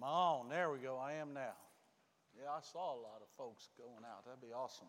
Am 0.00 0.04
I 0.04 0.08
on? 0.08 0.48
There 0.48 0.70
we 0.70 0.78
go. 0.78 0.96
I 0.96 1.12
am 1.14 1.34
now. 1.34 1.52
Yeah, 2.40 2.48
I 2.48 2.60
saw 2.72 2.94
a 2.94 3.00
lot 3.02 3.20
of 3.20 3.28
folks 3.36 3.68
going 3.76 4.02
out. 4.02 4.24
That'd 4.24 4.40
be 4.40 4.54
awesome. 4.54 4.86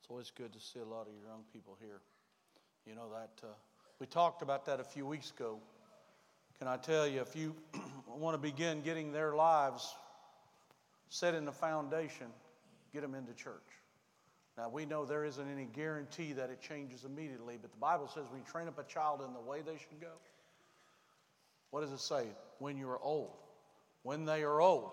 It's 0.00 0.10
always 0.10 0.32
good 0.36 0.52
to 0.52 0.58
see 0.58 0.80
a 0.80 0.84
lot 0.84 1.02
of 1.02 1.12
your 1.14 1.22
young 1.28 1.44
people 1.52 1.76
here. 1.80 2.00
You 2.84 2.96
know 2.96 3.08
that 3.10 3.46
uh, 3.46 3.52
we 4.00 4.06
talked 4.06 4.42
about 4.42 4.66
that 4.66 4.80
a 4.80 4.84
few 4.84 5.06
weeks 5.06 5.30
ago. 5.30 5.60
Can 6.58 6.66
I 6.66 6.76
tell 6.76 7.06
you, 7.06 7.20
if 7.20 7.36
you 7.36 7.54
want 8.08 8.34
to 8.34 8.38
begin 8.38 8.82
getting 8.82 9.12
their 9.12 9.36
lives 9.36 9.94
set 11.08 11.34
in 11.34 11.44
the 11.44 11.52
foundation, 11.52 12.26
get 12.92 13.02
them 13.02 13.14
into 13.14 13.34
church. 13.34 13.62
Now, 14.58 14.68
we 14.70 14.86
know 14.86 15.04
there 15.04 15.24
isn't 15.24 15.48
any 15.52 15.66
guarantee 15.66 16.32
that 16.32 16.50
it 16.50 16.60
changes 16.60 17.04
immediately, 17.04 17.58
but 17.62 17.70
the 17.70 17.78
Bible 17.78 18.08
says 18.08 18.24
when 18.28 18.40
you 18.40 18.46
train 18.50 18.66
up 18.66 18.80
a 18.80 18.92
child 18.92 19.22
in 19.24 19.34
the 19.34 19.40
way 19.40 19.60
they 19.64 19.78
should 19.78 20.00
go, 20.00 20.14
what 21.70 21.82
does 21.82 21.92
it 21.92 22.00
say? 22.00 22.24
When 22.58 22.76
you 22.76 22.90
are 22.90 22.98
old. 23.00 23.41
When 24.02 24.24
they 24.24 24.42
are 24.42 24.60
old, 24.60 24.90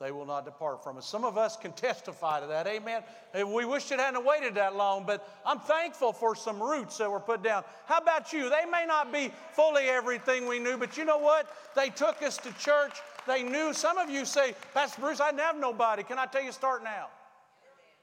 they 0.00 0.12
will 0.12 0.26
not 0.26 0.44
depart 0.44 0.82
from 0.82 0.96
us. 0.96 1.06
Some 1.06 1.24
of 1.24 1.36
us 1.36 1.56
can 1.56 1.72
testify 1.72 2.40
to 2.40 2.46
that. 2.46 2.66
Amen. 2.66 3.02
We 3.34 3.64
wish 3.64 3.90
it 3.92 3.98
hadn't 3.98 4.24
waited 4.24 4.54
that 4.54 4.74
long, 4.74 5.04
but 5.06 5.26
I'm 5.44 5.60
thankful 5.60 6.12
for 6.12 6.34
some 6.34 6.62
roots 6.62 6.98
that 6.98 7.10
were 7.10 7.20
put 7.20 7.42
down. 7.42 7.64
How 7.86 7.98
about 7.98 8.32
you? 8.32 8.48
They 8.48 8.64
may 8.70 8.86
not 8.86 9.12
be 9.12 9.30
fully 9.52 9.84
everything 9.84 10.46
we 10.46 10.58
knew, 10.58 10.78
but 10.78 10.96
you 10.96 11.04
know 11.04 11.18
what? 11.18 11.54
They 11.76 11.90
took 11.90 12.22
us 12.22 12.38
to 12.38 12.52
church. 12.58 12.94
They 13.26 13.42
knew. 13.42 13.74
Some 13.74 13.98
of 13.98 14.08
you 14.08 14.24
say, 14.24 14.54
Pastor 14.72 15.02
Bruce, 15.02 15.20
I 15.20 15.30
didn't 15.30 15.40
have 15.40 15.58
nobody. 15.58 16.02
Can 16.02 16.18
I 16.18 16.26
tell 16.26 16.42
you, 16.42 16.52
start 16.52 16.82
now? 16.82 17.08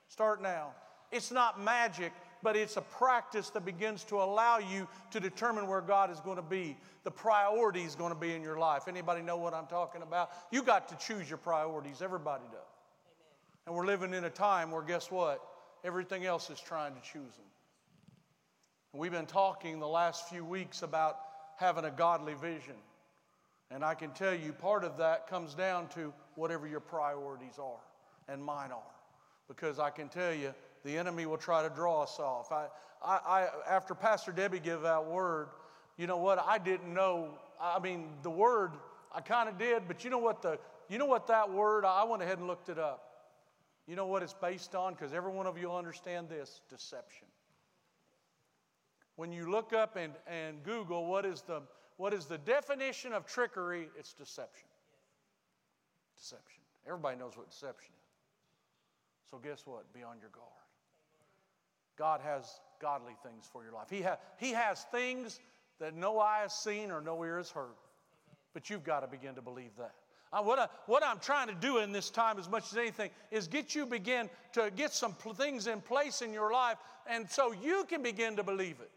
Start 0.08 0.42
now. 0.42 0.70
It's 1.12 1.32
not 1.32 1.60
magic, 1.60 2.12
but 2.44 2.56
it's 2.56 2.78
a 2.78 2.82
practice 2.82 3.50
that 3.52 3.66
begins 3.66 4.04
to 4.06 4.16
allow 4.16 4.60
you 4.60 4.88
to 5.12 5.20
determine 5.20 5.68
where 5.68 5.82
God 5.82 6.12
is 6.12 6.20
going 6.20 6.38
to 6.38 6.42
be. 6.42 6.78
The 7.04 7.12
priority 7.12 7.82
is 7.82 7.96
going 7.96 8.14
to 8.14 8.20
be 8.20 8.34
in 8.34 8.42
your 8.42 8.58
life. 8.58 8.88
Anybody 8.88 9.22
know 9.22 9.38
what 9.38 9.54
I'm 9.54 9.68
talking 9.68 10.02
about? 10.02 10.32
You 10.52 10.64
got 10.64 10.88
to 10.90 10.96
choose 11.06 11.30
your 11.30 11.38
priorities. 11.38 12.02
Everybody 12.02 12.46
does. 12.46 12.54
Amen. 12.54 13.66
And 13.66 13.76
we're 13.76 13.86
living 13.86 14.14
in 14.14 14.24
a 14.26 14.30
time 14.30 14.72
where 14.72 14.82
guess 14.82 15.10
what? 15.10 15.42
Everything 15.84 16.26
else 16.26 16.50
is 16.50 16.60
trying 16.60 16.94
to 16.94 17.02
choose 17.02 17.36
them. 17.36 17.46
And 18.94 19.02
we've 19.02 19.12
been 19.12 19.26
talking 19.26 19.80
the 19.80 19.88
last 19.88 20.28
few 20.30 20.44
weeks 20.44 20.82
about 20.82 21.20
having 21.58 21.86
a 21.86 21.92
godly 21.92 22.34
vision. 22.36 22.76
And 23.70 23.84
I 23.84 23.94
can 23.96 24.12
tell 24.12 24.34
you 24.34 24.54
part 24.54 24.84
of 24.84 24.98
that 24.98 25.28
comes 25.28 25.54
down 25.54 25.90
to 25.90 26.14
whatever 26.36 26.68
your 26.68 26.80
priorities 26.80 27.60
are 27.60 27.82
and 28.28 28.44
mine 28.44 28.72
are. 28.72 28.96
Because 29.48 29.80
I 29.80 29.90
can 29.90 30.10
tell 30.10 30.34
you, 30.34 30.54
the 30.88 30.98
enemy 30.98 31.26
will 31.26 31.38
try 31.38 31.62
to 31.62 31.70
draw 31.70 32.04
us 32.04 32.18
off. 32.18 32.52
I, 32.52 32.68
I, 33.04 33.18
I, 33.18 33.48
after 33.70 33.94
Pastor 33.94 34.32
Debbie 34.32 34.60
gave 34.60 34.82
that 34.82 35.06
word, 35.06 35.50
you 35.98 36.08
know 36.08 36.18
what? 36.18 36.40
I 36.40 36.58
didn't 36.58 36.94
know. 36.94 37.38
I 37.62 37.80
mean, 37.80 38.08
the 38.24 38.30
word 38.30 38.72
I 39.14 39.20
kind 39.20 39.50
of 39.50 39.58
did, 39.58 39.84
but 39.88 40.06
you 40.06 40.10
know 40.10 40.18
what 40.18 40.42
the 40.42 40.58
you 40.90 40.98
know 40.98 41.06
what 41.06 41.28
that 41.28 41.52
word? 41.52 41.84
I 41.84 42.06
went 42.06 42.24
ahead 42.24 42.38
and 42.38 42.48
looked 42.48 42.70
it 42.70 42.80
up. 42.80 43.04
You 43.86 43.98
know 43.98 44.06
what 44.06 44.24
it's 44.24 44.34
based 44.34 44.76
on? 44.76 44.94
Because 44.94 45.14
every 45.14 45.32
one 45.32 45.46
of 45.46 45.58
you 45.58 45.68
will 45.68 45.78
understand 45.78 46.30
this 46.30 46.62
deception. 46.70 47.28
When 49.18 49.34
you 49.34 49.52
look 49.52 49.74
up 49.74 49.98
and, 49.98 50.14
and 50.26 50.64
Google 50.64 51.06
what 51.06 51.26
is 51.26 51.42
the 51.42 51.64
what 51.98 52.14
is 52.14 52.28
the 52.28 52.38
definition 52.38 53.12
of 53.12 53.26
trickery, 53.26 53.90
it's 54.00 54.14
deception. 54.14 54.70
Deception. 56.16 56.62
Everybody 56.86 57.18
knows 57.18 57.36
what 57.36 57.50
deception 57.50 57.92
is. 57.94 59.30
So 59.30 59.38
guess 59.38 59.64
what? 59.66 59.92
Be 59.94 60.04
on 60.04 60.20
your 60.22 60.30
guard. 60.30 60.57
God 61.98 62.22
has 62.22 62.60
godly 62.80 63.16
things 63.24 63.50
for 63.52 63.64
your 63.64 63.74
life. 63.74 63.88
He, 63.90 64.02
ha- 64.02 64.18
he 64.38 64.52
has 64.52 64.84
things 64.92 65.40
that 65.80 65.96
no 65.96 66.20
eye 66.20 66.40
has 66.42 66.54
seen 66.54 66.92
or 66.92 67.02
no 67.02 67.24
ear 67.24 67.38
has 67.38 67.50
heard. 67.50 67.76
But 68.54 68.70
you've 68.70 68.84
got 68.84 69.02
to 69.02 69.08
begin 69.08 69.36
to 69.36 69.42
believe 69.42 69.72
that. 69.78 69.94
Uh, 70.34 70.42
what, 70.42 70.60
I, 70.60 70.68
what 70.88 71.04
I'm 71.06 71.20
trying 71.20 71.48
to 71.48 71.56
do 71.56 71.78
in 71.78 71.92
this 71.92 72.10
time, 72.10 72.38
as 72.38 72.50
much 72.50 72.72
as 72.72 72.78
anything, 72.78 73.12
is 73.32 73.48
get 73.48 73.74
you 73.74 73.86
begin 73.86 74.30
to 74.54 74.72
get 74.76 74.94
some 74.94 75.14
pl- 75.14 75.34
things 75.34 75.68
in 75.68 75.80
place 75.80 76.22
in 76.22 76.34
your 76.34 76.52
life, 76.52 76.78
and 77.10 77.30
so 77.30 77.54
you 77.54 77.86
can 77.88 78.04
begin 78.04 78.36
to 78.36 78.44
believe 78.44 78.76
it. 78.82 78.92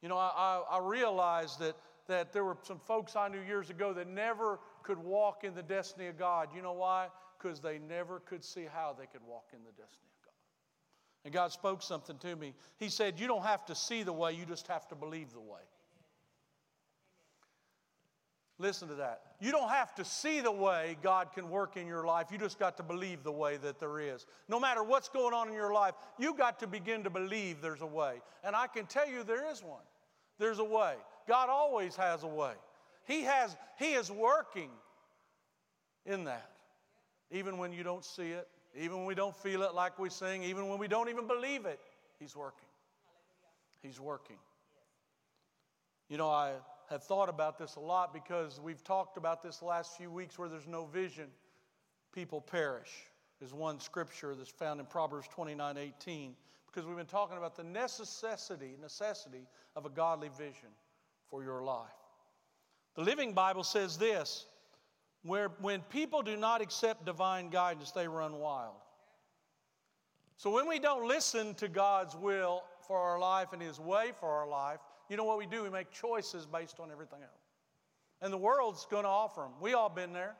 You 0.00 0.08
know, 0.08 0.16
I, 0.16 0.30
I, 0.36 0.76
I 0.76 0.78
realized 0.78 1.58
that, 1.58 1.76
that 2.06 2.32
there 2.32 2.44
were 2.44 2.56
some 2.62 2.78
folks 2.78 3.16
I 3.16 3.28
knew 3.28 3.40
years 3.40 3.70
ago 3.70 3.92
that 3.94 4.06
never 4.06 4.60
could 4.84 4.98
walk 4.98 5.42
in 5.42 5.54
the 5.54 5.62
destiny 5.62 6.06
of 6.06 6.18
God. 6.18 6.50
You 6.54 6.62
know 6.62 6.74
why? 6.74 7.08
Because 7.38 7.58
they 7.58 7.78
never 7.78 8.20
could 8.20 8.44
see 8.44 8.66
how 8.72 8.94
they 8.96 9.06
could 9.06 9.22
walk 9.26 9.46
in 9.52 9.60
the 9.64 9.72
destiny. 9.72 10.04
And 11.24 11.32
God 11.32 11.52
spoke 11.52 11.82
something 11.82 12.18
to 12.18 12.36
me. 12.36 12.54
He 12.78 12.88
said, 12.88 13.18
You 13.18 13.26
don't 13.26 13.44
have 13.44 13.64
to 13.66 13.74
see 13.74 14.02
the 14.02 14.12
way, 14.12 14.32
you 14.32 14.44
just 14.44 14.66
have 14.68 14.86
to 14.88 14.94
believe 14.94 15.32
the 15.32 15.40
way. 15.40 15.60
Listen 18.58 18.86
to 18.88 18.94
that. 18.94 19.22
You 19.40 19.50
don't 19.50 19.70
have 19.70 19.94
to 19.96 20.04
see 20.04 20.40
the 20.40 20.52
way 20.52 20.96
God 21.02 21.32
can 21.32 21.50
work 21.50 21.76
in 21.76 21.88
your 21.88 22.06
life. 22.06 22.28
You 22.30 22.38
just 22.38 22.58
got 22.58 22.76
to 22.76 22.84
believe 22.84 23.24
the 23.24 23.32
way 23.32 23.56
that 23.56 23.80
there 23.80 23.98
is. 23.98 24.26
No 24.48 24.60
matter 24.60 24.84
what's 24.84 25.08
going 25.08 25.34
on 25.34 25.48
in 25.48 25.54
your 25.54 25.72
life, 25.72 25.94
you 26.18 26.34
got 26.34 26.60
to 26.60 26.68
begin 26.68 27.02
to 27.02 27.10
believe 27.10 27.60
there's 27.60 27.82
a 27.82 27.86
way. 27.86 28.20
And 28.44 28.54
I 28.54 28.68
can 28.68 28.86
tell 28.86 29.08
you 29.08 29.24
there 29.24 29.50
is 29.50 29.60
one. 29.60 29.82
There's 30.38 30.60
a 30.60 30.64
way. 30.64 30.94
God 31.26 31.48
always 31.48 31.96
has 31.96 32.22
a 32.22 32.28
way. 32.28 32.52
He 33.06 33.22
has 33.22 33.56
he 33.78 33.94
is 33.94 34.10
working 34.10 34.70
in 36.06 36.24
that. 36.24 36.50
Even 37.30 37.58
when 37.58 37.72
you 37.72 37.82
don't 37.82 38.04
see 38.04 38.30
it, 38.30 38.48
even 38.76 38.98
when 38.98 39.06
we 39.06 39.14
don't 39.14 39.36
feel 39.36 39.62
it 39.62 39.74
like 39.74 39.98
we 39.98 40.10
sing, 40.10 40.42
even 40.42 40.68
when 40.68 40.78
we 40.78 40.88
don't 40.88 41.08
even 41.08 41.26
believe 41.26 41.66
it, 41.66 41.80
He's 42.18 42.34
working. 42.34 42.68
He's 43.82 44.00
working. 44.00 44.38
You 46.08 46.18
know, 46.18 46.30
I 46.30 46.52
have 46.90 47.02
thought 47.02 47.28
about 47.28 47.58
this 47.58 47.76
a 47.76 47.80
lot 47.80 48.12
because 48.12 48.60
we've 48.60 48.82
talked 48.82 49.16
about 49.16 49.42
this 49.42 49.62
last 49.62 49.96
few 49.96 50.10
weeks 50.10 50.38
where 50.38 50.48
there's 50.48 50.66
no 50.66 50.86
vision, 50.86 51.26
people 52.12 52.40
perish. 52.40 52.90
There's 53.40 53.54
one 53.54 53.80
scripture 53.80 54.34
that's 54.34 54.50
found 54.50 54.80
in 54.80 54.86
Proverbs 54.86 55.28
29 55.28 55.76
18, 55.76 56.34
because 56.66 56.86
we've 56.86 56.96
been 56.96 57.06
talking 57.06 57.36
about 57.36 57.56
the 57.56 57.64
necessity, 57.64 58.76
necessity 58.80 59.46
of 59.76 59.86
a 59.86 59.90
godly 59.90 60.28
vision 60.28 60.68
for 61.28 61.42
your 61.42 61.62
life. 61.62 61.88
The 62.94 63.02
Living 63.02 63.32
Bible 63.32 63.64
says 63.64 63.96
this 63.96 64.46
where 65.24 65.48
when 65.60 65.80
people 65.82 66.22
do 66.22 66.36
not 66.36 66.60
accept 66.60 67.04
divine 67.04 67.48
guidance, 67.48 67.90
they 67.90 68.06
run 68.06 68.38
wild. 68.38 68.74
So 70.36 70.50
when 70.50 70.68
we 70.68 70.78
don't 70.78 71.08
listen 71.08 71.54
to 71.54 71.68
God's 71.68 72.14
will 72.14 72.62
for 72.86 72.98
our 72.98 73.18
life 73.18 73.48
and 73.52 73.62
His 73.62 73.80
way 73.80 74.12
for 74.20 74.28
our 74.28 74.46
life, 74.46 74.80
you 75.08 75.16
know 75.16 75.24
what 75.24 75.38
we 75.38 75.46
do? 75.46 75.62
We 75.62 75.70
make 75.70 75.90
choices 75.90 76.46
based 76.46 76.78
on 76.78 76.90
everything 76.90 77.22
else. 77.22 77.30
And 78.20 78.32
the 78.32 78.38
world's 78.38 78.86
going 78.90 79.04
to 79.04 79.08
offer 79.08 79.42
them. 79.42 79.52
We 79.60 79.74
all 79.74 79.88
been 79.88 80.12
there. 80.12 80.34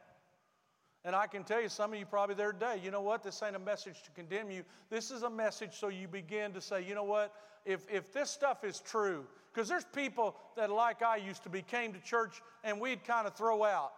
And 1.05 1.15
I 1.15 1.27
can 1.27 1.45
tell 1.45 1.61
you, 1.61 1.69
some 1.69 1.93
of 1.93 1.99
you 1.99 2.07
probably 2.07 2.35
there 2.35 2.53
today. 2.53 2.81
You 2.83 2.91
know 2.91 3.03
what? 3.03 3.23
This 3.23 3.43
ain't 3.43 3.57
a 3.57 3.59
message 3.59 4.03
to 4.05 4.11
condemn 4.11 4.51
you. 4.51 4.65
This 4.89 5.11
is 5.11 5.23
a 5.23 5.31
message 5.31 5.75
so 5.75 5.89
you 5.89 6.09
begin 6.09 6.53
to 6.53 6.61
say, 6.61 6.83
you 6.83 6.95
know 6.95 7.05
what? 7.05 7.35
If, 7.67 7.85
if 7.91 8.13
this 8.13 8.31
stuff 8.31 8.65
is 8.65 8.81
true, 8.81 9.27
because 9.53 9.69
there's 9.69 9.85
people 9.85 10.37
that, 10.57 10.71
like 10.71 11.03
I 11.03 11.17
used 11.17 11.43
to 11.45 11.51
be, 11.51 11.63
came 11.63 11.93
to 11.93 12.01
church 12.01 12.43
and 12.63 12.81
we'd 12.81 13.05
kind 13.05 13.27
of 13.27 13.35
throw 13.35 13.65
out. 13.65 13.93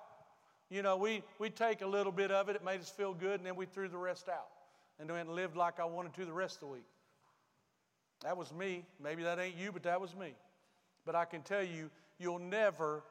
You 0.70 0.82
know, 0.82 0.96
we, 0.96 1.22
we 1.38 1.50
take 1.50 1.82
a 1.82 1.86
little 1.86 2.12
bit 2.12 2.30
of 2.30 2.48
it, 2.48 2.56
it 2.56 2.64
made 2.64 2.80
us 2.80 2.90
feel 2.90 3.14
good, 3.14 3.40
and 3.40 3.46
then 3.46 3.56
we 3.56 3.66
threw 3.66 3.88
the 3.88 3.98
rest 3.98 4.28
out. 4.28 4.48
And 4.98 5.08
then 5.08 5.28
lived 5.28 5.56
like 5.56 5.78
I 5.78 5.84
wanted 5.84 6.14
to 6.14 6.24
the 6.24 6.32
rest 6.32 6.56
of 6.56 6.60
the 6.60 6.66
week. 6.66 6.86
That 8.22 8.36
was 8.36 8.52
me. 8.52 8.84
Maybe 9.02 9.22
that 9.22 9.38
ain't 9.38 9.56
you, 9.56 9.72
but 9.72 9.82
that 9.82 10.00
was 10.00 10.14
me. 10.16 10.34
But 11.04 11.14
I 11.14 11.24
can 11.24 11.42
tell 11.42 11.62
you, 11.62 11.90
you'll 12.18 12.38
never 12.38 13.04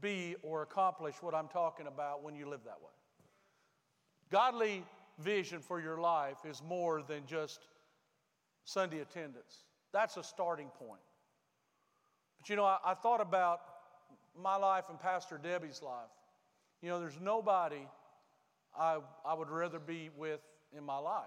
be 0.00 0.36
or 0.42 0.62
accomplish 0.62 1.16
what 1.20 1.34
I'm 1.34 1.48
talking 1.48 1.86
about 1.86 2.22
when 2.22 2.34
you 2.34 2.48
live 2.48 2.60
that 2.64 2.80
way. 2.80 2.92
Godly 4.30 4.84
vision 5.18 5.60
for 5.60 5.80
your 5.80 6.00
life 6.00 6.38
is 6.44 6.62
more 6.66 7.02
than 7.02 7.26
just 7.26 7.66
Sunday 8.64 9.00
attendance. 9.00 9.64
That's 9.92 10.16
a 10.16 10.22
starting 10.22 10.68
point. 10.78 11.00
But 12.38 12.48
you 12.48 12.56
know, 12.56 12.64
I, 12.64 12.78
I 12.84 12.94
thought 12.94 13.20
about 13.20 13.60
my 14.40 14.56
life 14.56 14.84
and 14.90 15.00
Pastor 15.00 15.38
Debbie's 15.42 15.82
life. 15.82 16.10
You 16.82 16.90
know, 16.90 17.00
there's 17.00 17.18
nobody 17.20 17.86
I, 18.78 18.98
I 19.24 19.34
would 19.34 19.48
rather 19.48 19.78
be 19.78 20.10
with 20.16 20.40
in 20.76 20.84
my 20.84 20.98
life. 20.98 21.24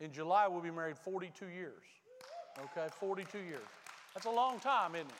In 0.00 0.12
July, 0.12 0.48
we'll 0.48 0.62
be 0.62 0.70
married 0.70 0.98
42 0.98 1.46
years. 1.46 1.84
Okay, 2.58 2.88
42 2.98 3.38
years. 3.38 3.60
That's 4.14 4.26
a 4.26 4.30
long 4.30 4.58
time, 4.60 4.94
isn't 4.94 5.06
it? 5.06 5.14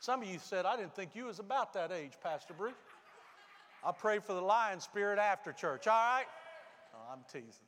Some 0.00 0.22
of 0.22 0.28
you 0.28 0.38
said, 0.38 0.66
I 0.66 0.76
didn't 0.76 0.94
think 0.94 1.14
you 1.14 1.26
was 1.26 1.38
about 1.38 1.72
that 1.74 1.92
age, 1.92 2.12
Pastor 2.22 2.54
Bruce. 2.54 2.74
I 3.84 3.92
pray 3.92 4.18
for 4.18 4.34
the 4.34 4.40
lion 4.40 4.80
spirit 4.80 5.18
after 5.18 5.52
church, 5.52 5.86
all 5.86 5.94
right? 5.94 6.26
Oh, 6.94 7.12
I'm 7.12 7.20
teasing. 7.32 7.66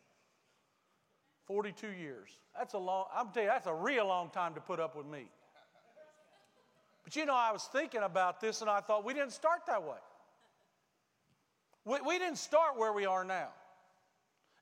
42 1.46 1.88
years. 1.88 2.30
That's 2.56 2.74
a 2.74 2.78
long, 2.78 3.06
I'm 3.14 3.28
telling 3.28 3.46
you, 3.46 3.52
that's 3.52 3.66
a 3.66 3.74
real 3.74 4.06
long 4.06 4.30
time 4.30 4.54
to 4.54 4.60
put 4.60 4.80
up 4.80 4.96
with 4.96 5.06
me. 5.06 5.26
But 7.02 7.16
you 7.16 7.26
know, 7.26 7.34
I 7.34 7.52
was 7.52 7.64
thinking 7.64 8.02
about 8.02 8.40
this 8.40 8.62
and 8.62 8.70
I 8.70 8.80
thought 8.80 9.04
we 9.04 9.12
didn't 9.12 9.32
start 9.32 9.60
that 9.66 9.82
way. 9.82 9.98
We, 11.84 11.98
we 12.06 12.18
didn't 12.18 12.38
start 12.38 12.78
where 12.78 12.92
we 12.92 13.06
are 13.06 13.24
now. 13.24 13.48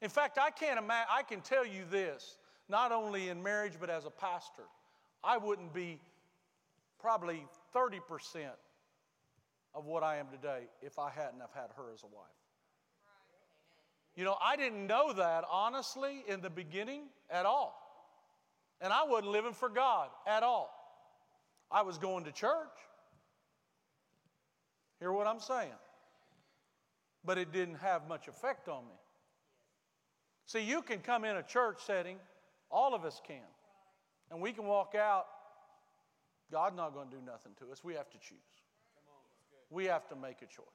In 0.01 0.11
fact, 0.11 0.39
I 0.39 0.51
can't 0.51 0.79
imagine, 0.79 1.09
I 1.11 1.23
can 1.23 1.41
tell 1.41 1.65
you 1.65 1.85
this, 1.91 2.37
not 2.69 2.91
only 2.91 3.29
in 3.29 3.43
marriage, 3.43 3.75
but 3.79 3.91
as 3.91 4.05
a 4.05 4.11
pastor, 4.11 4.65
I 5.23 5.39
wouldn't 5.39 5.73
be 5.73 6.01
probably 6.99 7.47
30% 7.75 8.01
of 9.75 9.87
what 9.87 10.03
I 10.03 10.17
am 10.17 10.27
today 10.29 10.65
if 10.81 10.99
I 10.99 11.11
hadn't 11.11 11.41
have 11.41 11.53
had 11.55 11.71
her 11.77 11.93
as 11.95 12.03
a 12.03 12.07
wife. 12.07 12.27
You 14.17 14.25
know, 14.25 14.37
I 14.43 14.57
didn't 14.57 14.87
know 14.87 15.13
that 15.15 15.45
honestly 15.51 16.25
in 16.29 16.41
the 16.41 16.51
beginning 16.51 17.05
at 17.31 17.47
all. 17.47 17.79
And 18.81 18.93
I 18.93 19.05
wasn't 19.05 19.31
living 19.31 19.55
for 19.55 19.69
God 19.69 20.09
at 20.27 20.43
all. 20.43 20.71
I 21.71 21.83
was 21.83 21.97
going 21.99 22.25
to 22.25 22.33
church. 22.33 22.69
Hear 24.99 25.13
what 25.13 25.27
I'm 25.27 25.41
saying? 25.41 25.73
But 27.25 27.39
it 27.39 27.53
didn't 27.53 27.77
have 27.77 28.09
much 28.09 28.29
effect 28.29 28.69
on 28.69 28.85
me. 28.85 28.97
See, 30.47 30.61
you 30.61 30.83
can 30.83 30.99
come 31.01 31.25
in 31.25 31.37
a 31.37 31.43
church 31.43 31.79
setting, 31.87 32.17
all 32.71 32.95
of 32.95 33.05
us 33.05 33.21
can, 33.27 33.37
and 34.31 34.41
we 34.41 34.53
can 34.53 34.65
walk 34.67 34.95
out. 34.95 35.27
God's 36.51 36.77
not 36.77 36.93
going 36.93 37.09
to 37.09 37.17
do 37.17 37.23
nothing 37.25 37.53
to 37.61 37.73
us. 37.73 37.83
We 37.83 37.95
have 37.95 38.11
to 38.11 38.19
choose. 38.19 38.39
We 39.71 39.87
have 39.87 40.07
to 40.09 40.17
make 40.17 40.43
a 40.43 40.47
choice. 40.47 40.67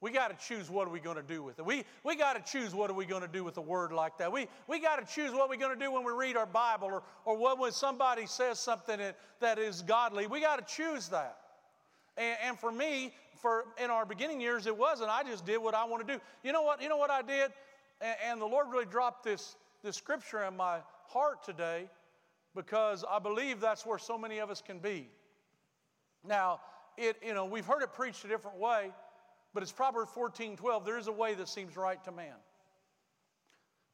We 0.00 0.10
got 0.10 0.38
to 0.38 0.46
choose 0.46 0.70
what 0.70 0.86
are 0.86 0.90
we 0.90 1.00
going 1.00 1.16
to 1.16 1.22
do 1.22 1.42
with 1.42 1.58
it. 1.58 1.64
We, 1.64 1.84
we 2.04 2.16
got 2.16 2.34
to 2.34 2.52
choose 2.52 2.74
what 2.74 2.90
are 2.90 2.94
we 2.94 3.06
going 3.06 3.22
to 3.22 3.28
do 3.28 3.42
with 3.42 3.56
a 3.56 3.62
word 3.62 3.92
like 3.92 4.18
that. 4.18 4.30
We, 4.30 4.48
we 4.66 4.78
got 4.78 4.96
to 4.96 5.14
choose 5.14 5.32
what 5.32 5.48
we're 5.48 5.56
going 5.56 5.78
to 5.78 5.82
do 5.82 5.90
when 5.90 6.04
we 6.04 6.12
read 6.12 6.36
our 6.36 6.46
Bible 6.46 6.88
or, 6.88 7.02
or 7.24 7.56
when 7.56 7.72
somebody 7.72 8.26
says 8.26 8.58
something 8.58 8.98
that, 8.98 9.18
that 9.40 9.58
is 9.58 9.82
godly. 9.82 10.26
We 10.26 10.40
got 10.40 10.66
to 10.66 10.74
choose 10.74 11.08
that. 11.08 11.38
And, 12.16 12.36
and 12.46 12.58
for 12.58 12.72
me, 12.72 13.12
for 13.40 13.64
in 13.82 13.90
our 13.90 14.06
beginning 14.06 14.40
years, 14.40 14.66
it 14.66 14.76
wasn't. 14.76 15.10
I 15.10 15.22
just 15.22 15.44
did 15.44 15.58
what 15.58 15.74
I 15.74 15.84
want 15.84 16.06
to 16.06 16.14
do. 16.14 16.20
You 16.42 16.52
know 16.52 16.62
what? 16.62 16.82
You 16.82 16.88
know 16.88 16.96
what 16.96 17.10
I 17.10 17.22
did? 17.22 17.52
And, 18.00 18.16
and 18.26 18.40
the 18.40 18.46
Lord 18.46 18.68
really 18.70 18.86
dropped 18.86 19.24
this, 19.24 19.56
this 19.82 19.96
scripture 19.96 20.42
in 20.44 20.56
my 20.56 20.78
heart 21.08 21.44
today 21.44 21.88
because 22.54 23.04
I 23.08 23.18
believe 23.18 23.60
that's 23.60 23.84
where 23.84 23.98
so 23.98 24.16
many 24.16 24.38
of 24.38 24.50
us 24.50 24.62
can 24.62 24.78
be. 24.78 25.08
Now, 26.26 26.60
it, 26.96 27.16
you 27.26 27.34
know, 27.34 27.44
we've 27.44 27.66
heard 27.66 27.82
it 27.82 27.92
preached 27.92 28.24
a 28.24 28.28
different 28.28 28.58
way, 28.58 28.90
but 29.52 29.62
it's 29.62 29.72
Proverbs 29.72 30.10
14 30.14 30.56
12. 30.56 30.84
There 30.84 30.98
is 30.98 31.08
a 31.08 31.12
way 31.12 31.34
that 31.34 31.48
seems 31.48 31.76
right 31.76 32.02
to 32.04 32.12
man. 32.12 32.36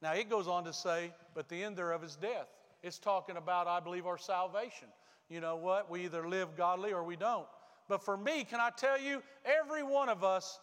Now, 0.01 0.13
it 0.13 0.29
goes 0.29 0.47
on 0.47 0.63
to 0.63 0.73
say, 0.73 1.11
but 1.35 1.47
the 1.47 1.63
end 1.63 1.77
thereof 1.77 2.03
is 2.03 2.15
death. 2.15 2.47
It's 2.81 2.97
talking 2.97 3.37
about, 3.37 3.67
I 3.67 3.79
believe, 3.79 4.07
our 4.07 4.17
salvation. 4.17 4.87
You 5.29 5.39
know 5.39 5.55
what? 5.55 5.89
We 5.89 6.05
either 6.05 6.27
live 6.27 6.57
godly 6.57 6.91
or 6.91 7.03
we 7.03 7.15
don't. 7.15 7.45
But 7.91 8.05
for 8.05 8.15
me, 8.15 8.45
can 8.45 8.61
I 8.61 8.69
tell 8.69 8.97
you, 8.97 9.21
every 9.43 9.83
one 9.83 10.07
of 10.07 10.23
us 10.23 10.61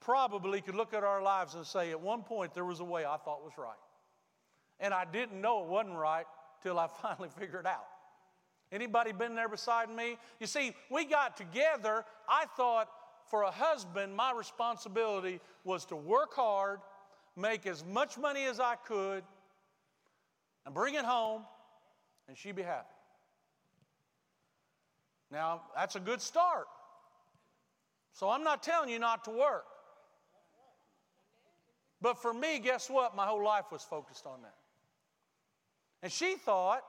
probably 0.00 0.60
could 0.60 0.74
look 0.74 0.92
at 0.92 1.02
our 1.02 1.22
lives 1.22 1.54
and 1.54 1.64
say, 1.64 1.92
at 1.92 1.98
one 1.98 2.24
point, 2.24 2.52
there 2.52 2.66
was 2.66 2.80
a 2.80 2.84
way 2.84 3.06
I 3.06 3.16
thought 3.16 3.42
was 3.42 3.54
right. 3.56 3.72
And 4.78 4.92
I 4.92 5.06
didn't 5.06 5.40
know 5.40 5.62
it 5.62 5.70
wasn't 5.70 5.96
right 5.96 6.26
till 6.62 6.78
I 6.78 6.88
finally 7.02 7.30
figured 7.38 7.60
it 7.60 7.66
out. 7.66 7.86
Anybody 8.70 9.12
been 9.12 9.34
there 9.34 9.48
beside 9.48 9.88
me? 9.88 10.18
You 10.40 10.46
see, 10.46 10.74
we 10.90 11.06
got 11.06 11.38
together. 11.38 12.04
I 12.28 12.44
thought 12.54 12.90
for 13.30 13.44
a 13.44 13.50
husband, 13.50 14.14
my 14.14 14.34
responsibility 14.36 15.40
was 15.64 15.86
to 15.86 15.96
work 15.96 16.34
hard, 16.34 16.80
make 17.34 17.66
as 17.66 17.82
much 17.82 18.18
money 18.18 18.44
as 18.44 18.60
I 18.60 18.74
could, 18.74 19.24
and 20.66 20.74
bring 20.74 20.96
it 20.96 21.06
home, 21.06 21.44
and 22.28 22.36
she'd 22.36 22.56
be 22.56 22.62
happy. 22.62 22.91
Now, 25.32 25.62
that's 25.74 25.96
a 25.96 26.00
good 26.00 26.20
start. 26.20 26.66
So 28.12 28.28
I'm 28.28 28.44
not 28.44 28.62
telling 28.62 28.90
you 28.90 28.98
not 28.98 29.24
to 29.24 29.30
work. 29.30 29.64
But 32.02 32.20
for 32.20 32.34
me, 32.34 32.58
guess 32.58 32.90
what? 32.90 33.16
My 33.16 33.26
whole 33.26 33.42
life 33.42 33.64
was 33.72 33.82
focused 33.82 34.26
on 34.26 34.42
that. 34.42 34.54
And 36.02 36.12
she 36.12 36.34
thought, 36.34 36.82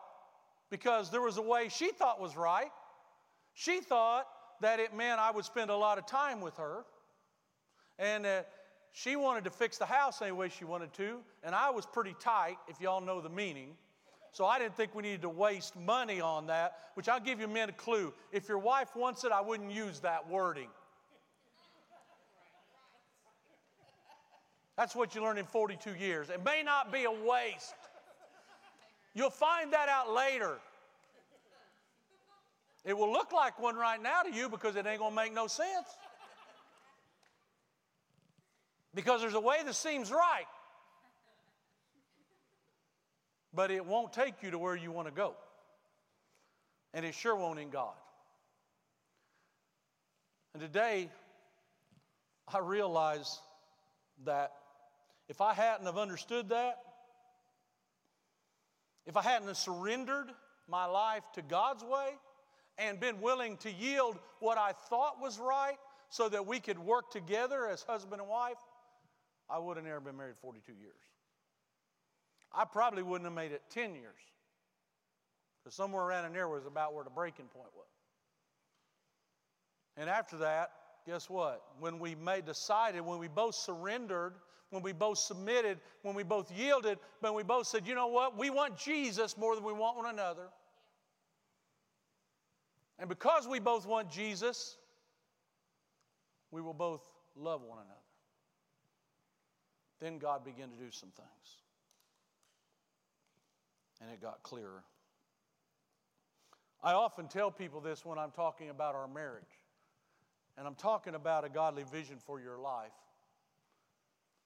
because 0.70 1.10
there 1.10 1.22
was 1.22 1.38
a 1.38 1.42
way 1.42 1.70
she 1.70 1.92
thought 1.92 2.20
was 2.20 2.36
right, 2.36 2.72
she 3.54 3.80
thought 3.80 4.28
that 4.60 4.80
it 4.80 4.94
meant 4.94 5.20
I 5.20 5.32
would 5.32 5.46
spend 5.46 5.70
a 5.70 5.78
lot 5.78 5.98
of 5.98 6.06
time 6.06 6.42
with 6.42 6.58
her. 6.58 6.84
And 7.98 8.26
that 8.26 8.50
she 8.92 9.16
wanted 9.16 9.46
to 9.46 9.52
fix 9.52 9.78
the 9.78 9.86
house 9.86 10.22
any 10.22 10.32
way 10.34 10.50
she 10.50 10.66
wanted 10.66 10.92
to. 10.94 11.20
And 11.44 11.56
I 11.56 11.70
was 11.70 11.86
pretty 11.86 12.16
tight, 12.20 12.58
if 12.68 12.82
y'all 12.82 13.02
know 13.02 13.22
the 13.22 13.30
meaning. 13.30 13.78
So 14.34 14.48
I 14.48 14.58
didn't 14.58 14.76
think 14.76 14.96
we 14.96 15.04
needed 15.04 15.22
to 15.22 15.30
waste 15.30 15.76
money 15.76 16.20
on 16.20 16.48
that, 16.48 16.80
which 16.96 17.08
I'll 17.08 17.20
give 17.20 17.40
you 17.40 17.48
men 17.48 17.70
a 17.70 17.72
clue. 17.72 18.12
If 18.32 18.50
your 18.50 18.58
wife 18.58 18.96
wants 18.96 19.24
it, 19.24 19.32
I 19.32 19.42
wouldn't 19.42 19.72
use 19.72 20.00
that 20.00 20.28
wording. 20.28 20.70
That's 24.76 24.96
what 24.96 25.14
you 25.14 25.22
learn 25.22 25.38
in 25.38 25.46
42 25.46 25.92
years. 25.94 26.32
It 26.32 26.44
may 26.44 26.64
not 26.64 26.92
be 26.92 27.04
a 27.04 27.12
waste. 27.12 27.76
You'll 29.14 29.30
find 29.30 29.72
that 29.74 29.88
out 29.88 30.12
later. 30.12 30.58
It 32.84 32.98
will 32.98 33.12
look 33.12 33.32
like 33.32 33.62
one 33.62 33.76
right 33.76 34.02
now 34.02 34.24
to 34.24 34.34
you 34.34 34.50
because 34.50 34.76
it 34.76 34.88
ain't 34.88 34.98
going 34.98 35.12
to 35.12 35.16
make 35.16 35.32
no 35.32 35.46
sense. 35.46 35.88
Because 38.96 39.22
there's 39.22 39.36
a 39.36 39.40
way 39.40 39.58
that 39.64 39.76
seems 39.76 40.12
right 40.12 40.46
but 43.54 43.72
it 43.72 43.86
won't 43.86 44.14
take 44.14 44.42
you 44.42 44.52
to 44.52 44.58
where 44.58 44.76
you 44.76 44.92
want 44.92 45.08
to 45.08 45.14
go. 45.14 45.36
And 46.94 47.06
it 47.06 47.14
sure 47.14 47.36
won't 47.36 47.60
in 47.60 47.70
God. 47.70 47.94
And 50.54 50.62
today, 50.62 51.10
I 52.48 52.60
realize 52.60 53.40
that 54.26 54.52
if 55.28 55.42
I 55.42 55.54
hadn't 55.54 55.86
have 55.86 55.98
understood 55.98 56.50
that, 56.50 56.78
if 59.06 59.18
I 59.18 59.22
hadn't 59.22 59.48
have 59.48 59.58
surrendered 59.58 60.30
my 60.68 60.86
life 60.86 61.24
to 61.34 61.42
God's 61.42 61.84
way 61.84 62.10
and 62.78 63.00
been 63.00 63.22
willing 63.22 63.58
to 63.58 63.72
yield 63.72 64.18
what 64.40 64.58
I 64.58 64.74
thought 64.90 65.20
was 65.20 65.40
right 65.40 65.78
so 66.10 66.30
that 66.30 66.46
we 66.46 66.60
could 66.60 66.80
work 66.80 67.12
together 67.12 67.68
as 67.68 67.82
husband 67.84 68.22
and 68.22 68.30
wife, 68.30 68.58
I 69.50 69.58
would 69.58 69.78
have 69.78 69.86
never 69.86 70.00
been 70.00 70.18
married 70.18 70.38
42 70.38 70.74
years. 70.74 71.13
I 72.54 72.66
probably 72.66 73.04
wouldn't 73.04 73.26
have 73.26 73.34
made 73.34 73.52
it 73.52 73.64
10 73.70 73.96
years. 73.96 74.20
Because 75.64 75.76
somewhere 75.76 76.04
around 76.04 76.26
in 76.26 76.34
there 76.34 76.48
was 76.48 76.66
about 76.66 76.94
where 76.94 77.04
the 77.04 77.10
breaking 77.10 77.46
point 77.46 77.70
was. 77.76 77.88
And 79.96 80.10
after 80.10 80.38
that, 80.38 80.72
guess 81.06 81.30
what? 81.30 81.64
When 81.80 82.00
we 82.00 82.16
made 82.16 82.46
decided, 82.46 83.02
when 83.02 83.20
we 83.20 83.28
both 83.28 83.56
surrendered, 83.56 84.34
when 84.70 84.84
we 84.84 84.92
both 84.92 85.20
submitted, 85.20 85.80
when 86.02 86.16
we 86.16 86.24
both 86.24 86.52
yielded, 86.52 87.00
when 87.22 87.34
we 87.34 87.44
both 87.44 87.68
said, 87.68 87.88
you 87.88 87.96
know 87.96 88.08
what? 88.08 88.38
We 88.38 88.50
want 88.50 88.78
Jesus 88.78 89.38
more 89.38 89.56
than 89.56 89.64
we 89.64 89.74
want 89.74 89.98
one 89.98 90.10
another. 90.14 90.50
And 93.00 93.08
because 93.08 93.48
we 93.48 93.60
both 93.60 93.86
want 93.86 94.10
Jesus, 94.10 94.78
we 96.52 96.62
will 96.62 96.74
both 96.74 97.02
love 97.36 97.62
one 97.62 97.80
another. 97.80 98.00
Then 100.00 100.18
God 100.18 100.44
began 100.44 100.70
to 100.70 100.76
do 100.76 100.92
some 100.92 101.10
things 101.16 101.63
and 104.04 104.14
it 104.14 104.22
got 104.22 104.44
clearer. 104.44 104.84
I 106.84 106.94
often 106.94 107.28
tell 107.28 107.50
people 107.50 107.80
this 107.80 108.06
when 108.06 108.20
I'm 108.20 108.32
talking 108.32 108.70
about 108.70 108.96
our 108.96 109.08
marriage, 109.08 109.44
and 110.58 110.68
I'm 110.68 110.76
talking 110.76 111.16
about 111.16 111.46
a 111.46 111.50
godly 111.50 111.84
vision 111.92 112.18
for 112.26 112.40
your 112.40 112.58
life. 112.58 112.92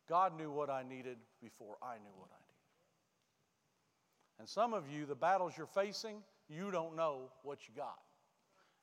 God 0.08 0.38
knew 0.38 0.52
what 0.52 0.70
I 0.70 0.84
needed 0.84 1.18
before 1.42 1.78
I 1.82 1.96
knew 1.96 2.14
what 2.18 2.30
I 2.32 2.40
needed. 2.40 2.48
And 4.40 4.48
some 4.48 4.74
of 4.74 4.84
you, 4.90 5.06
the 5.06 5.16
battles 5.16 5.54
you're 5.58 5.66
facing, 5.66 6.18
you 6.48 6.72
don't 6.72 6.96
know 6.96 7.32
what 7.44 7.68
you 7.68 7.74
got. 7.76 7.98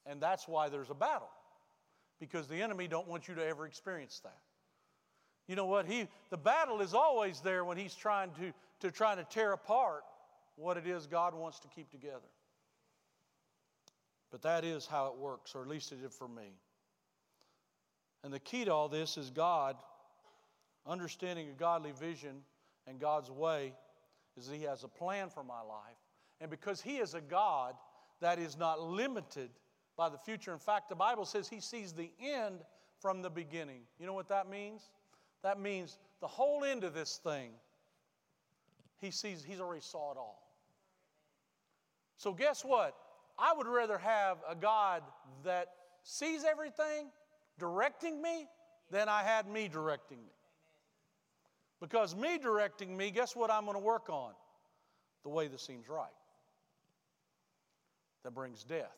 And 0.05 0.21
that's 0.21 0.49
why 0.49 0.69
there's 0.69 0.91
a 0.91 0.95
battle. 0.95 1.31
Because 2.21 2.47
the 2.47 2.61
enemy 2.61 2.89
don't 2.89 3.09
want 3.09 3.29
you 3.29 3.35
to 3.37 3.47
ever 3.47 3.67
experience 3.67 4.21
that. 4.25 4.39
You 5.47 5.57
know 5.57 5.67
what? 5.67 5.87
He 5.87 6.09
the 6.31 6.37
battle 6.37 6.81
is 6.81 6.93
always 6.93 7.41
there 7.41 7.65
when 7.65 7.77
he's 7.77 7.95
trying 7.95 8.31
to, 8.33 8.53
to 8.81 8.91
trying 8.91 9.19
to 9.19 9.25
tear 9.25 9.53
apart 9.53 10.03
what 10.57 10.77
it 10.77 10.87
is 10.87 11.07
God 11.07 11.35
wants 11.35 11.61
to 11.61 11.69
keep 11.69 11.91
together. 11.91 12.21
But 14.31 14.43
that 14.43 14.65
is 14.65 14.87
how 14.87 15.07
it 15.07 15.17
works, 15.17 15.55
or 15.55 15.63
at 15.63 15.69
least 15.69 15.93
it 15.93 16.03
did 16.03 16.13
for 16.13 16.29
me. 16.29 16.59
And 18.25 18.33
the 18.33 18.41
key 18.41 18.65
to 18.65 18.73
all 18.73 18.89
this 18.89 19.17
is 19.17 19.31
God, 19.31 19.77
understanding 20.87 21.49
a 21.51 21.53
godly 21.53 21.93
vision 21.93 22.43
and 22.87 22.99
God's 22.99 23.31
way, 23.31 23.75
is 24.37 24.49
that 24.49 24.57
He 24.57 24.65
has 24.65 24.83
a 24.83 24.89
plan 24.89 25.29
for 25.29 25.45
my 25.45 25.61
life. 25.61 25.99
And 26.41 26.51
because 26.51 26.81
He 26.81 26.97
is 26.97 27.15
a 27.15 27.21
God 27.21 27.75
that 28.21 28.39
is 28.39 28.57
not 28.57 28.81
limited 28.81 29.51
by 29.97 30.09
the 30.09 30.19
future, 30.19 30.53
in 30.53 30.59
fact, 30.59 30.89
the 30.89 30.97
Bible 30.97 31.25
says 31.25 31.49
He 31.49 31.61
sees 31.61 31.93
the 31.93 32.11
end 32.21 32.61
from 33.01 33.23
the 33.23 33.31
beginning. 33.31 33.83
You 34.01 34.07
know 34.07 34.15
what 34.15 34.29
that 34.31 34.49
means? 34.49 34.91
That 35.43 35.61
means 35.61 35.99
the 36.21 36.27
whole 36.27 36.65
end 36.65 36.85
of 36.85 36.95
this 36.95 37.21
thing, 37.23 37.51
He 39.01 39.11
sees, 39.11 39.45
He's 39.45 39.61
already 39.61 39.83
saw 39.83 40.13
it 40.13 40.17
all. 40.17 40.44
So, 42.17 42.33
guess 42.33 42.65
what? 42.65 42.95
I 43.39 43.53
would 43.57 43.67
rather 43.67 43.99
have 43.99 44.39
a 44.49 44.55
God 44.55 45.03
that 45.45 45.69
sees 46.03 46.45
everything 46.45 47.09
directing 47.59 48.23
me 48.23 48.47
than 48.91 49.09
I 49.09 49.23
had 49.23 49.49
me 49.49 49.69
directing 49.69 50.19
me. 50.19 50.33
Because 51.81 52.15
me 52.15 52.39
directing 52.39 52.97
me, 52.97 53.11
guess 53.11 53.35
what 53.35 53.51
I'm 53.51 53.65
going 53.65 53.77
to 53.77 53.83
work 53.83 54.09
on? 54.09 54.33
The 55.23 55.29
way 55.31 55.49
that 55.49 55.61
seems 55.61 55.89
right, 55.89 56.07
that 58.23 58.35
brings 58.35 58.63
death. 58.63 58.97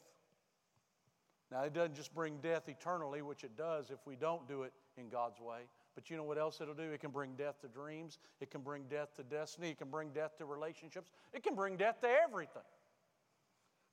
Now, 1.51 1.63
it 1.63 1.73
doesn't 1.73 1.95
just 1.95 2.13
bring 2.13 2.39
death 2.39 2.69
eternally, 2.69 3.23
which 3.23 3.45
it 3.45 3.57
does 3.57 3.91
if 3.91 3.99
we 4.05 4.17
don't 4.17 4.49
do 4.49 4.63
it 4.63 4.73
in 4.97 5.09
God's 5.09 5.41
way. 5.41 5.61
But 5.95 6.11
you 6.11 6.17
know 6.17 6.25
what 6.25 6.39
else 6.39 6.61
it'll 6.61 6.75
do? 6.75 6.83
It 6.83 7.01
can 7.01 7.13
bring 7.13 7.35
death 7.37 7.61
to 7.61 7.69
dreams. 7.69 8.19
It 8.41 8.51
can 8.51 8.61
bring 8.61 8.85
death 8.91 9.15
to 9.17 9.23
destiny. 9.23 9.71
It 9.71 9.79
can 9.79 9.89
bring 9.89 10.11
death 10.11 10.37
to 10.39 10.45
relationships. 10.45 11.13
It 11.33 11.45
can 11.45 11.55
bring 11.55 11.77
death 11.77 12.01
to 12.01 12.09
everything. 12.09 12.63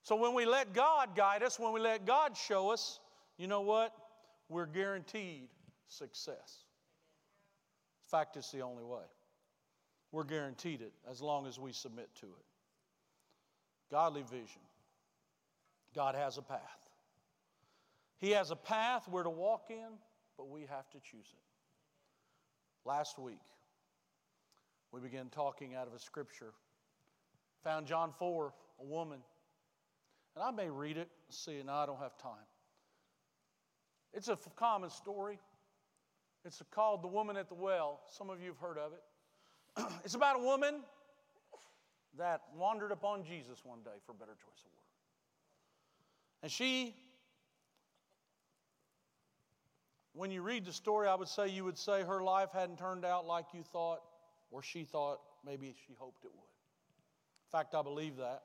So 0.03 0.17
when 0.17 0.33
we 0.33 0.45
let 0.45 0.73
God 0.73 1.15
guide 1.15 1.43
us, 1.43 1.57
when 1.57 1.73
we 1.73 1.79
let 1.79 2.05
God 2.05 2.35
show 2.35 2.69
us, 2.71 2.99
you 3.37 3.47
know 3.47 3.61
what? 3.61 3.93
We're 4.49 4.65
guaranteed 4.65 5.47
success. 5.87 6.65
In 8.05 8.11
fact, 8.11 8.35
it's 8.35 8.51
the 8.51 8.61
only 8.61 8.83
way. 8.83 9.05
We're 10.11 10.25
guaranteed 10.25 10.81
it 10.81 10.91
as 11.09 11.21
long 11.21 11.47
as 11.47 11.57
we 11.57 11.71
submit 11.71 12.09
to 12.19 12.25
it. 12.25 12.45
Godly 13.89 14.23
vision. 14.23 14.61
God 15.95 16.15
has 16.15 16.37
a 16.37 16.41
path. 16.41 16.59
He 18.19 18.31
has 18.31 18.51
a 18.51 18.55
path 18.55 19.07
where 19.07 19.23
to 19.23 19.29
walk 19.29 19.67
in, 19.69 19.97
but 20.37 20.49
we 20.49 20.61
have 20.61 20.89
to 20.91 20.97
choose 20.99 21.27
it. 21.31 21.43
Last 22.85 23.17
week, 23.17 23.39
we 24.91 24.99
began 24.99 25.29
talking 25.29 25.75
out 25.75 25.87
of 25.87 25.93
a 25.93 25.99
scripture. 25.99 26.53
Found 27.63 27.87
John 27.87 28.11
4, 28.19 28.53
a 28.81 28.83
woman. 28.83 29.19
And 30.35 30.43
I 30.43 30.51
may 30.51 30.69
read 30.69 30.97
it, 30.97 31.09
and 31.27 31.33
see, 31.33 31.59
and 31.59 31.69
I 31.69 31.85
don't 31.85 31.99
have 31.99 32.17
time. 32.17 32.47
It's 34.13 34.27
a 34.27 34.37
common 34.55 34.89
story. 34.89 35.39
It's 36.45 36.61
called 36.71 37.03
The 37.03 37.07
Woman 37.07 37.37
at 37.37 37.49
the 37.49 37.55
Well. 37.55 38.01
Some 38.17 38.29
of 38.29 38.41
you 38.41 38.47
have 38.47 38.57
heard 38.57 38.77
of 38.77 38.91
it. 38.93 39.83
it's 40.03 40.15
about 40.15 40.35
a 40.39 40.43
woman 40.43 40.81
that 42.17 42.41
wandered 42.55 42.91
upon 42.91 43.23
Jesus 43.23 43.59
one 43.63 43.79
day, 43.83 43.97
for 44.05 44.11
a 44.11 44.15
better 44.15 44.33
choice 44.33 44.63
of 44.65 44.71
word. 44.71 44.83
And 46.43 46.51
she, 46.51 46.95
when 50.13 50.29
you 50.29 50.41
read 50.41 50.65
the 50.65 50.73
story, 50.73 51.07
I 51.07 51.15
would 51.15 51.27
say 51.27 51.47
you 51.47 51.63
would 51.63 51.77
say 51.77 52.03
her 52.03 52.21
life 52.21 52.49
hadn't 52.53 52.77
turned 52.77 53.05
out 53.05 53.25
like 53.25 53.45
you 53.53 53.63
thought, 53.63 54.01
or 54.51 54.61
she 54.61 54.83
thought 54.83 55.21
maybe 55.45 55.73
she 55.87 55.93
hoped 55.97 56.23
it 56.25 56.31
would. 56.33 56.41
In 56.41 57.51
fact, 57.51 57.73
I 57.73 57.81
believe 57.81 58.17
that. 58.17 58.43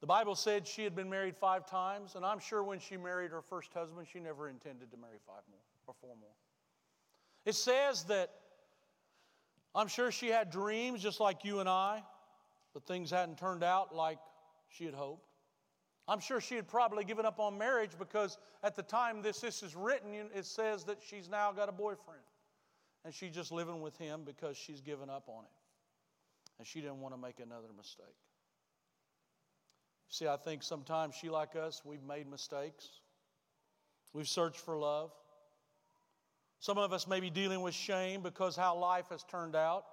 The 0.00 0.06
Bible 0.06 0.34
said 0.34 0.66
she 0.66 0.82
had 0.82 0.94
been 0.94 1.10
married 1.10 1.36
five 1.36 1.66
times, 1.66 2.14
and 2.14 2.24
I'm 2.24 2.38
sure 2.38 2.62
when 2.62 2.78
she 2.78 2.96
married 2.96 3.30
her 3.32 3.42
first 3.42 3.72
husband, 3.74 4.06
she 4.10 4.18
never 4.18 4.48
intended 4.48 4.90
to 4.90 4.96
marry 4.96 5.18
five 5.26 5.42
more 5.50 5.60
or 5.86 5.94
four 6.00 6.16
more. 6.18 6.30
It 7.44 7.54
says 7.54 8.04
that 8.04 8.30
I'm 9.74 9.88
sure 9.88 10.10
she 10.10 10.28
had 10.28 10.50
dreams 10.50 11.02
just 11.02 11.20
like 11.20 11.44
you 11.44 11.60
and 11.60 11.68
I, 11.68 12.02
but 12.72 12.86
things 12.86 13.10
hadn't 13.10 13.38
turned 13.38 13.62
out 13.62 13.94
like 13.94 14.18
she 14.68 14.84
had 14.84 14.94
hoped. 14.94 15.26
I'm 16.08 16.18
sure 16.20 16.40
she 16.40 16.56
had 16.56 16.66
probably 16.66 17.04
given 17.04 17.24
up 17.24 17.38
on 17.38 17.56
marriage 17.56 17.90
because 17.98 18.38
at 18.64 18.74
the 18.74 18.82
time 18.82 19.22
this, 19.22 19.40
this 19.40 19.62
is 19.62 19.76
written, 19.76 20.12
it 20.34 20.44
says 20.44 20.82
that 20.84 20.98
she's 21.06 21.28
now 21.28 21.52
got 21.52 21.68
a 21.68 21.72
boyfriend. 21.72 22.22
And 23.04 23.14
she's 23.14 23.32
just 23.32 23.52
living 23.52 23.80
with 23.80 23.96
him 23.96 24.22
because 24.24 24.56
she's 24.56 24.80
given 24.80 25.08
up 25.08 25.28
on 25.28 25.44
it. 25.44 25.50
And 26.58 26.66
she 26.66 26.80
didn't 26.80 27.00
want 27.00 27.14
to 27.14 27.20
make 27.20 27.38
another 27.38 27.68
mistake. 27.76 28.06
See, 30.10 30.26
I 30.26 30.36
think 30.36 30.64
sometimes 30.64 31.14
she, 31.14 31.30
like 31.30 31.54
us, 31.54 31.82
we've 31.84 32.02
made 32.02 32.28
mistakes. 32.28 32.88
We've 34.12 34.28
searched 34.28 34.58
for 34.58 34.76
love. 34.76 35.12
Some 36.58 36.78
of 36.78 36.92
us 36.92 37.06
may 37.06 37.20
be 37.20 37.30
dealing 37.30 37.62
with 37.62 37.74
shame 37.74 38.20
because 38.20 38.56
how 38.56 38.76
life 38.76 39.06
has 39.10 39.22
turned 39.22 39.54
out. 39.54 39.84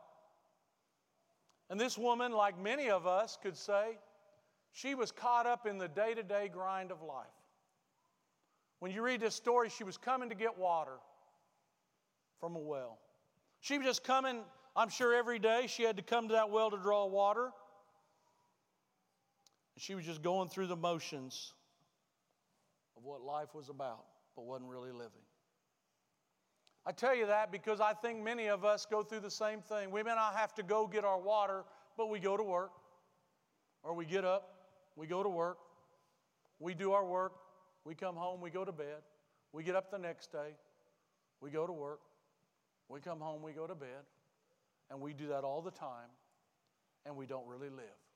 And 1.70 1.80
this 1.80 1.98
woman, 2.00 2.32
like 2.32 2.60
many 2.60 2.90
of 2.90 3.06
us, 3.06 3.38
could 3.42 3.56
say, 3.56 4.00
she 4.72 4.96
was 4.96 5.12
caught 5.12 5.46
up 5.46 5.68
in 5.68 5.78
the 5.78 5.88
day 5.88 6.16
to 6.16 6.24
day 6.24 6.50
grind 6.52 6.92
of 6.92 7.02
life. 7.04 7.28
When 8.80 8.92
you 8.92 9.04
read 9.04 9.22
this 9.22 9.36
story, 9.36 9.70
she 9.70 9.84
was 9.84 9.98
coming 9.98 10.30
to 10.30 10.36
get 10.36 10.58
water 10.58 10.98
from 12.40 12.56
a 12.56 12.60
well. 12.60 12.98
She 13.60 13.78
was 13.78 13.86
just 13.86 14.04
coming, 14.04 14.42
I'm 14.76 14.90
sure 14.90 15.14
every 15.16 15.40
day 15.40 15.68
she 15.68 15.84
had 15.84 15.98
to 15.98 16.04
come 16.04 16.28
to 16.30 16.34
that 16.34 16.50
well 16.50 16.72
to 16.72 16.78
draw 16.78 17.06
water. 17.06 17.52
She 19.78 19.94
was 19.94 20.06
just 20.06 20.24
going 20.24 20.50
through 20.50 20.68
the 20.68 20.76
motions 20.76 21.54
of 22.98 23.04
what 23.04 23.22
life 23.22 23.54
was 23.54 23.70
about, 23.70 24.06
but 24.36 24.46
wasn't 24.46 24.70
really 24.70 24.92
living. 24.92 25.22
I 26.86 26.92
tell 26.92 27.14
you 27.14 27.28
that 27.28 27.52
because 27.52 27.80
I 27.80 27.94
think 27.94 28.24
many 28.24 28.48
of 28.48 28.66
us 28.66 28.88
go 28.90 29.04
through 29.04 29.20
the 29.20 29.30
same 29.30 29.62
thing. 29.62 29.92
We 29.92 30.02
may 30.04 30.16
not 30.16 30.36
have 30.36 30.56
to 30.56 30.64
go 30.64 30.88
get 30.88 31.04
our 31.06 31.20
water, 31.20 31.64
but 31.96 32.10
we 32.10 32.20
go 32.20 32.38
to 32.38 32.44
work, 32.44 32.72
or 33.84 33.94
we 33.94 34.06
get 34.06 34.26
up, 34.26 34.56
we 34.96 35.06
go 35.06 35.22
to 35.22 35.30
work, 35.30 35.58
we 36.60 36.74
do 36.74 36.94
our 36.94 37.06
work, 37.06 37.34
we 37.86 37.94
come 37.94 38.16
home, 38.16 38.42
we 38.42 38.50
go 38.50 38.66
to 38.66 38.72
bed, 38.72 39.04
we 39.54 39.64
get 39.64 39.76
up 39.76 39.92
the 39.92 40.00
next 40.00 40.32
day, 40.32 40.56
we 41.40 41.52
go 41.52 41.68
to 41.68 41.74
work, 41.74 42.00
we 42.90 43.00
come 43.00 43.20
home, 43.20 43.44
we 43.44 43.52
go 43.52 43.68
to 43.68 43.76
bed, 43.76 44.06
and 44.90 45.00
we 45.00 45.14
do 45.14 45.28
that 45.28 45.44
all 45.44 45.62
the 45.62 45.72
time, 45.72 46.10
and 47.06 47.16
we 47.16 47.26
don't 47.26 47.48
really 47.48 47.70
live. 47.70 48.07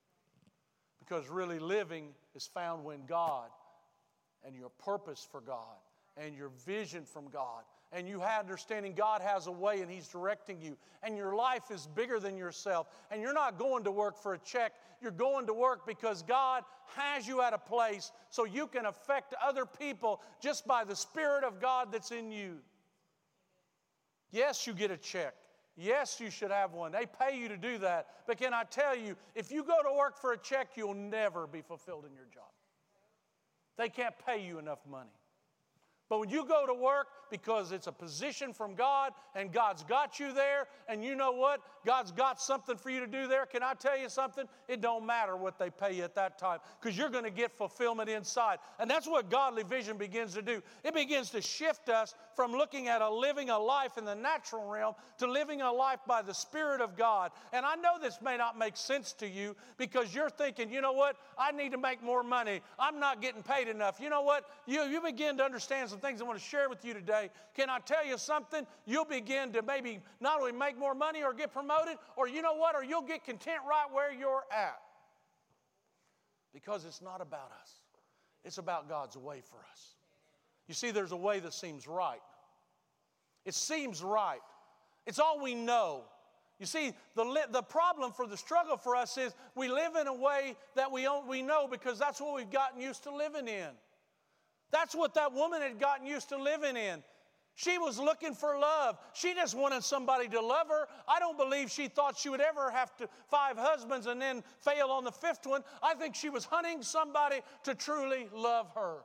Because 1.11 1.29
really 1.29 1.59
living 1.59 2.07
is 2.35 2.47
found 2.47 2.85
when 2.85 3.05
God 3.05 3.49
and 4.45 4.55
your 4.55 4.69
purpose 4.69 5.27
for 5.29 5.41
God 5.41 5.75
and 6.15 6.33
your 6.33 6.51
vision 6.65 7.03
from 7.03 7.27
God 7.27 7.63
and 7.91 8.07
you 8.07 8.21
have 8.21 8.45
understanding 8.45 8.93
God 8.93 9.21
has 9.21 9.47
a 9.47 9.51
way 9.51 9.81
and 9.81 9.91
He's 9.91 10.07
directing 10.07 10.61
you, 10.61 10.77
and 11.03 11.17
your 11.17 11.35
life 11.35 11.69
is 11.69 11.85
bigger 11.85 12.17
than 12.17 12.37
yourself, 12.37 12.87
and 13.11 13.21
you're 13.21 13.33
not 13.33 13.59
going 13.59 13.83
to 13.83 13.91
work 13.91 14.17
for 14.17 14.35
a 14.35 14.37
check, 14.37 14.71
you're 15.01 15.11
going 15.11 15.47
to 15.47 15.53
work 15.53 15.85
because 15.85 16.21
God 16.21 16.63
has 16.95 17.27
you 17.27 17.41
at 17.41 17.53
a 17.53 17.57
place 17.57 18.13
so 18.29 18.45
you 18.45 18.65
can 18.65 18.85
affect 18.85 19.35
other 19.45 19.65
people 19.65 20.21
just 20.41 20.65
by 20.65 20.85
the 20.85 20.95
Spirit 20.95 21.43
of 21.43 21.59
God 21.59 21.91
that's 21.91 22.11
in 22.11 22.31
you. 22.31 22.59
Yes, 24.31 24.65
you 24.65 24.71
get 24.71 24.91
a 24.91 24.97
check. 24.97 25.33
Yes, 25.77 26.19
you 26.19 26.29
should 26.29 26.51
have 26.51 26.73
one. 26.73 26.91
They 26.91 27.05
pay 27.05 27.37
you 27.37 27.47
to 27.47 27.57
do 27.57 27.77
that. 27.79 28.07
But 28.27 28.37
can 28.37 28.53
I 28.53 28.63
tell 28.63 28.95
you, 28.95 29.15
if 29.35 29.51
you 29.51 29.63
go 29.63 29.81
to 29.83 29.97
work 29.97 30.17
for 30.17 30.33
a 30.33 30.37
check, 30.37 30.71
you'll 30.75 30.93
never 30.93 31.47
be 31.47 31.61
fulfilled 31.61 32.05
in 32.05 32.13
your 32.13 32.25
job. 32.25 32.43
They 33.77 33.89
can't 33.89 34.15
pay 34.25 34.45
you 34.45 34.59
enough 34.59 34.79
money. 34.89 35.09
But 36.11 36.19
when 36.19 36.29
you 36.29 36.43
go 36.43 36.67
to 36.67 36.73
work 36.73 37.07
because 37.29 37.71
it's 37.71 37.87
a 37.87 37.91
position 37.93 38.51
from 38.51 38.75
God 38.75 39.13
and 39.33 39.49
God's 39.49 39.83
got 39.83 40.19
you 40.19 40.33
there 40.33 40.67
and 40.89 41.05
you 41.05 41.15
know 41.15 41.31
what? 41.31 41.61
God's 41.85 42.11
got 42.11 42.41
something 42.41 42.75
for 42.75 42.89
you 42.89 42.99
to 42.99 43.07
do 43.07 43.29
there. 43.29 43.45
Can 43.45 43.63
I 43.63 43.75
tell 43.75 43.97
you 43.97 44.09
something? 44.09 44.43
It 44.67 44.81
don't 44.81 45.05
matter 45.05 45.37
what 45.37 45.57
they 45.57 45.69
pay 45.69 45.93
you 45.93 46.03
at 46.03 46.13
that 46.15 46.37
time 46.37 46.59
because 46.81 46.97
you're 46.97 47.09
going 47.09 47.23
to 47.23 47.31
get 47.31 47.53
fulfillment 47.53 48.09
inside. 48.09 48.59
And 48.77 48.91
that's 48.91 49.07
what 49.07 49.29
godly 49.29 49.63
vision 49.63 49.95
begins 49.95 50.33
to 50.33 50.41
do. 50.41 50.61
It 50.83 50.93
begins 50.93 51.29
to 51.29 51.41
shift 51.41 51.87
us 51.87 52.13
from 52.35 52.51
looking 52.51 52.89
at 52.89 53.01
a 53.01 53.09
living 53.09 53.49
a 53.49 53.57
life 53.57 53.97
in 53.97 54.03
the 54.03 54.13
natural 54.13 54.67
realm 54.67 54.95
to 55.19 55.31
living 55.31 55.61
a 55.61 55.71
life 55.71 55.99
by 56.05 56.21
the 56.21 56.33
Spirit 56.33 56.81
of 56.81 56.97
God. 56.97 57.31
And 57.53 57.65
I 57.65 57.75
know 57.75 57.97
this 58.01 58.19
may 58.21 58.35
not 58.35 58.57
make 58.57 58.75
sense 58.75 59.13
to 59.13 59.27
you 59.27 59.55
because 59.77 60.13
you're 60.13 60.29
thinking, 60.29 60.69
you 60.69 60.81
know 60.81 60.91
what? 60.91 61.15
I 61.37 61.53
need 61.53 61.71
to 61.71 61.77
make 61.77 62.03
more 62.03 62.21
money. 62.21 62.59
I'm 62.77 62.99
not 62.99 63.21
getting 63.21 63.43
paid 63.43 63.69
enough. 63.69 64.01
You 64.01 64.09
know 64.09 64.23
what? 64.23 64.43
You, 64.65 64.83
you 64.83 64.99
begin 64.99 65.37
to 65.37 65.45
understand 65.45 65.89
things 66.01 66.21
I 66.21 66.25
want 66.25 66.39
to 66.39 66.43
share 66.43 66.69
with 66.69 66.83
you 66.83 66.93
today. 66.93 67.29
Can 67.55 67.69
I 67.69 67.79
tell 67.79 68.05
you 68.05 68.17
something? 68.17 68.65
You'll 68.85 69.05
begin 69.05 69.51
to 69.53 69.61
maybe 69.61 69.99
not 70.19 70.39
only 70.39 70.51
make 70.51 70.77
more 70.77 70.95
money 70.95 71.23
or 71.23 71.33
get 71.33 71.53
promoted, 71.53 71.97
or 72.15 72.27
you 72.27 72.41
know 72.41 72.55
what? 72.55 72.75
Or 72.75 72.83
you'll 72.83 73.01
get 73.01 73.23
content 73.23 73.59
right 73.67 73.85
where 73.91 74.11
you're 74.11 74.43
at. 74.51 74.79
Because 76.53 76.85
it's 76.85 77.01
not 77.01 77.21
about 77.21 77.51
us, 77.61 77.71
it's 78.43 78.57
about 78.57 78.89
God's 78.89 79.15
way 79.15 79.41
for 79.41 79.57
us. 79.71 79.95
You 80.67 80.73
see, 80.73 80.91
there's 80.91 81.11
a 81.11 81.17
way 81.17 81.39
that 81.39 81.53
seems 81.53 81.87
right. 81.87 82.21
It 83.45 83.55
seems 83.55 84.03
right. 84.03 84.39
It's 85.05 85.19
all 85.19 85.41
we 85.41 85.55
know. 85.55 86.03
You 86.59 86.67
see, 86.67 86.93
the, 87.15 87.47
the 87.49 87.63
problem 87.63 88.11
for 88.11 88.27
the 88.27 88.37
struggle 88.37 88.77
for 88.77 88.95
us 88.95 89.17
is 89.17 89.33
we 89.55 89.67
live 89.67 89.95
in 89.95 90.07
a 90.07 90.13
way 90.13 90.55
that 90.75 90.91
we, 90.91 91.07
we 91.27 91.41
know 91.41 91.67
because 91.67 91.97
that's 91.97 92.21
what 92.21 92.35
we've 92.35 92.51
gotten 92.51 92.79
used 92.79 93.03
to 93.03 93.15
living 93.15 93.47
in. 93.47 93.69
That's 94.71 94.95
what 94.95 95.13
that 95.15 95.33
woman 95.33 95.61
had 95.61 95.79
gotten 95.79 96.07
used 96.07 96.29
to 96.29 96.37
living 96.37 96.77
in. 96.77 97.03
She 97.55 97.77
was 97.77 97.99
looking 97.99 98.33
for 98.33 98.57
love. 98.57 98.97
She 99.13 99.33
just 99.33 99.55
wanted 99.55 99.83
somebody 99.83 100.27
to 100.29 100.41
love 100.41 100.67
her. 100.69 100.87
I 101.07 101.19
don't 101.19 101.37
believe 101.37 101.69
she 101.69 101.89
thought 101.89 102.17
she 102.17 102.29
would 102.29 102.41
ever 102.41 102.71
have 102.71 102.95
to 102.97 103.09
five 103.29 103.57
husbands 103.57 104.07
and 104.07 104.21
then 104.21 104.43
fail 104.61 104.87
on 104.87 105.03
the 105.03 105.11
fifth 105.11 105.45
one. 105.45 105.63
I 105.83 105.93
think 105.93 106.15
she 106.15 106.29
was 106.29 106.45
hunting 106.45 106.81
somebody 106.81 107.41
to 107.63 107.75
truly 107.75 108.29
love 108.33 108.71
her. 108.73 108.99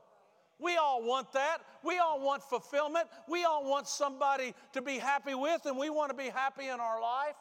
We 0.59 0.77
all 0.77 1.03
want 1.03 1.33
that. 1.33 1.59
We 1.83 1.99
all 1.99 2.21
want 2.21 2.43
fulfillment. 2.43 3.09
We 3.29 3.45
all 3.45 3.69
want 3.69 3.89
somebody 3.89 4.55
to 4.73 4.81
be 4.81 4.97
happy 4.97 5.35
with, 5.35 5.67
and 5.67 5.77
we 5.77 5.91
want 5.91 6.11
to 6.11 6.17
be 6.17 6.31
happy 6.31 6.69
in 6.69 6.81
our 6.81 7.01
life. 7.01 7.37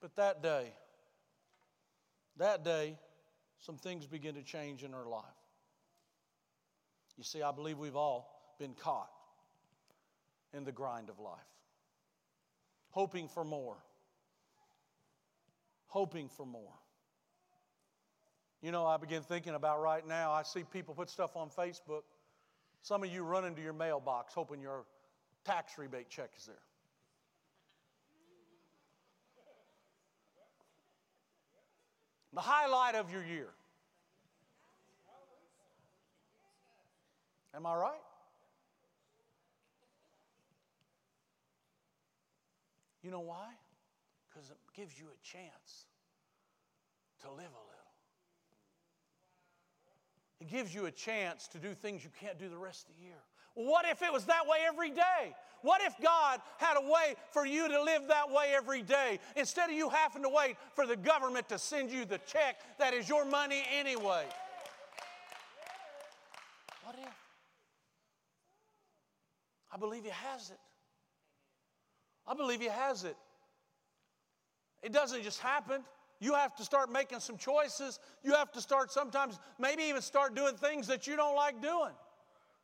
But 0.00 0.16
that 0.16 0.42
day, 0.42 0.72
that 2.38 2.64
day, 2.64 2.98
some 3.58 3.76
things 3.76 4.06
begin 4.06 4.34
to 4.34 4.42
change 4.42 4.82
in 4.82 4.92
her 4.92 5.06
life. 5.06 5.22
You 7.16 7.24
see, 7.24 7.42
I 7.42 7.52
believe 7.52 7.78
we've 7.78 7.96
all 7.96 8.54
been 8.58 8.74
caught 8.74 9.10
in 10.52 10.64
the 10.64 10.72
grind 10.72 11.08
of 11.08 11.18
life, 11.18 11.38
hoping 12.90 13.28
for 13.28 13.44
more, 13.44 13.76
hoping 15.86 16.28
for 16.28 16.46
more. 16.46 16.72
You 18.62 18.72
know, 18.72 18.86
I 18.86 18.96
begin 18.96 19.22
thinking 19.22 19.54
about 19.54 19.82
right 19.82 20.06
now, 20.06 20.32
I 20.32 20.42
see 20.42 20.62
people 20.64 20.94
put 20.94 21.10
stuff 21.10 21.36
on 21.36 21.50
Facebook. 21.50 22.02
Some 22.82 23.02
of 23.02 23.10
you 23.10 23.22
run 23.22 23.44
into 23.44 23.62
your 23.62 23.72
mailbox 23.72 24.34
hoping 24.34 24.60
your 24.60 24.84
tax 25.44 25.78
rebate 25.78 26.08
check 26.08 26.30
is 26.38 26.46
there. 26.46 26.56
The 32.32 32.40
highlight 32.40 32.96
of 32.96 33.12
your 33.12 33.24
year. 33.24 33.50
Am 37.54 37.66
I 37.66 37.74
right? 37.74 37.92
You 43.02 43.10
know 43.10 43.20
why? 43.20 43.48
Because 44.28 44.50
it 44.50 44.56
gives 44.74 44.98
you 44.98 45.06
a 45.06 45.22
chance 45.22 45.86
to 47.22 47.30
live 47.30 47.38
a 47.38 47.38
little. 47.40 47.74
It 50.40 50.48
gives 50.48 50.74
you 50.74 50.86
a 50.86 50.90
chance 50.90 51.46
to 51.48 51.58
do 51.58 51.74
things 51.74 52.02
you 52.02 52.10
can't 52.20 52.38
do 52.38 52.48
the 52.48 52.56
rest 52.56 52.88
of 52.88 52.96
the 52.96 53.02
year. 53.02 53.22
What 53.54 53.86
if 53.86 54.02
it 54.02 54.12
was 54.12 54.24
that 54.24 54.46
way 54.46 54.58
every 54.66 54.90
day? 54.90 55.34
What 55.62 55.80
if 55.82 55.94
God 56.02 56.40
had 56.58 56.76
a 56.76 56.82
way 56.82 57.14
for 57.30 57.46
you 57.46 57.68
to 57.68 57.82
live 57.82 58.08
that 58.08 58.30
way 58.30 58.52
every 58.54 58.82
day 58.82 59.20
instead 59.36 59.70
of 59.70 59.76
you 59.76 59.88
having 59.88 60.22
to 60.22 60.28
wait 60.28 60.56
for 60.74 60.86
the 60.86 60.96
government 60.96 61.48
to 61.50 61.58
send 61.58 61.90
you 61.90 62.04
the 62.04 62.18
check 62.26 62.56
that 62.78 62.92
is 62.92 63.08
your 63.08 63.24
money 63.24 63.62
anyway? 63.72 64.24
What 66.82 66.96
if? 66.98 67.14
I 69.74 69.76
believe 69.76 70.04
He 70.04 70.10
has 70.10 70.50
it. 70.50 70.58
I 72.26 72.34
believe 72.34 72.60
He 72.60 72.68
has 72.68 73.04
it. 73.04 73.16
It 74.82 74.92
doesn't 74.92 75.22
just 75.22 75.40
happen. 75.40 75.82
You 76.20 76.34
have 76.34 76.54
to 76.56 76.62
start 76.62 76.92
making 76.92 77.20
some 77.20 77.36
choices. 77.36 77.98
You 78.22 78.34
have 78.34 78.52
to 78.52 78.60
start 78.60 78.92
sometimes, 78.92 79.38
maybe 79.58 79.82
even 79.84 80.00
start 80.00 80.34
doing 80.34 80.54
things 80.54 80.86
that 80.86 81.06
you 81.06 81.16
don't 81.16 81.34
like 81.34 81.60
doing. 81.60 81.92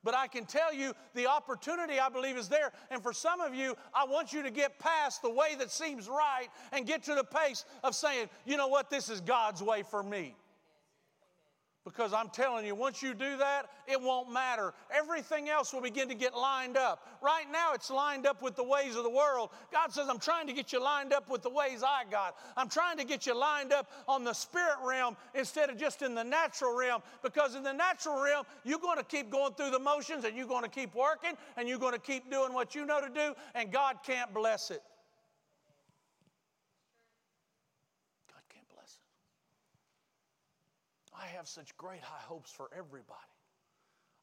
But 0.03 0.15
I 0.15 0.29
can 0.29 0.47
tell 0.47 0.73
you 0.73 0.95
the 1.15 1.27
opportunity 1.27 1.99
I 1.99 2.09
believe 2.09 2.37
is 2.37 2.49
there. 2.49 2.73
And 2.91 3.03
for 3.03 3.13
some 3.13 3.41
of 3.41 3.55
you, 3.55 3.75
I 3.93 4.07
want 4.07 4.33
you 4.33 4.43
to 4.43 4.51
get 4.51 4.79
past 4.79 5.21
the 5.21 5.31
way 5.31 5.57
that 5.59 5.71
seems 5.71 6.09
right 6.09 6.49
and 6.73 6.87
get 6.87 7.03
to 7.05 7.15
the 7.15 7.25
pace 7.25 7.65
of 7.85 7.95
saying, 7.95 8.31
you 8.47 8.57
know 8.57 8.69
what, 8.69 8.89
this 8.89 9.11
is 9.11 9.21
God's 9.21 9.63
way 9.63 9.83
for 9.83 10.03
me. 10.03 10.37
Because 11.85 12.13
I'm 12.13 12.29
telling 12.29 12.67
you, 12.67 12.75
once 12.75 13.03
you 13.03 13.15
do 13.15 13.39
that, 13.39 13.71
it 13.87 13.99
won't 13.99 14.31
matter. 14.31 14.75
Everything 14.95 15.49
else 15.49 15.73
will 15.73 15.81
begin 15.81 16.11
to 16.11 16.15
get 16.15 16.37
lined 16.37 16.77
up. 16.77 17.07
Right 17.23 17.47
now, 17.51 17.73
it's 17.73 17.91
lined 17.91 18.27
up 18.27 18.43
with 18.43 18.55
the 18.55 18.63
ways 18.63 18.97
of 18.97 19.03
the 19.03 19.11
world. 19.11 19.49
God 19.73 19.91
says, 19.91 20.07
I'm 20.11 20.19
trying 20.19 20.47
to 20.49 20.53
get 20.53 20.75
you 20.75 20.83
lined 20.83 21.15
up 21.15 21.31
with 21.31 21.41
the 21.41 21.49
ways 21.49 21.83
I 21.83 22.03
got. 22.11 22.37
I'm 22.55 22.69
trying 22.69 22.99
to 22.99 23.05
get 23.05 23.25
you 23.25 23.35
lined 23.35 23.73
up 23.73 23.91
on 24.07 24.25
the 24.25 24.35
spirit 24.35 24.77
realm 24.85 25.17
instead 25.35 25.71
of 25.71 25.79
just 25.79 26.03
in 26.03 26.15
the 26.15 26.23
natural 26.23 26.77
realm. 26.77 27.01
Because 27.23 27.55
in 27.55 27.63
the 27.63 27.73
natural 27.73 28.23
realm, 28.23 28.45
you're 28.63 28.79
going 28.79 28.99
to 28.99 29.05
keep 29.05 29.31
going 29.31 29.55
through 29.55 29.71
the 29.71 29.79
motions 29.79 30.25
and 30.25 30.37
you're 30.37 30.47
going 30.47 30.65
to 30.65 30.69
keep 30.69 30.95
working 30.95 31.33
and 31.57 31.67
you're 31.67 31.79
going 31.79 31.95
to 31.95 31.99
keep 31.99 32.31
doing 32.31 32.53
what 32.53 32.75
you 32.75 32.85
know 32.85 33.01
to 33.01 33.09
do, 33.09 33.35
and 33.55 33.73
God 33.73 33.97
can't 34.05 34.35
bless 34.35 34.71
it. 34.71 34.83
I 41.21 41.27
have 41.37 41.47
such 41.47 41.77
great 41.77 42.01
high 42.01 42.23
hopes 42.27 42.51
for 42.51 42.71
everybody. 42.77 43.19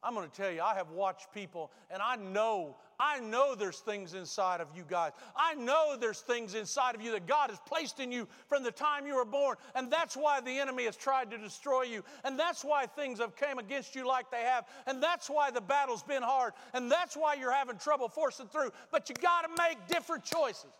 I'm 0.00 0.14
going 0.14 0.28
to 0.28 0.36
tell 0.36 0.50
you, 0.50 0.62
I 0.62 0.74
have 0.74 0.90
watched 0.92 1.32
people, 1.34 1.72
and 1.90 2.00
I 2.00 2.14
know, 2.14 2.76
I 3.00 3.18
know 3.18 3.56
there's 3.56 3.80
things 3.80 4.14
inside 4.14 4.60
of 4.60 4.68
you 4.74 4.84
guys. 4.88 5.10
I 5.34 5.54
know 5.54 5.96
there's 5.98 6.20
things 6.20 6.54
inside 6.54 6.94
of 6.94 7.02
you 7.02 7.10
that 7.12 7.26
God 7.26 7.50
has 7.50 7.58
placed 7.66 7.98
in 7.98 8.12
you 8.12 8.28
from 8.48 8.62
the 8.62 8.70
time 8.70 9.08
you 9.08 9.16
were 9.16 9.24
born. 9.24 9.56
And 9.74 9.90
that's 9.90 10.16
why 10.16 10.40
the 10.40 10.56
enemy 10.56 10.84
has 10.84 10.94
tried 10.94 11.32
to 11.32 11.38
destroy 11.38 11.82
you. 11.82 12.04
And 12.24 12.38
that's 12.38 12.64
why 12.64 12.86
things 12.86 13.18
have 13.18 13.34
came 13.34 13.58
against 13.58 13.96
you 13.96 14.06
like 14.06 14.30
they 14.30 14.42
have. 14.42 14.66
And 14.86 15.02
that's 15.02 15.28
why 15.28 15.50
the 15.50 15.60
battle's 15.60 16.04
been 16.04 16.22
hard. 16.22 16.52
And 16.74 16.90
that's 16.90 17.16
why 17.16 17.34
you're 17.34 17.52
having 17.52 17.76
trouble 17.78 18.08
forcing 18.08 18.46
through. 18.46 18.70
But 18.92 19.08
you 19.08 19.16
got 19.16 19.42
to 19.42 19.62
make 19.62 19.78
different 19.88 20.22
choices. 20.22 20.70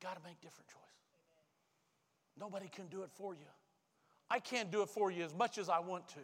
You 0.00 0.06
got 0.06 0.16
to 0.16 0.22
make 0.22 0.40
different 0.40 0.68
choices. 0.68 0.87
Nobody 2.38 2.68
can 2.68 2.86
do 2.86 3.02
it 3.02 3.10
for 3.14 3.34
you. 3.34 3.46
I 4.30 4.38
can't 4.38 4.70
do 4.70 4.82
it 4.82 4.88
for 4.88 5.10
you 5.10 5.24
as 5.24 5.34
much 5.34 5.58
as 5.58 5.68
I 5.68 5.80
want 5.80 6.08
to. 6.08 6.20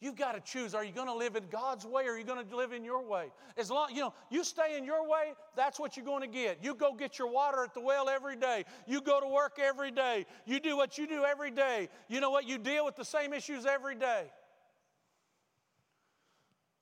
You've 0.00 0.16
got 0.16 0.32
to 0.32 0.40
choose. 0.40 0.74
Are 0.74 0.82
you 0.82 0.92
going 0.92 1.08
to 1.08 1.14
live 1.14 1.36
in 1.36 1.44
God's 1.50 1.84
way 1.84 2.06
or 2.06 2.12
are 2.12 2.18
you 2.18 2.24
going 2.24 2.46
to 2.46 2.56
live 2.56 2.72
in 2.72 2.84
your 2.84 3.04
way? 3.06 3.26
As 3.58 3.70
long, 3.70 3.90
you 3.94 4.00
know, 4.00 4.14
you 4.30 4.44
stay 4.44 4.78
in 4.78 4.84
your 4.84 5.06
way, 5.06 5.34
that's 5.56 5.78
what 5.78 5.94
you're 5.94 6.06
going 6.06 6.22
to 6.22 6.28
get. 6.28 6.64
You 6.64 6.74
go 6.74 6.94
get 6.94 7.18
your 7.18 7.30
water 7.30 7.62
at 7.64 7.74
the 7.74 7.82
well 7.82 8.08
every 8.08 8.36
day. 8.36 8.64
You 8.86 9.02
go 9.02 9.20
to 9.20 9.26
work 9.26 9.58
every 9.62 9.90
day. 9.90 10.24
You 10.46 10.58
do 10.58 10.74
what 10.74 10.96
you 10.96 11.06
do 11.06 11.24
every 11.24 11.50
day. 11.50 11.90
You 12.08 12.20
know 12.20 12.30
what? 12.30 12.48
You 12.48 12.56
deal 12.56 12.86
with 12.86 12.96
the 12.96 13.04
same 13.04 13.34
issues 13.34 13.66
every 13.66 13.94
day. 13.94 14.24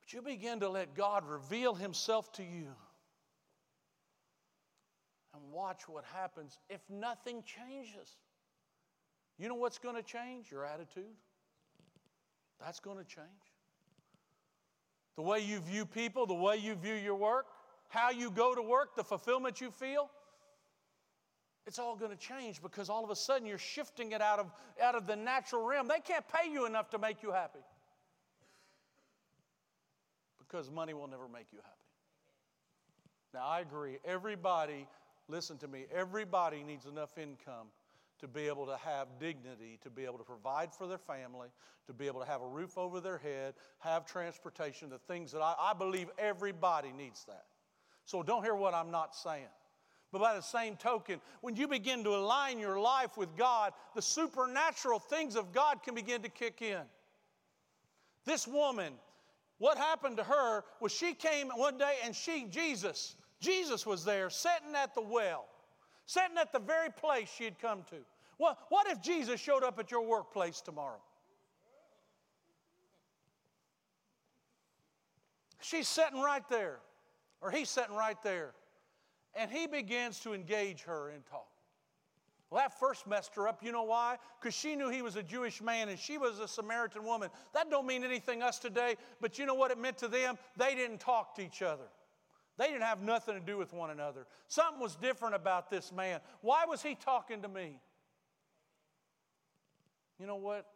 But 0.00 0.12
you 0.12 0.22
begin 0.22 0.60
to 0.60 0.68
let 0.68 0.94
God 0.94 1.26
reveal 1.26 1.74
Himself 1.74 2.30
to 2.34 2.44
you 2.44 2.68
watch 5.52 5.88
what 5.88 6.04
happens 6.04 6.58
if 6.68 6.80
nothing 6.88 7.42
changes. 7.42 8.16
You 9.38 9.48
know 9.48 9.54
what's 9.54 9.78
going 9.78 9.96
to 9.96 10.02
change? 10.02 10.50
Your 10.50 10.64
attitude. 10.64 11.14
That's 12.60 12.80
going 12.80 12.98
to 12.98 13.04
change. 13.04 13.26
The 15.16 15.22
way 15.22 15.40
you 15.40 15.60
view 15.60 15.86
people, 15.86 16.26
the 16.26 16.34
way 16.34 16.56
you 16.56 16.74
view 16.74 16.94
your 16.94 17.14
work, 17.14 17.46
how 17.88 18.10
you 18.10 18.30
go 18.30 18.54
to 18.54 18.62
work, 18.62 18.94
the 18.96 19.04
fulfillment 19.04 19.60
you 19.60 19.70
feel. 19.70 20.10
It's 21.66 21.78
all 21.78 21.96
going 21.96 22.10
to 22.10 22.16
change 22.16 22.62
because 22.62 22.88
all 22.88 23.04
of 23.04 23.10
a 23.10 23.16
sudden 23.16 23.46
you're 23.46 23.58
shifting 23.58 24.12
it 24.12 24.22
out 24.22 24.38
of, 24.38 24.50
out 24.82 24.94
of 24.94 25.06
the 25.06 25.16
natural 25.16 25.66
realm. 25.66 25.86
They 25.86 26.00
can't 26.00 26.24
pay 26.28 26.50
you 26.50 26.66
enough 26.66 26.90
to 26.90 26.98
make 26.98 27.22
you 27.22 27.30
happy 27.30 27.60
because 30.38 30.70
money 30.70 30.94
will 30.94 31.08
never 31.08 31.28
make 31.28 31.52
you 31.52 31.58
happy. 31.58 31.74
Now, 33.34 33.46
I 33.46 33.60
agree, 33.60 33.98
everybody 34.04 34.86
Listen 35.28 35.58
to 35.58 35.68
me, 35.68 35.84
everybody 35.94 36.62
needs 36.62 36.86
enough 36.86 37.18
income 37.18 37.68
to 38.18 38.26
be 38.26 38.48
able 38.48 38.66
to 38.66 38.76
have 38.78 39.06
dignity, 39.20 39.78
to 39.82 39.90
be 39.90 40.04
able 40.04 40.18
to 40.18 40.24
provide 40.24 40.74
for 40.74 40.86
their 40.86 40.98
family, 40.98 41.48
to 41.86 41.92
be 41.92 42.06
able 42.06 42.20
to 42.20 42.26
have 42.26 42.42
a 42.42 42.46
roof 42.46 42.76
over 42.76 43.00
their 43.00 43.18
head, 43.18 43.54
have 43.78 44.04
transportation, 44.06 44.90
the 44.90 44.98
things 44.98 45.30
that 45.32 45.40
I, 45.40 45.54
I 45.58 45.74
believe 45.74 46.08
everybody 46.18 46.92
needs 46.92 47.24
that. 47.26 47.44
So 48.04 48.22
don't 48.22 48.42
hear 48.42 48.54
what 48.54 48.74
I'm 48.74 48.90
not 48.90 49.14
saying. 49.14 49.48
But 50.10 50.20
by 50.20 50.34
the 50.34 50.42
same 50.42 50.76
token, 50.76 51.20
when 51.42 51.54
you 51.54 51.68
begin 51.68 52.02
to 52.04 52.10
align 52.10 52.58
your 52.58 52.80
life 52.80 53.16
with 53.16 53.36
God, 53.36 53.72
the 53.94 54.02
supernatural 54.02 54.98
things 54.98 55.36
of 55.36 55.52
God 55.52 55.82
can 55.82 55.94
begin 55.94 56.22
to 56.22 56.30
kick 56.30 56.62
in. 56.62 56.80
This 58.24 58.48
woman, 58.48 58.94
what 59.58 59.76
happened 59.76 60.16
to 60.16 60.24
her 60.24 60.64
was 60.80 60.92
she 60.92 61.12
came 61.12 61.48
one 61.48 61.76
day 61.76 61.96
and 62.04 62.16
she, 62.16 62.46
Jesus, 62.50 63.16
Jesus 63.40 63.86
was 63.86 64.04
there 64.04 64.30
sitting 64.30 64.74
at 64.74 64.94
the 64.94 65.02
well, 65.02 65.46
sitting 66.06 66.36
at 66.40 66.52
the 66.52 66.58
very 66.58 66.90
place 66.90 67.28
she 67.36 67.44
had 67.44 67.58
come 67.58 67.82
to. 67.90 67.96
Well, 68.38 68.56
what 68.68 68.88
if 68.88 69.00
Jesus 69.00 69.40
showed 69.40 69.64
up 69.64 69.78
at 69.78 69.90
your 69.90 70.02
workplace 70.02 70.60
tomorrow? 70.60 71.00
She's 75.60 75.88
sitting 75.88 76.20
right 76.20 76.48
there, 76.48 76.78
or 77.40 77.50
he's 77.50 77.68
sitting 77.68 77.96
right 77.96 78.20
there, 78.22 78.52
and 79.34 79.50
he 79.50 79.66
begins 79.66 80.20
to 80.20 80.34
engage 80.34 80.82
her 80.82 81.10
in 81.10 81.22
talk. 81.22 81.48
Well, 82.50 82.62
that 82.62 82.78
first 82.78 83.06
messed 83.06 83.34
her 83.34 83.46
up. 83.46 83.62
You 83.62 83.72
know 83.72 83.82
why? 83.82 84.16
Because 84.40 84.54
she 84.54 84.74
knew 84.74 84.88
he 84.88 85.02
was 85.02 85.16
a 85.16 85.22
Jewish 85.22 85.60
man 85.60 85.90
and 85.90 85.98
she 85.98 86.16
was 86.16 86.38
a 86.38 86.48
Samaritan 86.48 87.04
woman. 87.04 87.28
That 87.52 87.70
don't 87.70 87.86
mean 87.86 88.04
anything 88.04 88.42
us 88.42 88.58
today, 88.58 88.96
but 89.20 89.38
you 89.38 89.44
know 89.44 89.54
what 89.54 89.70
it 89.70 89.78
meant 89.78 89.98
to 89.98 90.08
them? 90.08 90.38
They 90.56 90.74
didn't 90.74 90.98
talk 90.98 91.34
to 91.34 91.42
each 91.42 91.60
other. 91.60 91.84
They 92.58 92.66
didn't 92.66 92.82
have 92.82 93.00
nothing 93.00 93.34
to 93.34 93.40
do 93.40 93.56
with 93.56 93.72
one 93.72 93.90
another. 93.90 94.26
Something 94.48 94.80
was 94.80 94.96
different 94.96 95.36
about 95.36 95.70
this 95.70 95.92
man. 95.92 96.20
Why 96.40 96.64
was 96.66 96.82
he 96.82 96.96
talking 96.96 97.40
to 97.42 97.48
me? 97.48 97.80
You 100.18 100.26
know 100.26 100.36
what? 100.36 100.66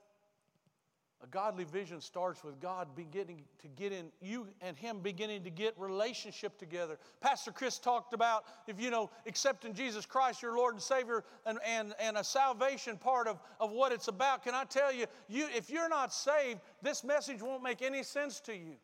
A 1.24 1.26
godly 1.28 1.64
vision 1.64 2.00
starts 2.00 2.42
with 2.42 2.60
God 2.60 2.88
beginning 2.96 3.42
to 3.60 3.68
get 3.68 3.92
in, 3.92 4.10
you 4.20 4.48
and 4.60 4.76
Him 4.76 4.98
beginning 4.98 5.44
to 5.44 5.50
get 5.50 5.72
relationship 5.78 6.58
together. 6.58 6.98
Pastor 7.20 7.52
Chris 7.52 7.78
talked 7.78 8.12
about 8.12 8.44
if 8.66 8.80
you 8.80 8.90
know, 8.90 9.08
accepting 9.26 9.72
Jesus 9.72 10.04
Christ, 10.04 10.42
your 10.42 10.56
Lord 10.56 10.74
and 10.74 10.82
Savior, 10.82 11.22
and, 11.46 11.60
and, 11.64 11.94
and 12.00 12.16
a 12.16 12.24
salvation 12.24 12.96
part 12.96 13.28
of, 13.28 13.38
of 13.60 13.70
what 13.70 13.92
it's 13.92 14.08
about. 14.08 14.42
Can 14.42 14.54
I 14.54 14.64
tell 14.64 14.92
you, 14.92 15.06
you, 15.28 15.46
if 15.56 15.70
you're 15.70 15.88
not 15.88 16.12
saved, 16.12 16.58
this 16.82 17.04
message 17.04 17.40
won't 17.40 17.62
make 17.62 17.82
any 17.82 18.02
sense 18.02 18.40
to 18.40 18.56
you 18.56 18.74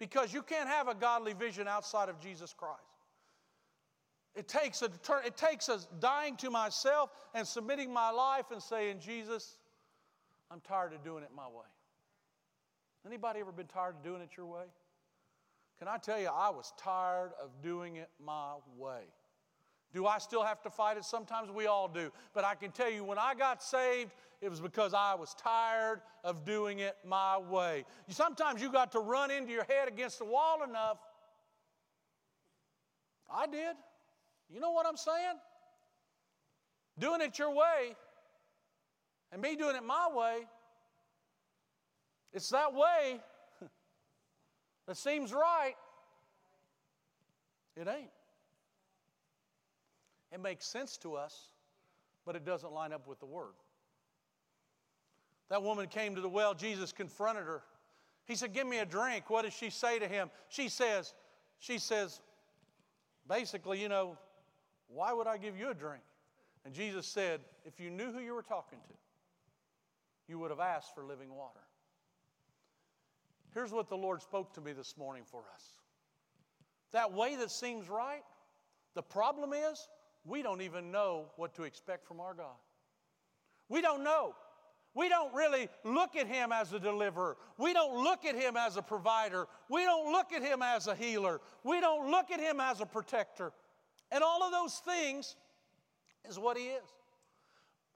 because 0.00 0.32
you 0.32 0.42
can't 0.42 0.68
have 0.68 0.88
a 0.88 0.94
godly 0.94 1.34
vision 1.34 1.68
outside 1.68 2.08
of 2.08 2.18
Jesus 2.18 2.52
Christ. 2.52 2.80
It 4.34 4.48
takes, 4.48 4.82
a, 4.82 4.88
it 5.24 5.36
takes 5.36 5.68
a 5.68 5.78
dying 6.00 6.36
to 6.36 6.50
myself 6.50 7.10
and 7.34 7.46
submitting 7.46 7.92
my 7.92 8.10
life 8.10 8.46
and 8.50 8.62
saying, 8.62 9.00
Jesus, 9.00 9.58
I'm 10.50 10.60
tired 10.60 10.94
of 10.94 11.04
doing 11.04 11.22
it 11.22 11.30
my 11.36 11.46
way. 11.46 11.66
Anybody 13.06 13.40
ever 13.40 13.52
been 13.52 13.66
tired 13.66 13.96
of 13.96 14.02
doing 14.02 14.22
it 14.22 14.30
your 14.36 14.46
way? 14.46 14.64
Can 15.78 15.88
I 15.88 15.98
tell 15.98 16.18
you, 16.20 16.28
I 16.28 16.50
was 16.50 16.72
tired 16.78 17.32
of 17.42 17.50
doing 17.62 17.96
it 17.96 18.08
my 18.24 18.54
way. 18.78 19.02
Do 19.92 20.06
I 20.06 20.18
still 20.18 20.44
have 20.44 20.62
to 20.62 20.70
fight 20.70 20.96
it? 20.96 21.04
Sometimes 21.04 21.50
we 21.50 21.66
all 21.66 21.88
do. 21.88 22.12
But 22.32 22.44
I 22.44 22.54
can 22.54 22.70
tell 22.70 22.90
you, 22.90 23.02
when 23.04 23.18
I 23.18 23.34
got 23.34 23.62
saved, 23.62 24.12
it 24.40 24.48
was 24.48 24.60
because 24.60 24.94
I 24.94 25.14
was 25.14 25.34
tired 25.34 26.00
of 26.24 26.44
doing 26.44 26.78
it 26.78 26.96
my 27.04 27.38
way. 27.38 27.84
Sometimes 28.08 28.62
you 28.62 28.70
got 28.70 28.92
to 28.92 29.00
run 29.00 29.30
into 29.30 29.52
your 29.52 29.64
head 29.64 29.88
against 29.88 30.18
the 30.18 30.24
wall 30.24 30.62
enough. 30.62 30.98
I 33.32 33.46
did. 33.46 33.76
You 34.48 34.60
know 34.60 34.70
what 34.70 34.86
I'm 34.86 34.96
saying? 34.96 35.34
Doing 36.98 37.20
it 37.20 37.38
your 37.38 37.50
way 37.50 37.96
and 39.32 39.40
me 39.40 39.56
doing 39.56 39.76
it 39.76 39.84
my 39.84 40.08
way, 40.12 40.46
it's 42.32 42.48
that 42.50 42.74
way 42.74 43.20
that 44.86 44.96
seems 44.96 45.32
right. 45.32 45.74
It 47.76 47.88
ain't. 47.88 48.10
It 50.32 50.40
makes 50.40 50.66
sense 50.66 50.96
to 50.98 51.14
us, 51.14 51.50
but 52.24 52.36
it 52.36 52.44
doesn't 52.44 52.72
line 52.72 52.92
up 52.92 53.06
with 53.06 53.18
the 53.20 53.26
Word. 53.26 53.54
That 55.48 55.62
woman 55.62 55.88
came 55.88 56.14
to 56.14 56.20
the 56.20 56.28
well, 56.28 56.54
Jesus 56.54 56.92
confronted 56.92 57.44
her. 57.44 57.62
He 58.24 58.36
said, 58.36 58.52
Give 58.52 58.66
me 58.66 58.78
a 58.78 58.86
drink. 58.86 59.28
What 59.28 59.44
does 59.44 59.52
she 59.52 59.70
say 59.70 59.98
to 59.98 60.06
him? 60.06 60.30
She 60.48 60.68
says, 60.68 61.14
She 61.58 61.78
says, 61.78 62.20
basically, 63.28 63.80
you 63.80 63.88
know, 63.88 64.16
why 64.88 65.12
would 65.12 65.26
I 65.26 65.36
give 65.36 65.58
you 65.58 65.70
a 65.70 65.74
drink? 65.74 66.02
And 66.64 66.72
Jesus 66.72 67.06
said, 67.06 67.40
If 67.64 67.80
you 67.80 67.90
knew 67.90 68.12
who 68.12 68.20
you 68.20 68.34
were 68.34 68.42
talking 68.42 68.78
to, 68.86 68.94
you 70.28 70.38
would 70.38 70.50
have 70.50 70.60
asked 70.60 70.94
for 70.94 71.04
living 71.04 71.34
water. 71.34 71.60
Here's 73.52 73.72
what 73.72 73.88
the 73.88 73.96
Lord 73.96 74.22
spoke 74.22 74.54
to 74.54 74.60
me 74.60 74.72
this 74.72 74.96
morning 74.96 75.24
for 75.26 75.42
us. 75.52 75.64
That 76.92 77.12
way 77.12 77.34
that 77.36 77.50
seems 77.50 77.88
right, 77.88 78.22
the 78.94 79.02
problem 79.02 79.52
is 79.52 79.88
we 80.24 80.42
don't 80.42 80.62
even 80.62 80.90
know 80.90 81.26
what 81.36 81.54
to 81.54 81.64
expect 81.64 82.06
from 82.06 82.20
our 82.20 82.34
God. 82.34 82.56
We 83.68 83.80
don't 83.80 84.04
know. 84.04 84.34
We 84.94 85.08
don't 85.08 85.32
really 85.32 85.68
look 85.84 86.16
at 86.16 86.26
him 86.26 86.50
as 86.52 86.72
a 86.72 86.80
deliverer. 86.80 87.36
We 87.58 87.72
don't 87.72 88.02
look 88.02 88.24
at 88.24 88.34
him 88.34 88.56
as 88.56 88.76
a 88.76 88.82
provider. 88.82 89.46
We 89.68 89.84
don't 89.84 90.10
look 90.10 90.32
at 90.32 90.42
him 90.42 90.62
as 90.62 90.88
a 90.88 90.94
healer. 90.94 91.40
We 91.62 91.80
don't 91.80 92.10
look 92.10 92.30
at 92.30 92.40
him 92.40 92.58
as 92.60 92.80
a 92.80 92.86
protector. 92.86 93.52
And 94.10 94.24
all 94.24 94.42
of 94.42 94.50
those 94.50 94.74
things 94.84 95.36
is 96.28 96.38
what 96.38 96.56
he 96.56 96.64
is. 96.64 96.82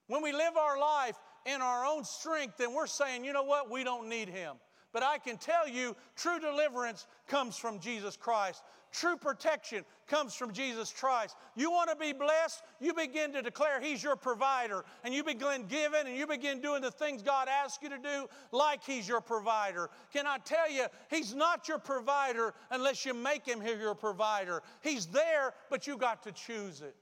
When 0.07 0.23
we 0.23 0.33
live 0.33 0.57
our 0.57 0.79
life 0.79 1.17
in 1.47 1.61
our 1.61 1.85
own 1.85 2.05
strength, 2.05 2.59
then 2.59 2.73
we're 2.73 2.87
saying, 2.87 3.25
you 3.25 3.33
know 3.33 3.43
what, 3.43 3.71
we 3.71 3.83
don't 3.83 4.09
need 4.09 4.29
him. 4.29 4.55
But 4.93 5.03
I 5.03 5.19
can 5.19 5.39
tell 5.39 5.69
you, 5.69 5.97
true 6.15 6.39
deliverance 6.39 7.09
comes 7.27 7.57
from 7.57 7.81
Jesus 7.81 8.17
Christ. 8.17 8.63
True 8.95 9.17
protection 9.17 9.85
comes 10.07 10.35
from 10.35 10.53
Jesus 10.53 10.93
Christ. 10.93 11.35
You 11.57 11.69
want 11.69 11.91
to 11.91 11.97
be 11.97 12.13
blessed? 12.13 12.63
You 12.81 12.95
begin 12.95 13.33
to 13.33 13.43
declare 13.43 13.81
He's 13.81 14.01
your 14.01 14.15
provider, 14.15 14.85
and 15.03 15.13
you 15.13 15.25
begin 15.25 15.67
giving, 15.67 16.07
and 16.07 16.17
you 16.17 16.29
begin 16.29 16.61
doing 16.61 16.81
the 16.81 16.93
things 16.93 17.21
God 17.21 17.49
asks 17.49 17.83
you 17.83 17.89
to 17.89 17.99
do 17.99 18.29
like 18.53 18.85
He's 18.85 19.09
your 19.09 19.21
provider. 19.21 19.91
Can 20.13 20.29
I 20.29 20.39
tell 20.39 20.71
you, 20.71 20.87
He's 21.11 21.35
not 21.35 21.67
your 21.67 21.81
provider 21.81 22.55
unless 22.71 23.05
you 23.05 23.15
make 23.15 23.45
Him 23.45 23.61
your 23.63 23.97
provider. 23.97 24.63
He's 24.81 25.07
there, 25.07 25.55
but 25.71 25.89
you 25.89 25.97
got 25.97 26.23
to 26.23 26.31
choose 26.31 26.81
it. 26.81 26.95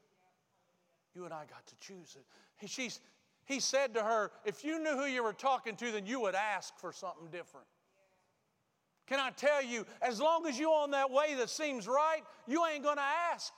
You 1.14 1.26
and 1.26 1.34
I 1.34 1.44
got 1.44 1.66
to 1.66 1.74
choose 1.78 2.16
it. 2.16 2.24
He, 2.56 2.68
she's, 2.68 3.00
he 3.44 3.60
said 3.60 3.92
to 3.94 4.02
her, 4.02 4.30
If 4.46 4.64
you 4.64 4.82
knew 4.82 4.96
who 4.96 5.04
you 5.04 5.22
were 5.22 5.34
talking 5.34 5.76
to, 5.76 5.92
then 5.92 6.06
you 6.06 6.20
would 6.20 6.34
ask 6.34 6.78
for 6.78 6.90
something 6.90 7.26
different. 7.30 7.66
Can 9.12 9.20
I 9.20 9.28
tell 9.28 9.62
you, 9.62 9.84
as 10.00 10.22
long 10.22 10.46
as 10.46 10.58
you're 10.58 10.72
on 10.72 10.92
that 10.92 11.10
way 11.10 11.34
that 11.34 11.50
seems 11.50 11.86
right, 11.86 12.22
you 12.46 12.64
ain't 12.64 12.82
going 12.82 12.96
to 12.96 13.02
ask. 13.30 13.52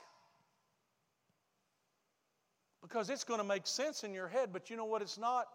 Because 2.82 3.08
it's 3.08 3.22
going 3.22 3.38
to 3.38 3.46
make 3.46 3.64
sense 3.64 4.02
in 4.02 4.12
your 4.12 4.26
head, 4.26 4.48
but 4.52 4.68
you 4.68 4.76
know 4.76 4.84
what 4.84 5.00
it's 5.00 5.16
not? 5.16 5.46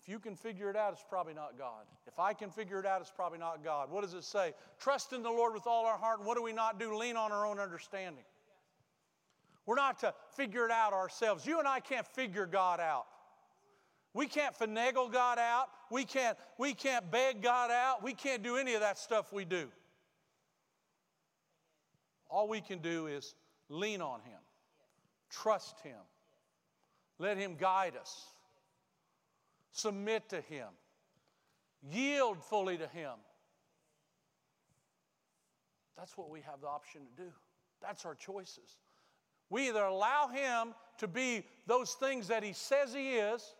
If 0.00 0.08
you 0.08 0.18
can 0.18 0.36
figure 0.36 0.70
it 0.70 0.76
out, 0.76 0.94
it's 0.94 1.04
probably 1.06 1.34
not 1.34 1.58
God. 1.58 1.84
If 2.06 2.18
I 2.18 2.32
can 2.32 2.48
figure 2.48 2.80
it 2.80 2.86
out, 2.86 3.02
it's 3.02 3.12
probably 3.14 3.38
not 3.38 3.62
God. 3.62 3.90
What 3.90 4.00
does 4.00 4.14
it 4.14 4.24
say? 4.24 4.54
Trust 4.80 5.12
in 5.12 5.22
the 5.22 5.28
Lord 5.28 5.52
with 5.52 5.66
all 5.66 5.84
our 5.84 5.98
heart, 5.98 6.20
and 6.20 6.26
what 6.26 6.38
do 6.38 6.42
we 6.42 6.54
not 6.54 6.80
do? 6.80 6.96
Lean 6.96 7.18
on 7.18 7.30
our 7.30 7.44
own 7.44 7.58
understanding. 7.58 8.24
We're 9.66 9.74
not 9.74 9.98
to 9.98 10.14
figure 10.34 10.64
it 10.64 10.70
out 10.70 10.94
ourselves. 10.94 11.44
You 11.44 11.58
and 11.58 11.68
I 11.68 11.80
can't 11.80 12.06
figure 12.06 12.46
God 12.46 12.80
out. 12.80 13.04
We 14.14 14.28
can't 14.28 14.56
finagle 14.56 15.12
God 15.12 15.38
out. 15.38 15.66
We 15.90 16.04
can't, 16.04 16.38
we 16.56 16.72
can't 16.72 17.10
beg 17.10 17.42
God 17.42 17.72
out. 17.72 18.02
We 18.02 18.14
can't 18.14 18.42
do 18.42 18.56
any 18.56 18.74
of 18.74 18.80
that 18.80 18.96
stuff 18.96 19.32
we 19.32 19.44
do. 19.44 19.68
All 22.30 22.48
we 22.48 22.60
can 22.60 22.78
do 22.78 23.08
is 23.08 23.34
lean 23.68 24.00
on 24.00 24.20
Him, 24.20 24.40
trust 25.30 25.80
Him, 25.80 25.98
let 27.18 27.36
Him 27.36 27.56
guide 27.56 27.94
us, 28.00 28.26
submit 29.72 30.28
to 30.30 30.40
Him, 30.40 30.68
yield 31.82 32.42
fully 32.42 32.78
to 32.78 32.86
Him. 32.86 33.12
That's 35.96 36.16
what 36.16 36.30
we 36.30 36.40
have 36.40 36.60
the 36.60 36.68
option 36.68 37.02
to 37.02 37.22
do. 37.24 37.30
That's 37.82 38.04
our 38.04 38.14
choices. 38.14 38.78
We 39.50 39.68
either 39.68 39.82
allow 39.84 40.28
Him 40.28 40.74
to 40.98 41.08
be 41.08 41.44
those 41.66 41.92
things 41.94 42.28
that 42.28 42.42
He 42.42 42.52
says 42.52 42.94
He 42.94 43.14
is 43.14 43.54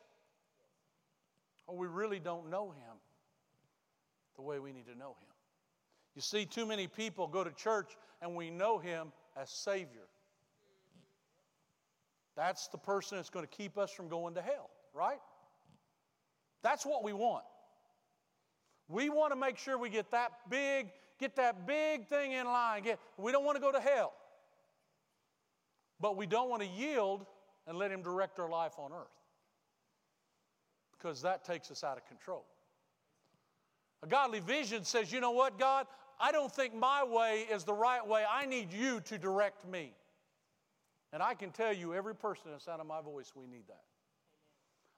or 1.66 1.76
we 1.76 1.86
really 1.86 2.18
don't 2.18 2.50
know 2.50 2.70
Him 2.70 2.96
the 4.36 4.42
way 4.42 4.58
we 4.58 4.72
need 4.72 4.86
to 4.86 4.98
know 4.98 5.16
Him. 5.20 5.28
You 6.14 6.22
see, 6.22 6.44
too 6.44 6.66
many 6.66 6.86
people 6.86 7.26
go 7.26 7.44
to 7.44 7.50
church 7.52 7.96
and 8.22 8.34
we 8.34 8.50
know 8.50 8.78
Him 8.78 9.12
as 9.36 9.50
Savior. 9.50 10.06
That's 12.36 12.68
the 12.68 12.78
person 12.78 13.18
that's 13.18 13.30
going 13.30 13.46
to 13.46 13.56
keep 13.56 13.78
us 13.78 13.90
from 13.90 14.08
going 14.08 14.34
to 14.34 14.42
hell, 14.42 14.70
right? 14.92 15.20
That's 16.62 16.84
what 16.84 17.04
we 17.04 17.12
want. 17.12 17.44
We 18.88 19.08
want 19.08 19.32
to 19.32 19.36
make 19.36 19.56
sure 19.56 19.78
we 19.78 19.88
get 19.88 20.10
that 20.10 20.32
big, 20.50 20.90
get 21.18 21.36
that 21.36 21.66
big 21.66 22.06
thing 22.08 22.32
in 22.32 22.46
line. 22.46 22.82
Get, 22.82 22.98
we 23.16 23.32
don't 23.32 23.44
want 23.44 23.56
to 23.56 23.60
go 23.60 23.72
to 23.72 23.80
hell. 23.80 24.12
But 26.00 26.16
we 26.16 26.26
don't 26.26 26.50
want 26.50 26.62
to 26.62 26.68
yield 26.68 27.24
and 27.66 27.78
let 27.78 27.90
Him 27.90 28.02
direct 28.02 28.38
our 28.38 28.50
life 28.50 28.74
on 28.78 28.92
earth 28.92 29.23
because 31.04 31.20
that 31.20 31.44
takes 31.44 31.70
us 31.70 31.84
out 31.84 31.98
of 31.98 32.06
control. 32.06 32.44
A 34.02 34.06
godly 34.06 34.40
vision 34.40 34.84
says, 34.84 35.12
you 35.12 35.20
know 35.20 35.32
what, 35.32 35.58
God? 35.58 35.86
I 36.18 36.32
don't 36.32 36.50
think 36.50 36.74
my 36.74 37.04
way 37.04 37.46
is 37.50 37.64
the 37.64 37.74
right 37.74 38.06
way. 38.06 38.24
I 38.28 38.46
need 38.46 38.72
you 38.72 39.00
to 39.00 39.18
direct 39.18 39.68
me. 39.68 39.92
And 41.12 41.22
I 41.22 41.34
can 41.34 41.50
tell 41.50 41.72
you, 41.72 41.92
every 41.92 42.14
person 42.14 42.50
that's 42.52 42.68
out 42.68 42.80
of 42.80 42.86
my 42.86 43.02
voice, 43.02 43.32
we 43.34 43.46
need 43.46 43.64
that. 43.68 43.82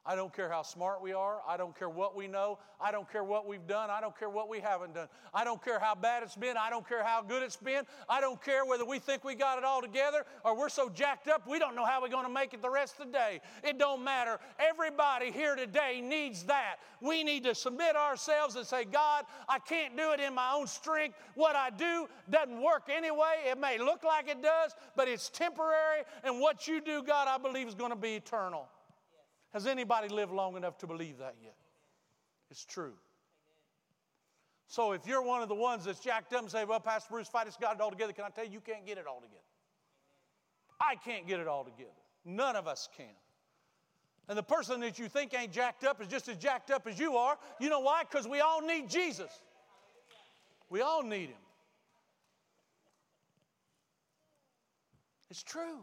I 0.07 0.15
don't 0.15 0.33
care 0.33 0.49
how 0.49 0.63
smart 0.63 1.03
we 1.03 1.13
are. 1.13 1.41
I 1.49 1.57
don't 1.57 1.77
care 1.77 1.89
what 1.89 2.15
we 2.15 2.29
know. 2.29 2.59
I 2.81 2.93
don't 2.93 3.11
care 3.11 3.25
what 3.25 3.47
we've 3.47 3.67
done. 3.67 3.91
I 3.91 4.01
don't 4.01 4.17
care 4.17 4.31
what 4.31 4.49
we 4.49 4.61
haven't 4.61 4.95
done. 4.95 5.09
I 5.35 5.43
don't 5.43 5.63
care 5.63 5.81
how 5.81 5.95
bad 5.95 6.23
it's 6.23 6.37
been. 6.37 6.57
I 6.57 6.71
don't 6.71 6.87
care 6.87 7.03
how 7.03 7.23
good 7.23 7.43
it's 7.43 7.57
been. 7.57 7.85
I 8.09 8.21
don't 8.21 8.43
care 8.43 8.65
whether 8.65 8.85
we 8.85 8.99
think 8.99 9.25
we 9.25 9.35
got 9.35 9.59
it 9.59 9.65
all 9.65 9.81
together 9.81 10.25
or 10.45 10.57
we're 10.57 10.69
so 10.69 10.89
jacked 10.89 11.29
up 11.29 11.47
we 11.47 11.59
don't 11.59 11.75
know 11.75 11.85
how 11.85 12.03
we're 12.03 12.09
going 12.09 12.27
to 12.27 12.33
make 12.33 12.55
it 12.55 12.63
the 12.63 12.71
rest 12.71 12.99
of 12.99 13.07
the 13.07 13.13
day. 13.13 13.41
It 13.63 13.79
don't 13.79 14.03
matter. 14.03 14.39
Everybody 14.59 15.31
here 15.31 15.55
today 15.55 16.01
needs 16.03 16.45
that. 16.45 16.77
We 17.01 17.23
need 17.23 17.45
to 17.45 17.55
submit 17.55 17.97
ourselves 17.97 18.57
and 18.57 18.67
say, 18.67 18.85
God, 18.85 19.25
I 19.49 19.59
can't 19.59 19.97
do 19.97 20.13
it 20.13 20.21
in 20.21 20.35
my 20.35 20.53
own 20.55 20.67
strength. 20.67 21.17
What 21.35 21.57
I 21.57 21.71
do 21.71 22.09
doesn't 22.31 22.61
work 22.61 22.89
anyway. 22.89 23.45
It 23.51 23.59
may 23.59 23.79
look 23.79 24.05
like 24.05 24.29
it 24.29 24.43
does, 24.43 24.73
but 24.97 25.09
it's 25.09 25.29
temporary. 25.29 26.03
And 26.25 26.41
what 26.41 26.67
you 26.67 26.81
do, 26.81 27.03
God, 27.03 27.29
I 27.29 27.39
believe 27.39 27.69
is 27.69 27.75
going 27.75 27.91
to 27.91 27.97
be 27.97 28.15
eternal. 28.15 28.69
Has 29.57 29.67
anybody 29.67 30.09
lived 30.09 30.33
long 30.33 30.55
enough 30.59 30.77
to 30.81 30.87
believe 30.87 31.17
that 31.17 31.35
yet? 31.43 31.55
It's 32.51 32.67
true. 32.67 32.93
So 34.69 34.93
if 34.93 35.07
you're 35.07 35.23
one 35.23 35.41
of 35.41 35.49
the 35.49 35.55
ones 35.55 35.87
that's 35.87 35.99
jacked 35.99 36.35
up 36.35 36.43
and 36.43 36.51
say, 36.51 36.67
well, 36.67 36.79
Pastor 36.79 37.09
Bruce, 37.11 37.27
fight 37.27 37.47
us 37.47 37.57
got 37.59 37.77
it 37.77 37.81
all 37.81 37.91
together, 37.91 38.13
can 38.13 38.27
I 38.27 38.29
tell 38.29 38.45
you, 38.45 38.51
you 38.51 38.61
can't 38.61 38.85
get 38.85 38.99
it 38.99 39.07
all 39.07 39.23
together. 39.23 39.41
I 40.79 40.97
can't 40.97 41.27
get 41.27 41.41
it 41.41 41.49
all 41.49 41.65
together. 41.65 41.89
None 42.27 42.55
of 42.55 42.69
us 42.69 42.87
can. 42.99 43.07
And 44.29 44.37
the 44.37 44.43
person 44.43 44.79
that 44.81 44.99
you 44.99 45.09
think 45.09 45.33
ain't 45.33 45.53
jacked 45.53 45.85
up 45.85 46.03
is 46.03 46.09
just 46.09 46.29
as 46.29 46.37
jacked 46.37 46.71
up 46.71 46.87
as 46.87 46.99
you 46.99 47.17
are. 47.17 47.39
You 47.59 47.71
know 47.71 47.81
why? 47.81 48.03
Because 48.03 48.29
we 48.29 48.41
all 48.41 48.61
need 48.61 48.91
Jesus. 48.91 49.31
We 50.69 50.83
all 50.83 51.03
need 51.03 51.31
him. 51.31 51.45
It's 55.31 55.43
true. 55.43 55.79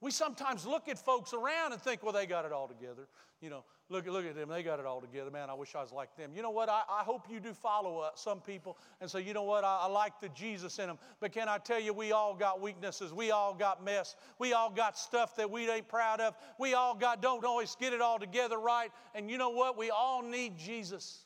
We 0.00 0.10
sometimes 0.10 0.64
look 0.64 0.88
at 0.88 0.98
folks 0.98 1.34
around 1.34 1.72
and 1.72 1.82
think, 1.82 2.02
well, 2.02 2.12
they 2.12 2.24
got 2.24 2.46
it 2.46 2.52
all 2.52 2.66
together. 2.66 3.06
You 3.42 3.50
know, 3.50 3.64
look, 3.90 4.06
look 4.06 4.24
at 4.24 4.34
them, 4.34 4.48
they 4.48 4.62
got 4.62 4.80
it 4.80 4.86
all 4.86 5.00
together. 5.00 5.30
Man, 5.30 5.50
I 5.50 5.54
wish 5.54 5.74
I 5.74 5.82
was 5.82 5.92
like 5.92 6.14
them. 6.16 6.30
You 6.34 6.42
know 6.42 6.50
what? 6.50 6.68
I, 6.70 6.82
I 6.88 7.02
hope 7.02 7.26
you 7.30 7.40
do 7.40 7.52
follow 7.52 7.98
uh, 7.98 8.10
some 8.14 8.40
people 8.40 8.78
and 9.00 9.10
say, 9.10 9.22
you 9.22 9.34
know 9.34 9.42
what? 9.42 9.62
I, 9.62 9.80
I 9.82 9.86
like 9.88 10.20
the 10.20 10.30
Jesus 10.30 10.78
in 10.78 10.88
them. 10.88 10.98
But 11.20 11.32
can 11.32 11.48
I 11.48 11.58
tell 11.58 11.80
you, 11.80 11.92
we 11.92 12.12
all 12.12 12.34
got 12.34 12.60
weaknesses. 12.60 13.12
We 13.12 13.30
all 13.30 13.54
got 13.54 13.84
mess. 13.84 14.16
We 14.38 14.54
all 14.54 14.70
got 14.70 14.98
stuff 14.98 15.36
that 15.36 15.50
we 15.50 15.70
ain't 15.70 15.88
proud 15.88 16.20
of. 16.20 16.34
We 16.58 16.72
all 16.74 16.94
got, 16.94 17.20
don't 17.20 17.44
always 17.44 17.74
get 17.78 17.92
it 17.92 18.00
all 18.00 18.18
together 18.18 18.58
right. 18.58 18.90
And 19.14 19.30
you 19.30 19.36
know 19.36 19.50
what? 19.50 19.76
We 19.76 19.90
all 19.90 20.22
need 20.22 20.56
Jesus. 20.58 21.24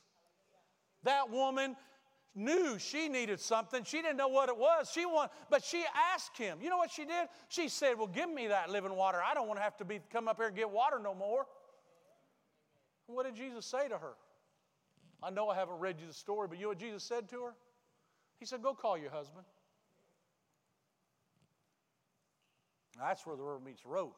That 1.05 1.31
woman, 1.31 1.77
knew 2.35 2.79
she 2.79 3.09
needed 3.09 3.41
something. 3.41 3.85
She 3.85 4.03
didn't 4.03 4.17
know 4.17 4.29
what 4.29 4.49
it 4.49 4.57
was. 4.57 4.91
She 4.91 5.07
want, 5.07 5.31
but 5.51 5.65
she 5.65 5.85
asked 6.13 6.37
him. 6.37 6.59
You 6.61 6.71
know 6.71 6.77
what 6.77 6.91
she 6.91 7.05
did? 7.05 7.29
She 7.49 7.69
said, 7.69 7.97
"Well, 7.97 8.09
give 8.09 8.29
me 8.29 8.49
that 8.49 8.71
living 8.71 8.95
water. 8.95 9.23
I 9.23 9.35
don't 9.35 9.47
want 9.47 9.59
to 9.59 9.63
have 9.63 9.77
to 9.79 9.85
be 9.85 10.01
come 10.11 10.29
up 10.29 10.39
here 10.39 10.49
and 10.49 10.57
get 10.57 10.71
water 10.71 10.99
no 10.99 11.15
more." 11.15 11.47
What 13.07 13.25
did 13.25 13.37
Jesus 13.37 13.67
say 13.67 13.89
to 13.89 13.99
her? 13.99 14.17
I 15.23 15.31
know 15.31 15.49
I 15.49 15.55
haven't 15.55 15.79
read 15.79 16.01
you 16.01 16.07
the 16.07 16.13
story, 16.13 16.49
but 16.49 16.59
you 16.59 16.65
know 16.65 16.71
what 16.71 16.79
Jesus 16.79 17.05
said 17.05 17.29
to 17.31 17.43
her? 17.45 17.55
He 18.41 18.47
said, 18.47 18.63
"Go 18.63 18.75
call 18.75 18.99
your 18.99 19.11
husband." 19.11 19.47
That's 22.99 23.27
where 23.27 23.37
the 23.37 23.43
river 23.43 23.61
meets 23.61 23.83
the 23.83 23.89
road. 23.89 24.15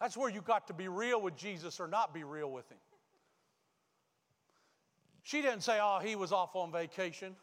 That's 0.00 0.16
where 0.16 0.28
you 0.28 0.42
got 0.42 0.66
to 0.66 0.74
be 0.74 0.88
real 0.88 1.20
with 1.20 1.36
Jesus 1.36 1.78
or 1.78 1.86
not 1.86 2.12
be 2.12 2.24
real 2.24 2.50
with 2.50 2.68
him. 2.68 2.78
She 5.22 5.40
didn't 5.40 5.62
say, 5.62 5.78
oh, 5.80 6.00
he 6.02 6.16
was 6.16 6.32
off 6.32 6.56
on 6.56 6.72
vacation. 6.72 7.36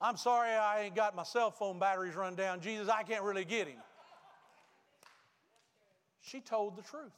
I'm 0.00 0.16
sorry 0.16 0.50
I 0.50 0.82
ain't 0.82 0.94
got 0.94 1.16
my 1.16 1.24
cell 1.24 1.50
phone 1.50 1.78
batteries 1.78 2.14
run 2.14 2.36
down. 2.36 2.60
Jesus, 2.60 2.88
I 2.88 3.02
can't 3.02 3.24
really 3.24 3.44
get 3.44 3.66
him. 3.66 3.80
She 6.20 6.40
told 6.40 6.76
the 6.76 6.82
truth. 6.82 7.12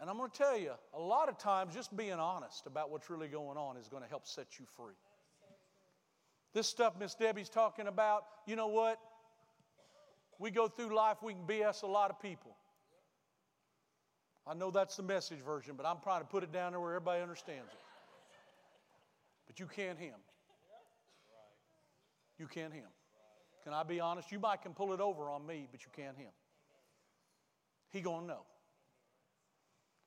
And 0.00 0.08
I'm 0.08 0.16
going 0.16 0.30
to 0.30 0.36
tell 0.36 0.58
you, 0.58 0.72
a 0.94 1.00
lot 1.00 1.28
of 1.28 1.38
times 1.38 1.74
just 1.74 1.94
being 1.94 2.12
honest 2.12 2.66
about 2.66 2.90
what's 2.90 3.10
really 3.10 3.28
going 3.28 3.58
on 3.58 3.76
is 3.76 3.88
going 3.88 4.02
to 4.02 4.08
help 4.08 4.26
set 4.26 4.58
you 4.58 4.66
free. 4.76 4.94
This 6.52 6.66
stuff 6.66 6.94
Miss 6.98 7.14
Debbie's 7.14 7.48
talking 7.48 7.86
about, 7.86 8.24
you 8.46 8.56
know 8.56 8.66
what? 8.66 8.98
We 10.38 10.50
go 10.50 10.68
through 10.68 10.94
life, 10.96 11.18
we 11.22 11.34
can 11.34 11.46
BS 11.46 11.82
a 11.82 11.86
lot 11.86 12.10
of 12.10 12.20
people. 12.20 12.56
I 14.46 14.54
know 14.54 14.70
that's 14.70 14.96
the 14.96 15.02
message 15.02 15.40
version, 15.40 15.74
but 15.76 15.86
I'm 15.86 15.98
trying 16.02 16.20
to 16.20 16.26
put 16.26 16.42
it 16.42 16.52
down 16.52 16.72
there 16.72 16.80
where 16.80 16.90
everybody 16.90 17.22
understands 17.22 17.68
it. 17.70 17.78
But 19.46 19.60
you 19.60 19.66
can't 19.66 19.98
him. 19.98 20.14
You 22.38 22.46
can't 22.46 22.72
him. 22.72 22.88
Can 23.64 23.74
I 23.74 23.82
be 23.82 24.00
honest? 24.00 24.32
You 24.32 24.38
might 24.40 24.62
can 24.62 24.72
pull 24.72 24.92
it 24.92 25.00
over 25.00 25.28
on 25.28 25.46
me, 25.46 25.68
but 25.70 25.82
you 25.84 25.90
can't 25.94 26.16
him. 26.16 26.30
He 27.90 28.00
gonna 28.00 28.26
know. 28.26 28.42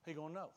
He 0.05 0.13
gonna 0.13 0.33
know. 0.33 0.49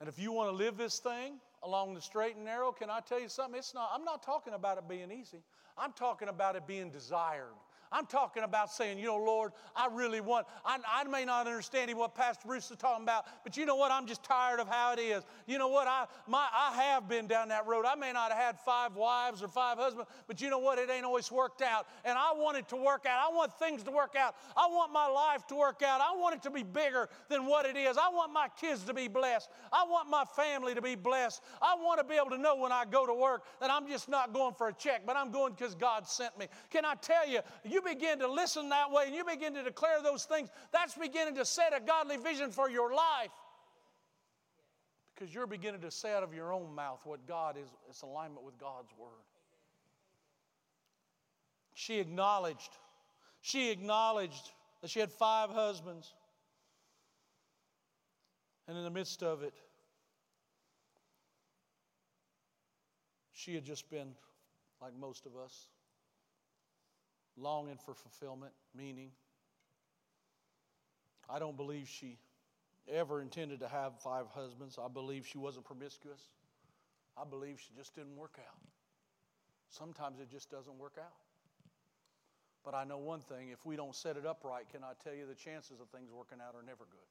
And 0.00 0.08
if 0.08 0.18
you 0.18 0.32
want 0.32 0.50
to 0.50 0.56
live 0.56 0.76
this 0.76 0.98
thing 0.98 1.34
along 1.62 1.94
the 1.94 2.00
straight 2.00 2.36
and 2.36 2.44
narrow, 2.44 2.72
can 2.72 2.90
I 2.90 3.00
tell 3.00 3.20
you 3.20 3.28
something? 3.28 3.58
It's 3.58 3.74
not, 3.74 3.90
I'm 3.94 4.04
not 4.04 4.22
talking 4.22 4.54
about 4.54 4.76
it 4.76 4.88
being 4.88 5.10
easy. 5.12 5.42
I'm 5.78 5.92
talking 5.92 6.28
about 6.28 6.56
it 6.56 6.66
being 6.66 6.90
desired. 6.90 7.54
I'm 7.94 8.06
talking 8.06 8.42
about 8.42 8.72
saying, 8.72 8.98
you 8.98 9.06
know, 9.06 9.18
Lord, 9.18 9.52
I 9.76 9.86
really 9.86 10.20
want, 10.20 10.48
I, 10.64 10.78
I 10.92 11.04
may 11.04 11.24
not 11.24 11.46
understand 11.46 11.94
what 11.94 12.12
Pastor 12.16 12.48
Bruce 12.48 12.68
is 12.72 12.76
talking 12.76 13.04
about, 13.04 13.26
but 13.44 13.56
you 13.56 13.64
know 13.66 13.76
what? 13.76 13.92
I'm 13.92 14.06
just 14.06 14.24
tired 14.24 14.58
of 14.58 14.66
how 14.66 14.94
it 14.94 14.98
is. 14.98 15.22
You 15.46 15.58
know 15.58 15.68
what? 15.68 15.86
I, 15.86 16.06
my, 16.26 16.44
I 16.52 16.74
have 16.82 17.08
been 17.08 17.28
down 17.28 17.48
that 17.48 17.68
road. 17.68 17.84
I 17.86 17.94
may 17.94 18.12
not 18.12 18.32
have 18.32 18.40
had 18.40 18.58
five 18.58 18.96
wives 18.96 19.44
or 19.44 19.48
five 19.48 19.78
husbands, 19.78 20.10
but 20.26 20.40
you 20.40 20.50
know 20.50 20.58
what? 20.58 20.78
It 20.80 20.90
ain't 20.90 21.04
always 21.04 21.30
worked 21.30 21.62
out. 21.62 21.86
And 22.04 22.18
I 22.18 22.32
want 22.34 22.56
it 22.56 22.68
to 22.70 22.76
work 22.76 23.06
out. 23.06 23.30
I 23.30 23.32
want 23.32 23.56
things 23.60 23.84
to 23.84 23.92
work 23.92 24.16
out. 24.18 24.34
I 24.56 24.66
want 24.66 24.92
my 24.92 25.06
life 25.06 25.46
to 25.48 25.54
work 25.54 25.82
out. 25.86 26.00
I 26.00 26.16
want 26.16 26.34
it 26.34 26.42
to 26.42 26.50
be 26.50 26.64
bigger 26.64 27.08
than 27.28 27.46
what 27.46 27.64
it 27.64 27.76
is. 27.76 27.96
I 27.96 28.08
want 28.08 28.32
my 28.32 28.48
kids 28.60 28.82
to 28.84 28.94
be 28.94 29.06
blessed. 29.06 29.48
I 29.72 29.84
want 29.88 30.10
my 30.10 30.24
family 30.34 30.74
to 30.74 30.82
be 30.82 30.96
blessed. 30.96 31.42
I 31.62 31.76
want 31.76 32.00
to 32.00 32.04
be 32.04 32.16
able 32.16 32.30
to 32.30 32.38
know 32.38 32.56
when 32.56 32.72
I 32.72 32.86
go 32.90 33.06
to 33.06 33.14
work 33.14 33.44
that 33.60 33.70
I'm 33.70 33.86
just 33.86 34.08
not 34.08 34.32
going 34.32 34.54
for 34.54 34.66
a 34.66 34.72
check, 34.72 35.02
but 35.06 35.16
I'm 35.16 35.30
going 35.30 35.52
because 35.52 35.76
God 35.76 36.08
sent 36.08 36.36
me. 36.36 36.48
Can 36.70 36.84
I 36.84 36.94
tell 36.96 37.28
you, 37.28 37.38
you 37.62 37.83
begin 37.84 38.18
to 38.20 38.30
listen 38.30 38.70
that 38.70 38.90
way 38.90 39.04
and 39.06 39.14
you 39.14 39.24
begin 39.24 39.54
to 39.54 39.62
declare 39.62 40.02
those 40.02 40.24
things, 40.24 40.48
that's 40.72 40.94
beginning 40.94 41.34
to 41.36 41.44
set 41.44 41.76
a 41.76 41.80
godly 41.80 42.16
vision 42.16 42.50
for 42.50 42.68
your 42.68 42.92
life. 42.92 43.30
Because 45.14 45.32
you're 45.32 45.46
beginning 45.46 45.82
to 45.82 45.90
say 45.90 46.12
out 46.12 46.22
of 46.22 46.34
your 46.34 46.52
own 46.52 46.74
mouth 46.74 47.00
what 47.04 47.26
God 47.26 47.56
is, 47.56 47.68
it's 47.88 48.02
alignment 48.02 48.44
with 48.44 48.58
God's 48.58 48.90
word. 48.98 49.10
She 51.74 52.00
acknowledged, 52.00 52.70
she 53.40 53.70
acknowledged 53.70 54.50
that 54.80 54.90
she 54.90 55.00
had 55.00 55.12
five 55.12 55.50
husbands. 55.50 56.12
And 58.66 58.76
in 58.76 58.84
the 58.84 58.90
midst 58.90 59.22
of 59.22 59.42
it, 59.42 59.54
she 63.32 63.54
had 63.54 63.64
just 63.64 63.90
been 63.90 64.14
like 64.80 64.96
most 64.98 65.26
of 65.26 65.36
us 65.36 65.68
longing 67.36 67.78
for 67.84 67.94
fulfillment, 67.94 68.52
meaning. 68.76 69.10
I 71.28 71.38
don't 71.38 71.56
believe 71.56 71.88
she 71.88 72.18
ever 72.92 73.20
intended 73.20 73.60
to 73.60 73.68
have 73.68 73.98
five 73.98 74.26
husbands. 74.34 74.78
I 74.82 74.88
believe 74.88 75.26
she 75.26 75.38
wasn't 75.38 75.64
promiscuous. 75.64 76.20
I 77.16 77.24
believe 77.24 77.60
she 77.60 77.72
just 77.76 77.94
didn't 77.94 78.16
work 78.16 78.38
out. 78.38 78.58
Sometimes 79.70 80.20
it 80.20 80.30
just 80.30 80.50
doesn't 80.50 80.78
work 80.78 80.98
out. 80.98 81.14
But 82.64 82.74
I 82.74 82.84
know 82.84 82.98
one 82.98 83.20
thing 83.20 83.50
if 83.50 83.64
we 83.66 83.76
don't 83.76 83.94
set 83.94 84.16
it 84.16 84.26
up 84.26 84.42
right, 84.44 84.68
can 84.70 84.82
I 84.82 84.92
tell 85.02 85.14
you 85.14 85.26
the 85.26 85.34
chances 85.34 85.80
of 85.80 85.88
things 85.88 86.10
working 86.12 86.38
out 86.40 86.54
are 86.54 86.62
never 86.62 86.84
good? 86.90 87.08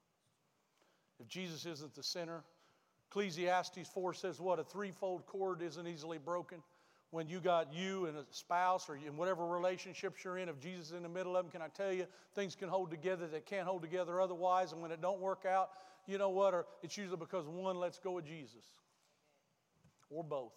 If 1.19 1.27
Jesus 1.27 1.65
isn't 1.65 1.93
the 1.93 2.03
center, 2.03 2.43
Ecclesiastes 3.09 3.88
4 3.93 4.13
says 4.13 4.39
what? 4.39 4.59
A 4.59 4.63
threefold 4.63 5.25
cord 5.27 5.62
isn't 5.62 5.88
easily 5.88 6.17
broken 6.17 6.63
when 7.13 7.30
you 7.30 7.39
got 7.39 7.71
you 7.71 8.08
and 8.08 8.17
a 8.17 8.26
spouse 8.32 8.89
or 8.89 8.95
in 8.95 9.15
whatever 9.17 9.45
relationships 9.45 10.23
you're 10.23 10.39
in, 10.39 10.49
if 10.49 10.60
Jesus 10.60 10.88
is 10.88 10.93
in 10.93 11.04
the 11.04 11.10
middle 11.10 11.38
of 11.38 11.45
them, 11.45 11.52
can 11.52 11.62
I 11.62 11.67
tell 11.67 11.93
you, 11.93 12.08
things 12.34 12.56
can 12.56 12.69
hold 12.69 12.89
together 12.89 13.28
that 13.28 13.45
can't 13.45 13.67
hold 13.67 13.84
together 13.84 14.19
otherwise. 14.19 14.71
And 14.71 14.82
when 14.82 14.89
it 14.89 14.99
don't 14.99 15.19
work 15.19 15.45
out, 15.45 15.69
you 16.08 16.17
know 16.17 16.30
what? 16.30 16.56
Or 16.56 16.65
it's 16.82 16.97
usually 16.97 17.17
because 17.17 17.45
one 17.45 17.78
lets 17.78 17.99
go 17.99 18.17
of 18.17 18.26
Jesus 18.26 18.65
or 20.10 20.23
both. 20.23 20.54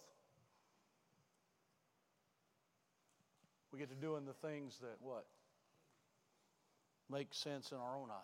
We 3.71 3.77
get 3.77 3.89
to 3.89 3.95
doing 3.95 4.25
the 4.25 4.33
things 4.33 4.79
that 4.81 4.95
what? 4.99 5.27
Make 7.07 7.35
sense 7.35 7.71
in 7.71 7.77
our 7.77 7.95
own 7.95 8.09
eyes. 8.09 8.17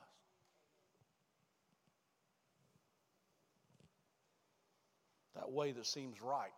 That 5.35 5.51
way 5.51 5.71
that 5.71 5.85
seems 5.85 6.19
right. 6.19 6.49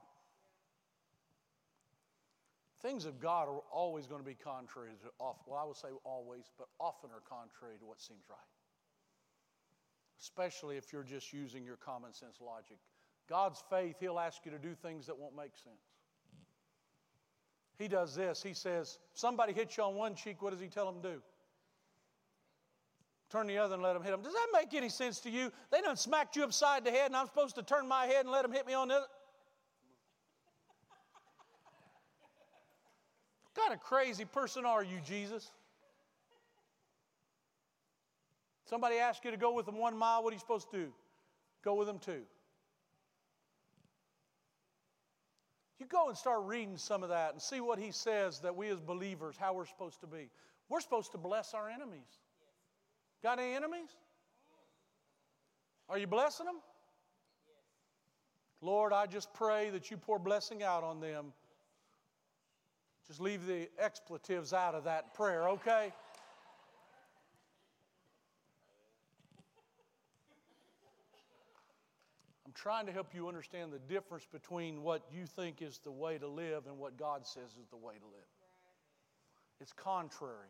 Things 2.85 3.05
of 3.05 3.19
God 3.19 3.47
are 3.47 3.63
always 3.71 4.05
going 4.05 4.21
to 4.21 4.25
be 4.25 4.35
contrary 4.35 4.91
to, 5.01 5.09
well, 5.19 5.59
I 5.59 5.65
would 5.65 5.75
say 5.75 5.87
always, 6.03 6.51
but 6.55 6.67
often 6.79 7.09
are 7.09 7.23
contrary 7.27 7.79
to 7.79 7.85
what 7.85 7.99
seems 7.99 8.25
right. 8.29 8.37
Especially 10.21 10.77
if 10.77 10.93
you're 10.93 11.01
just 11.01 11.33
using 11.33 11.65
your 11.65 11.77
common 11.77 12.13
sense 12.13 12.35
logic. 12.39 12.77
God's 13.27 13.63
faith, 13.71 13.95
He'll 13.99 14.19
ask 14.19 14.45
you 14.45 14.51
to 14.51 14.59
do 14.59 14.75
things 14.75 15.07
that 15.07 15.17
won't 15.17 15.35
make 15.35 15.57
sense. 15.57 15.81
He 17.79 17.87
does 17.87 18.13
this. 18.13 18.43
He 18.43 18.53
says, 18.53 18.99
somebody 19.15 19.51
hits 19.51 19.77
you 19.77 19.83
on 19.83 19.95
one 19.95 20.13
cheek, 20.13 20.43
what 20.43 20.51
does 20.51 20.61
He 20.61 20.67
tell 20.67 20.85
them 20.85 21.01
to 21.01 21.09
do? 21.15 21.21
Turn 23.31 23.47
the 23.47 23.57
other 23.57 23.73
and 23.73 23.81
let 23.81 23.93
them 23.93 24.03
hit 24.03 24.11
them. 24.11 24.21
Does 24.21 24.33
that 24.33 24.47
make 24.53 24.75
any 24.75 24.89
sense 24.89 25.19
to 25.21 25.31
you? 25.31 25.51
They 25.71 25.81
done 25.81 25.97
smacked 25.97 26.35
you 26.35 26.43
upside 26.43 26.85
the 26.85 26.91
head, 26.91 27.07
and 27.07 27.15
I'm 27.15 27.25
supposed 27.25 27.55
to 27.55 27.63
turn 27.63 27.87
my 27.87 28.05
head 28.05 28.25
and 28.25 28.29
let 28.29 28.43
them 28.43 28.51
hit 28.51 28.67
me 28.67 28.75
on 28.75 28.89
the 28.89 28.97
other. 28.97 29.05
Kind 33.55 33.73
of 33.73 33.79
crazy 33.79 34.25
person 34.25 34.65
are 34.65 34.83
you, 34.83 34.99
Jesus? 35.05 35.51
Somebody 38.65 38.97
asks 38.97 39.23
you 39.23 39.31
to 39.31 39.37
go 39.37 39.53
with 39.53 39.65
them 39.65 39.77
one 39.77 39.97
mile, 39.97 40.23
what 40.23 40.31
are 40.31 40.33
you 40.33 40.39
supposed 40.39 40.71
to 40.71 40.77
do? 40.77 40.93
Go 41.63 41.75
with 41.75 41.87
them 41.87 41.99
two. 41.99 42.21
You 45.79 45.85
go 45.85 46.07
and 46.07 46.17
start 46.17 46.41
reading 46.45 46.77
some 46.77 47.03
of 47.03 47.09
that 47.09 47.33
and 47.33 47.41
see 47.41 47.59
what 47.59 47.77
he 47.77 47.91
says 47.91 48.39
that 48.39 48.55
we 48.55 48.69
as 48.69 48.79
believers, 48.79 49.35
how 49.37 49.53
we're 49.53 49.65
supposed 49.65 49.99
to 50.01 50.07
be. 50.07 50.29
We're 50.69 50.79
supposed 50.79 51.11
to 51.11 51.17
bless 51.17 51.53
our 51.53 51.69
enemies. 51.69 52.07
Got 53.21 53.39
any 53.39 53.53
enemies? 53.53 53.89
Are 55.89 55.97
you 55.97 56.07
blessing 56.07 56.45
them? 56.47 56.55
Lord, 58.61 58.93
I 58.93 59.05
just 59.05 59.31
pray 59.33 59.69
that 59.71 59.91
you 59.91 59.97
pour 59.97 60.17
blessing 60.17 60.63
out 60.63 60.83
on 60.83 60.99
them 60.99 61.33
just 63.07 63.21
leave 63.21 63.45
the 63.45 63.69
expletives 63.77 64.51
out 64.53 64.73
of 64.73 64.85
that 64.85 65.13
prayer, 65.13 65.49
okay? 65.49 65.93
I'm 72.45 72.53
trying 72.53 72.87
to 72.87 72.91
help 72.91 73.13
you 73.13 73.27
understand 73.27 73.71
the 73.71 73.79
difference 73.79 74.25
between 74.31 74.81
what 74.81 75.03
you 75.11 75.25
think 75.25 75.61
is 75.61 75.79
the 75.79 75.91
way 75.91 76.17
to 76.17 76.27
live 76.27 76.65
and 76.67 76.79
what 76.79 76.97
God 76.97 77.27
says 77.27 77.51
is 77.61 77.67
the 77.69 77.77
way 77.77 77.93
to 77.93 78.05
live. 78.05 78.25
It's 79.61 79.73
contrary. 79.73 80.49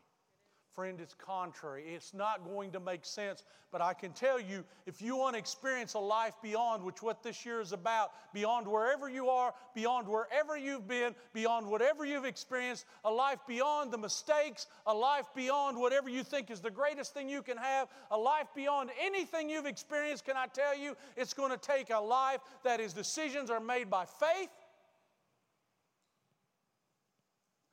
Friend, 0.75 0.99
it's 0.99 1.13
contrary. 1.13 1.85
It's 1.95 2.13
not 2.13 2.43
going 2.43 2.73
to 2.73 2.81
make 2.81 3.05
sense. 3.05 3.45
But 3.71 3.81
I 3.81 3.93
can 3.93 4.11
tell 4.11 4.41
you, 4.41 4.65
if 4.85 5.01
you 5.01 5.15
want 5.15 5.35
to 5.35 5.39
experience 5.39 5.93
a 5.93 5.99
life 5.99 6.33
beyond 6.43 6.83
which 6.83 7.01
what 7.01 7.23
this 7.23 7.45
year 7.45 7.61
is 7.61 7.71
about, 7.71 8.11
beyond 8.33 8.67
wherever 8.67 9.09
you 9.09 9.29
are, 9.29 9.53
beyond 9.73 10.05
wherever 10.09 10.57
you've 10.57 10.85
been, 10.85 11.15
beyond 11.33 11.65
whatever 11.67 12.03
you've 12.03 12.25
experienced, 12.25 12.85
a 13.05 13.11
life 13.11 13.39
beyond 13.47 13.93
the 13.93 13.97
mistakes, 13.97 14.67
a 14.85 14.93
life 14.93 15.27
beyond 15.33 15.77
whatever 15.77 16.09
you 16.09 16.23
think 16.23 16.51
is 16.51 16.59
the 16.59 16.71
greatest 16.71 17.13
thing 17.13 17.29
you 17.29 17.41
can 17.41 17.55
have, 17.55 17.87
a 18.11 18.17
life 18.17 18.47
beyond 18.53 18.89
anything 19.01 19.49
you've 19.49 19.65
experienced, 19.65 20.25
can 20.25 20.35
I 20.35 20.47
tell 20.47 20.77
you, 20.77 20.97
it's 21.15 21.33
going 21.33 21.51
to 21.51 21.57
take 21.57 21.89
a 21.89 21.99
life 21.99 22.41
that 22.65 22.81
his 22.81 22.91
decisions 22.91 23.49
are 23.49 23.61
made 23.61 23.89
by 23.89 24.03
faith, 24.03 24.49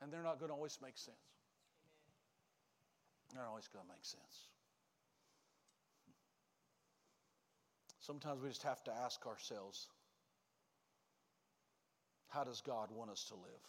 and 0.01 0.13
they're 0.13 0.23
not 0.23 0.39
going 0.39 0.51
to 0.51 0.55
always 0.55 0.79
make 0.81 0.97
sense. 0.97 1.32
They're 3.35 3.47
always 3.47 3.69
going 3.69 3.85
to 3.85 3.89
make 3.89 4.05
sense. 4.05 4.49
Sometimes 7.99 8.43
we 8.43 8.49
just 8.49 8.65
have 8.65 8.83
to 8.85 8.93
ask 8.93 9.27
ourselves 9.27 9.89
how 12.29 12.45
does 12.45 12.61
God 12.61 12.89
want 12.91 13.11
us 13.11 13.25
to 13.29 13.35
live? 13.35 13.63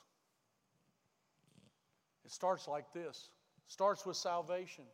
It 2.26 2.32
starts 2.32 2.68
like 2.68 2.92
this 2.94 3.30
starts 3.68 4.06
with 4.06 4.18
salvation. 4.18 4.86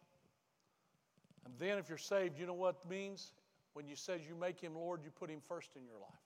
And 1.45 1.53
then, 1.57 1.77
if 1.77 1.89
you're 1.89 1.97
saved, 1.97 2.37
you 2.39 2.45
know 2.45 2.53
what 2.53 2.75
it 2.83 2.89
means? 2.89 3.33
When 3.73 3.87
you 3.87 3.95
says 3.95 4.21
you 4.27 4.35
make 4.35 4.59
him 4.59 4.75
Lord, 4.75 5.01
you 5.03 5.09
put 5.09 5.29
him 5.29 5.41
first 5.47 5.71
in 5.75 5.85
your 5.85 5.97
life. 5.99 6.25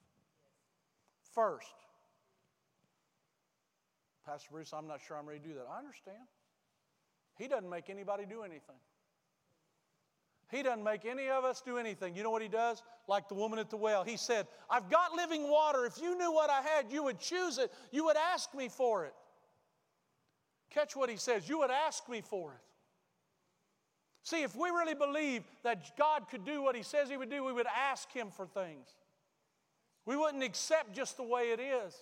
First. 1.34 1.74
Pastor 4.26 4.48
Bruce, 4.50 4.72
I'm 4.72 4.86
not 4.86 5.00
sure 5.06 5.16
I'm 5.16 5.26
ready 5.26 5.40
to 5.40 5.48
do 5.48 5.54
that. 5.54 5.66
I 5.70 5.78
understand. 5.78 6.24
He 7.36 7.48
doesn't 7.48 7.68
make 7.68 7.90
anybody 7.90 8.24
do 8.26 8.42
anything. 8.42 8.76
He 10.50 10.62
doesn't 10.62 10.84
make 10.84 11.04
any 11.04 11.28
of 11.28 11.44
us 11.44 11.60
do 11.60 11.78
anything. 11.78 12.14
You 12.14 12.22
know 12.22 12.30
what 12.30 12.42
he 12.42 12.48
does? 12.48 12.82
Like 13.08 13.28
the 13.28 13.34
woman 13.34 13.58
at 13.58 13.70
the 13.70 13.76
well. 13.76 14.04
He 14.04 14.16
said, 14.16 14.46
I've 14.70 14.88
got 14.88 15.12
living 15.14 15.50
water. 15.50 15.84
If 15.84 16.00
you 16.00 16.16
knew 16.16 16.32
what 16.32 16.48
I 16.50 16.60
had, 16.60 16.92
you 16.92 17.02
would 17.04 17.18
choose 17.18 17.58
it. 17.58 17.72
You 17.90 18.04
would 18.04 18.16
ask 18.16 18.54
me 18.54 18.68
for 18.68 19.04
it. 19.04 19.14
Catch 20.70 20.94
what 20.94 21.10
he 21.10 21.16
says. 21.16 21.48
You 21.48 21.58
would 21.58 21.70
ask 21.70 22.08
me 22.08 22.20
for 22.20 22.52
it. 22.52 22.60
See, 24.22 24.42
if 24.42 24.56
we 24.56 24.70
really 24.70 24.94
believe 24.94 25.42
that 25.64 25.96
God 25.98 26.28
could 26.30 26.44
do 26.44 26.62
what 26.62 26.74
he 26.74 26.82
says 26.82 27.10
he 27.10 27.16
would 27.16 27.30
do, 27.30 27.44
we 27.44 27.52
would 27.52 27.66
ask 27.66 28.10
him 28.12 28.30
for 28.30 28.46
things. 28.46 28.88
We 30.06 30.16
wouldn't 30.16 30.42
accept 30.42 30.94
just 30.94 31.16
the 31.16 31.22
way 31.22 31.50
it 31.50 31.60
is. 31.60 31.94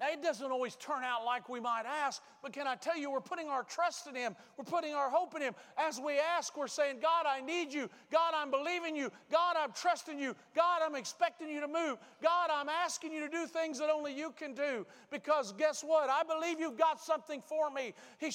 Now, 0.00 0.06
it 0.10 0.22
doesn't 0.22 0.50
always 0.50 0.76
turn 0.76 1.04
out 1.04 1.26
like 1.26 1.50
we 1.50 1.60
might 1.60 1.84
ask, 1.86 2.22
but 2.42 2.54
can 2.54 2.66
I 2.66 2.74
tell 2.74 2.96
you, 2.96 3.10
we're 3.10 3.20
putting 3.20 3.48
our 3.48 3.62
trust 3.62 4.06
in 4.06 4.14
Him. 4.14 4.34
We're 4.56 4.64
putting 4.64 4.94
our 4.94 5.10
hope 5.10 5.34
in 5.36 5.42
Him. 5.42 5.54
As 5.76 6.00
we 6.00 6.18
ask, 6.18 6.56
we're 6.56 6.68
saying, 6.68 6.96
God, 7.02 7.26
I 7.28 7.42
need 7.42 7.70
you. 7.70 7.90
God, 8.10 8.32
I'm 8.34 8.50
believing 8.50 8.96
you. 8.96 9.12
God, 9.30 9.56
I'm 9.62 9.72
trusting 9.72 10.18
you. 10.18 10.34
God, 10.56 10.80
I'm 10.82 10.94
expecting 10.94 11.50
you 11.50 11.60
to 11.60 11.68
move. 11.68 11.98
God, 12.22 12.48
I'm 12.50 12.70
asking 12.70 13.12
you 13.12 13.20
to 13.20 13.28
do 13.28 13.46
things 13.46 13.78
that 13.78 13.90
only 13.90 14.16
you 14.16 14.32
can 14.38 14.54
do. 14.54 14.86
Because 15.10 15.52
guess 15.52 15.84
what? 15.84 16.08
I 16.08 16.22
believe 16.22 16.58
you've 16.58 16.78
got 16.78 16.98
something 16.98 17.42
for 17.42 17.70
me. 17.70 17.92
He, 18.18 18.30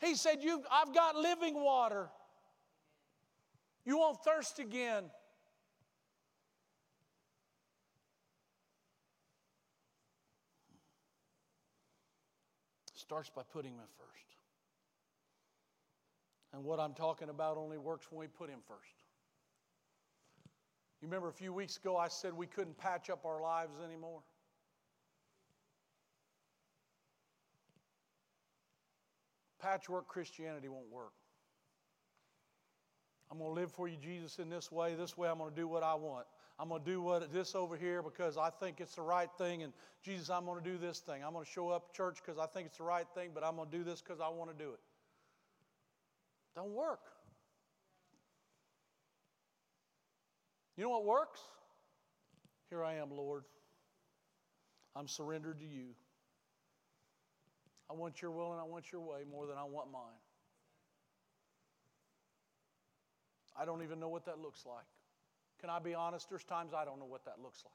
he 0.00 0.14
said, 0.14 0.38
I've 0.70 0.94
got 0.94 1.16
living 1.16 1.60
water. 1.60 2.08
You 3.84 3.98
won't 3.98 4.22
thirst 4.22 4.60
again. 4.60 5.04
Starts 13.08 13.30
by 13.30 13.40
putting 13.54 13.72
Him 13.72 13.88
first. 13.96 14.26
And 16.52 16.62
what 16.62 16.78
I'm 16.78 16.92
talking 16.92 17.30
about 17.30 17.56
only 17.56 17.78
works 17.78 18.06
when 18.10 18.20
we 18.20 18.26
put 18.26 18.50
Him 18.50 18.58
first. 18.68 18.92
You 21.00 21.08
remember 21.08 21.28
a 21.28 21.32
few 21.32 21.54
weeks 21.54 21.78
ago 21.78 21.96
I 21.96 22.08
said 22.08 22.34
we 22.34 22.46
couldn't 22.46 22.76
patch 22.76 23.08
up 23.08 23.24
our 23.24 23.40
lives 23.40 23.76
anymore? 23.82 24.20
Patchwork 29.58 30.06
Christianity 30.06 30.68
won't 30.68 30.92
work. 30.92 31.14
I'm 33.30 33.38
going 33.38 33.54
to 33.54 33.58
live 33.58 33.72
for 33.72 33.88
you, 33.88 33.96
Jesus, 33.96 34.38
in 34.38 34.50
this 34.50 34.70
way. 34.70 34.94
This 34.94 35.16
way, 35.16 35.30
I'm 35.30 35.38
going 35.38 35.50
to 35.50 35.56
do 35.56 35.66
what 35.66 35.82
I 35.82 35.94
want. 35.94 36.26
I'm 36.60 36.68
going 36.68 36.82
to 36.82 36.90
do 36.90 37.00
what 37.00 37.32
this 37.32 37.54
over 37.54 37.76
here 37.76 38.02
because 38.02 38.36
I 38.36 38.50
think 38.50 38.80
it's 38.80 38.96
the 38.96 39.02
right 39.02 39.30
thing. 39.38 39.62
And 39.62 39.72
Jesus, 40.02 40.28
I'm 40.28 40.44
going 40.44 40.62
to 40.62 40.70
do 40.70 40.76
this 40.76 40.98
thing. 40.98 41.22
I'm 41.24 41.32
going 41.32 41.44
to 41.44 41.50
show 41.50 41.68
up 41.68 41.94
church 41.94 42.18
because 42.24 42.38
I 42.38 42.46
think 42.46 42.66
it's 42.66 42.78
the 42.78 42.84
right 42.84 43.06
thing, 43.14 43.30
but 43.32 43.44
I'm 43.44 43.56
going 43.56 43.70
to 43.70 43.76
do 43.76 43.84
this 43.84 44.00
because 44.00 44.20
I 44.20 44.28
want 44.28 44.50
to 44.50 44.64
do 44.64 44.70
it. 44.70 44.80
Don't 46.56 46.72
work. 46.72 47.00
You 50.76 50.84
know 50.84 50.90
what 50.90 51.04
works? 51.04 51.40
Here 52.70 52.84
I 52.84 52.94
am, 52.94 53.10
Lord. 53.10 53.44
I'm 54.96 55.06
surrendered 55.06 55.60
to 55.60 55.66
you. 55.66 55.94
I 57.90 57.94
want 57.94 58.20
your 58.20 58.30
will 58.32 58.52
and 58.52 58.60
I 58.60 58.64
want 58.64 58.92
your 58.92 59.00
way 59.00 59.20
more 59.30 59.46
than 59.46 59.56
I 59.56 59.64
want 59.64 59.90
mine. 59.92 60.02
I 63.58 63.64
don't 63.64 63.82
even 63.82 63.98
know 63.98 64.08
what 64.08 64.26
that 64.26 64.38
looks 64.38 64.64
like. 64.66 64.84
Can 65.60 65.70
I 65.70 65.78
be 65.78 65.94
honest? 65.94 66.28
There's 66.28 66.44
times 66.44 66.72
I 66.72 66.84
don't 66.84 66.98
know 66.98 67.06
what 67.06 67.24
that 67.24 67.40
looks 67.42 67.64
like. 67.64 67.74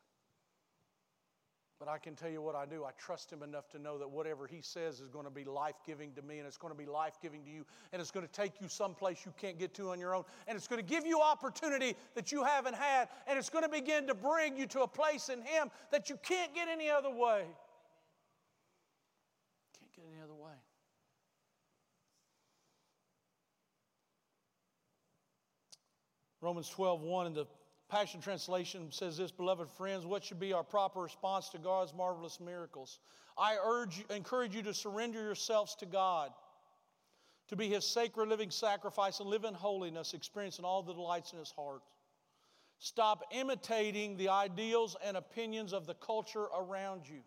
But 1.79 1.91
I 1.91 1.97
can 1.97 2.15
tell 2.15 2.29
you 2.29 2.41
what 2.41 2.55
I 2.55 2.65
do. 2.65 2.85
I 2.85 2.91
trust 2.97 3.29
Him 3.29 3.43
enough 3.43 3.67
to 3.71 3.79
know 3.79 3.97
that 3.97 4.09
whatever 4.09 4.47
He 4.47 4.61
says 4.61 5.01
is 5.01 5.09
going 5.09 5.25
to 5.25 5.31
be 5.31 5.43
life 5.43 5.75
giving 5.85 6.13
to 6.13 6.21
me, 6.21 6.37
and 6.37 6.47
it's 6.47 6.55
going 6.55 6.73
to 6.73 6.77
be 6.77 6.85
life 6.85 7.17
giving 7.21 7.43
to 7.43 7.51
you, 7.51 7.65
and 7.91 8.01
it's 8.01 8.11
going 8.11 8.25
to 8.25 8.31
take 8.31 8.61
you 8.61 8.69
someplace 8.69 9.25
you 9.25 9.33
can't 9.37 9.59
get 9.59 9.73
to 9.73 9.89
on 9.89 9.99
your 9.99 10.15
own, 10.15 10.23
and 10.47 10.55
it's 10.55 10.67
going 10.67 10.81
to 10.81 10.87
give 10.87 11.05
you 11.05 11.19
opportunity 11.19 11.95
that 12.15 12.31
you 12.31 12.43
haven't 12.43 12.75
had, 12.75 13.09
and 13.27 13.37
it's 13.37 13.49
going 13.49 13.63
to 13.63 13.69
begin 13.69 14.07
to 14.07 14.13
bring 14.13 14.55
you 14.55 14.65
to 14.67 14.83
a 14.83 14.87
place 14.87 15.27
in 15.27 15.41
Him 15.41 15.69
that 15.91 16.09
you 16.09 16.17
can't 16.23 16.55
get 16.55 16.69
any 16.69 16.89
other 16.89 17.09
way. 17.09 17.43
Can't 19.77 19.93
get 19.93 20.05
any 20.13 20.21
other 20.23 20.35
way. 20.35 20.53
Romans 26.39 26.69
12, 26.69 27.01
1 27.01 27.27
in 27.27 27.33
the 27.33 27.45
Passion 27.93 28.21
Translation 28.21 28.88
says 28.91 29.17
this, 29.17 29.29
beloved 29.29 29.69
friends, 29.69 30.03
what 30.03 30.23
should 30.23 30.39
be 30.39 30.51
our 30.51 30.63
proper 30.63 31.01
response 31.01 31.49
to 31.49 31.60
God's 31.60 31.93
marvelous 31.93 32.39
miracles? 32.39 32.97
I 33.38 33.56
urge, 33.63 34.03
encourage 34.10 34.56
you 34.56 34.63
to 34.63 34.73
surrender 34.73 35.21
yourselves 35.21 35.75
to 35.75 35.86
God, 35.86 36.32
to 37.49 37.56
be 37.56 37.69
His 37.69 37.86
sacred 37.86 38.29
living 38.29 38.49
sacrifice 38.49 39.19
and 39.19 39.29
live 39.29 39.43
in 39.43 39.53
holiness, 39.53 40.15
experiencing 40.15 40.65
all 40.65 40.82
the 40.82 40.93
delights 40.93 41.34
in 41.34 41.38
His 41.38 41.51
heart. 41.51 41.84
Stop 42.79 43.25
imitating 43.32 44.17
the 44.17 44.29
ideals 44.29 44.97
and 45.06 45.15
opinions 45.15 45.71
of 45.71 45.86
the 45.86 45.93
culture 45.93 46.47
around 46.58 47.08
you. 47.08 47.19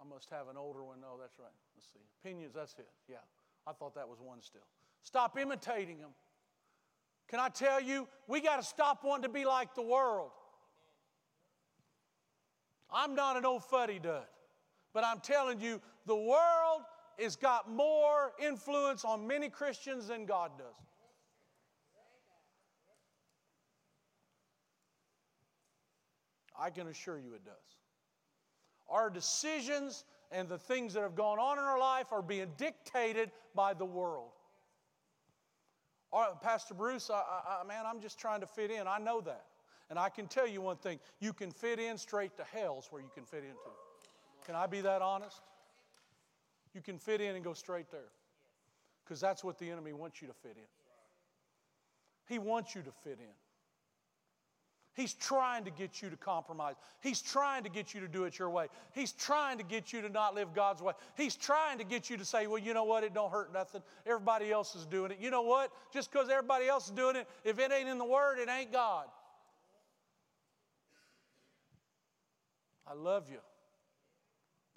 I 0.00 0.08
must 0.08 0.30
have 0.30 0.46
an 0.46 0.56
older 0.56 0.84
one. 0.84 1.00
No, 1.00 1.18
that's 1.20 1.36
right. 1.40 1.50
Let's 1.74 1.88
see. 1.92 1.98
Opinions, 2.22 2.54
that's 2.54 2.74
it. 2.78 2.86
Yeah. 3.08 3.16
I 3.66 3.72
thought 3.72 3.96
that 3.96 4.06
was 4.08 4.20
one 4.20 4.40
still. 4.40 4.62
Stop 5.02 5.38
imitating 5.38 5.98
them. 5.98 6.10
Can 7.28 7.40
I 7.40 7.48
tell 7.48 7.80
you, 7.80 8.08
we 8.28 8.40
got 8.40 8.56
to 8.56 8.62
stop 8.62 9.04
wanting 9.04 9.24
to 9.24 9.28
be 9.28 9.44
like 9.44 9.74
the 9.74 9.82
world. 9.82 10.30
I'm 12.90 13.14
not 13.14 13.36
an 13.36 13.46
old 13.46 13.64
fuddy 13.64 13.98
dud, 13.98 14.26
but 14.92 15.02
I'm 15.04 15.20
telling 15.20 15.60
you, 15.60 15.80
the 16.06 16.16
world 16.16 16.82
has 17.18 17.36
got 17.36 17.70
more 17.70 18.32
influence 18.38 19.04
on 19.04 19.26
many 19.26 19.48
Christians 19.48 20.08
than 20.08 20.26
God 20.26 20.52
does. 20.58 20.74
I 26.58 26.70
can 26.70 26.86
assure 26.88 27.18
you 27.18 27.34
it 27.34 27.44
does. 27.44 27.54
Our 28.88 29.08
decisions 29.08 30.04
and 30.30 30.48
the 30.48 30.58
things 30.58 30.94
that 30.94 31.02
have 31.02 31.14
gone 31.14 31.38
on 31.38 31.58
in 31.58 31.64
our 31.64 31.78
life 31.78 32.06
are 32.12 32.22
being 32.22 32.48
dictated 32.56 33.30
by 33.54 33.74
the 33.74 33.84
world. 33.84 34.32
Pastor 36.42 36.74
Bruce, 36.74 37.10
I, 37.10 37.22
I, 37.62 37.66
man, 37.66 37.84
I'm 37.86 38.00
just 38.00 38.18
trying 38.18 38.40
to 38.40 38.46
fit 38.46 38.70
in. 38.70 38.86
I 38.86 38.98
know 38.98 39.20
that. 39.22 39.44
And 39.90 39.98
I 39.98 40.08
can 40.08 40.26
tell 40.26 40.46
you 40.46 40.60
one 40.60 40.76
thing 40.76 40.98
you 41.20 41.32
can 41.32 41.50
fit 41.50 41.78
in 41.78 41.98
straight 41.98 42.36
to 42.36 42.44
hell's 42.44 42.88
where 42.90 43.02
you 43.02 43.10
can 43.14 43.24
fit 43.24 43.44
into. 43.44 43.56
Can 44.46 44.54
I 44.54 44.66
be 44.66 44.80
that 44.80 45.02
honest? 45.02 45.40
You 46.74 46.80
can 46.80 46.98
fit 46.98 47.20
in 47.20 47.34
and 47.34 47.44
go 47.44 47.52
straight 47.52 47.90
there. 47.90 48.10
Because 49.04 49.20
that's 49.20 49.44
what 49.44 49.58
the 49.58 49.70
enemy 49.70 49.92
wants 49.92 50.22
you 50.22 50.28
to 50.28 50.34
fit 50.34 50.56
in. 50.56 50.68
He 52.28 52.38
wants 52.38 52.74
you 52.74 52.82
to 52.82 52.92
fit 53.04 53.18
in. 53.18 53.34
He's 54.94 55.14
trying 55.14 55.64
to 55.64 55.70
get 55.70 56.02
you 56.02 56.10
to 56.10 56.16
compromise. 56.16 56.74
He's 57.00 57.22
trying 57.22 57.64
to 57.64 57.70
get 57.70 57.94
you 57.94 58.00
to 58.00 58.08
do 58.08 58.24
it 58.24 58.38
your 58.38 58.50
way. 58.50 58.66
He's 58.92 59.12
trying 59.12 59.56
to 59.58 59.64
get 59.64 59.92
you 59.92 60.02
to 60.02 60.08
not 60.08 60.34
live 60.34 60.54
God's 60.54 60.82
way. 60.82 60.92
He's 61.16 61.34
trying 61.34 61.78
to 61.78 61.84
get 61.84 62.10
you 62.10 62.18
to 62.18 62.24
say, 62.24 62.46
well, 62.46 62.58
you 62.58 62.74
know 62.74 62.84
what? 62.84 63.02
It 63.02 63.14
don't 63.14 63.30
hurt 63.30 63.52
nothing. 63.52 63.82
Everybody 64.06 64.52
else 64.52 64.74
is 64.74 64.84
doing 64.84 65.10
it. 65.10 65.18
You 65.18 65.30
know 65.30 65.42
what? 65.42 65.72
Just 65.92 66.12
because 66.12 66.28
everybody 66.28 66.68
else 66.68 66.86
is 66.86 66.92
doing 66.92 67.16
it, 67.16 67.26
if 67.44 67.58
it 67.58 67.72
ain't 67.72 67.88
in 67.88 67.96
the 67.96 68.04
Word, 68.04 68.38
it 68.38 68.48
ain't 68.50 68.70
God. 68.70 69.06
I 72.86 72.94
love 72.94 73.30
you. 73.30 73.38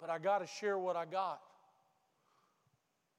But 0.00 0.08
I 0.08 0.18
got 0.18 0.38
to 0.38 0.46
share 0.46 0.78
what 0.78 0.96
I 0.96 1.04
got 1.04 1.40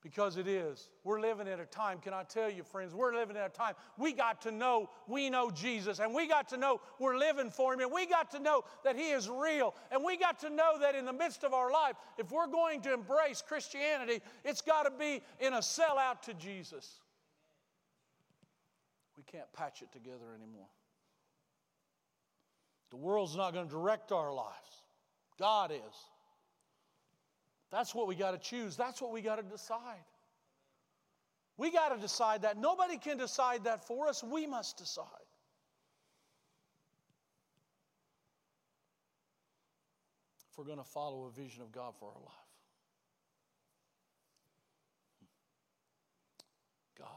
because 0.01 0.37
it 0.37 0.47
is. 0.47 0.89
We're 1.03 1.19
living 1.19 1.47
at 1.47 1.59
a 1.59 1.65
time, 1.65 1.99
can 1.99 2.13
I 2.13 2.23
tell 2.23 2.49
you, 2.49 2.63
friends, 2.63 2.93
we're 2.93 3.15
living 3.15 3.35
at 3.35 3.45
a 3.47 3.49
time. 3.49 3.73
We 3.97 4.13
got 4.13 4.41
to 4.43 4.51
know 4.51 4.89
we 5.07 5.29
know 5.29 5.49
Jesus, 5.49 5.99
and 5.99 6.13
we 6.13 6.27
got 6.27 6.47
to 6.49 6.57
know 6.57 6.81
we're 6.99 7.17
living 7.17 7.49
for 7.49 7.73
Him, 7.73 7.81
and 7.81 7.91
we 7.91 8.05
got 8.05 8.31
to 8.31 8.39
know 8.39 8.63
that 8.83 8.95
He 8.95 9.09
is 9.09 9.29
real, 9.29 9.75
and 9.91 10.03
we 10.03 10.17
got 10.17 10.39
to 10.39 10.49
know 10.49 10.77
that 10.79 10.95
in 10.95 11.05
the 11.05 11.13
midst 11.13 11.43
of 11.43 11.53
our 11.53 11.71
life, 11.71 11.95
if 12.17 12.31
we're 12.31 12.47
going 12.47 12.81
to 12.81 12.93
embrace 12.93 13.43
Christianity, 13.45 14.21
it's 14.45 14.61
got 14.61 14.83
to 14.83 14.91
be 14.91 15.21
in 15.39 15.53
a 15.53 15.59
sellout 15.59 16.21
to 16.23 16.33
Jesus. 16.33 16.99
We 19.17 19.23
can't 19.23 19.51
patch 19.51 19.81
it 19.81 19.91
together 19.91 20.33
anymore. 20.35 20.67
The 22.91 22.97
world's 22.97 23.35
not 23.35 23.53
going 23.53 23.65
to 23.65 23.71
direct 23.71 24.11
our 24.11 24.33
lives, 24.33 24.83
God 25.39 25.71
is. 25.71 25.95
That's 27.71 27.93
what 27.93 28.07
we 28.07 28.15
got 28.15 28.31
to 28.31 28.37
choose. 28.37 28.77
That's 28.77 29.01
what 29.01 29.11
we 29.11 29.21
got 29.21 29.35
to 29.37 29.43
decide. 29.43 30.03
We 31.57 31.71
got 31.71 31.89
to 31.89 31.99
decide 31.99 32.43
that. 32.43 32.57
Nobody 32.57 32.97
can 32.97 33.17
decide 33.17 33.63
that 33.65 33.85
for 33.85 34.07
us. 34.07 34.23
We 34.23 34.45
must 34.45 34.77
decide. 34.77 35.05
If 40.51 40.57
we're 40.57 40.65
going 40.65 40.77
to 40.77 40.83
follow 40.83 41.25
a 41.25 41.31
vision 41.31 41.63
of 41.63 41.71
God 41.71 41.93
for 41.99 42.05
our 42.09 42.21
life. 42.21 42.33
God. 46.97 47.07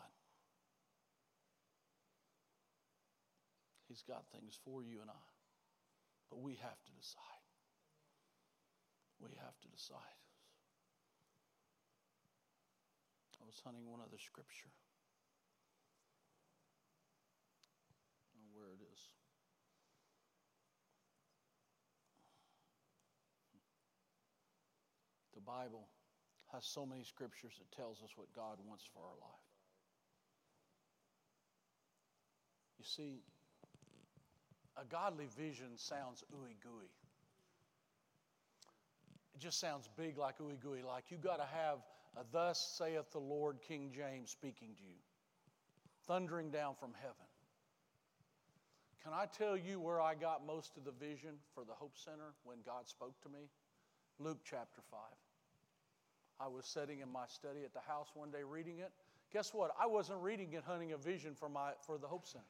He's 3.89 4.03
got 4.03 4.25
things 4.33 4.59
for 4.65 4.83
you 4.83 5.01
and 5.01 5.11
I. 5.11 5.27
But 6.31 6.41
we 6.41 6.55
have 6.55 6.83
to 6.87 6.93
decide. 6.99 7.21
We 9.21 9.31
have 9.43 9.59
to 9.61 9.69
decide. 9.69 9.99
I 13.40 13.40
was 13.51 13.61
hunting 13.67 13.83
one 13.91 13.99
other 13.99 14.19
scripture. 14.23 14.71
where 18.55 18.71
it 18.71 18.83
is. 18.93 19.01
The 25.35 25.41
Bible 25.41 25.89
has 26.53 26.65
so 26.65 26.85
many 26.85 27.03
scriptures 27.05 27.53
that 27.59 27.75
tells 27.75 28.03
us 28.03 28.11
what 28.17 28.29
God 28.37 28.59
wants 28.69 28.85
for 28.93 29.01
our 29.01 29.19
life. 29.19 29.49
You 32.79 32.85
see, 32.85 33.23
a 34.77 34.85
godly 34.85 35.27
vision 35.37 35.77
sounds 35.77 36.23
ooey 36.35 36.55
gooey. 36.63 36.93
It 39.35 39.41
just 39.41 39.59
sounds 39.59 39.89
big 39.97 40.19
like 40.19 40.39
ooey 40.39 40.61
gooey, 40.61 40.83
like 40.83 41.05
you 41.11 41.17
got 41.17 41.37
to 41.37 41.49
have 41.51 41.79
Uh, 42.17 42.23
thus 42.33 42.75
saith 42.77 43.11
the 43.13 43.19
Lord, 43.19 43.59
King 43.67 43.93
James 43.95 44.31
speaking 44.31 44.75
to 44.77 44.83
you, 44.83 44.99
thundering 46.07 46.51
down 46.51 46.75
from 46.75 46.93
heaven. 47.01 47.15
Can 49.03 49.13
I 49.15 49.27
tell 49.27 49.57
you 49.57 49.81
where 49.81 50.01
I 50.01 50.15
got 50.15 50.47
most 50.47 50.77
of 50.77 50.85
the 50.85 50.93
vision 50.93 51.37
for 51.55 51.65
the 51.65 51.73
Hope 51.73 51.97
Center 51.97 52.35
when 52.45 52.59
God 52.67 52.89
spoke 52.89 53.21
to 53.23 53.29
me? 53.29 53.49
Luke 54.19 54.41
chapter 54.45 54.83
5. 54.91 55.01
I 56.39 56.49
was 56.49 56.67
sitting 56.67 57.01
in 57.01 57.11
my 57.11 57.27
study 57.27 57.65
at 57.65 57.73
the 57.73 57.81
house 57.81 58.09
one 58.15 58.31
day 58.31 58.43
reading 58.43 58.79
it. 58.79 58.93
Guess 59.33 59.55
what? 59.55 59.71
I 59.81 59.87
wasn't 59.87 60.21
reading 60.21 60.53
it 60.53 60.65
hunting 60.67 60.93
a 60.93 60.99
vision 60.99 61.35
for, 61.35 61.49
my, 61.49 61.73
for 61.87 61.97
the 61.97 62.07
Hope 62.07 62.27
Center. 62.27 62.45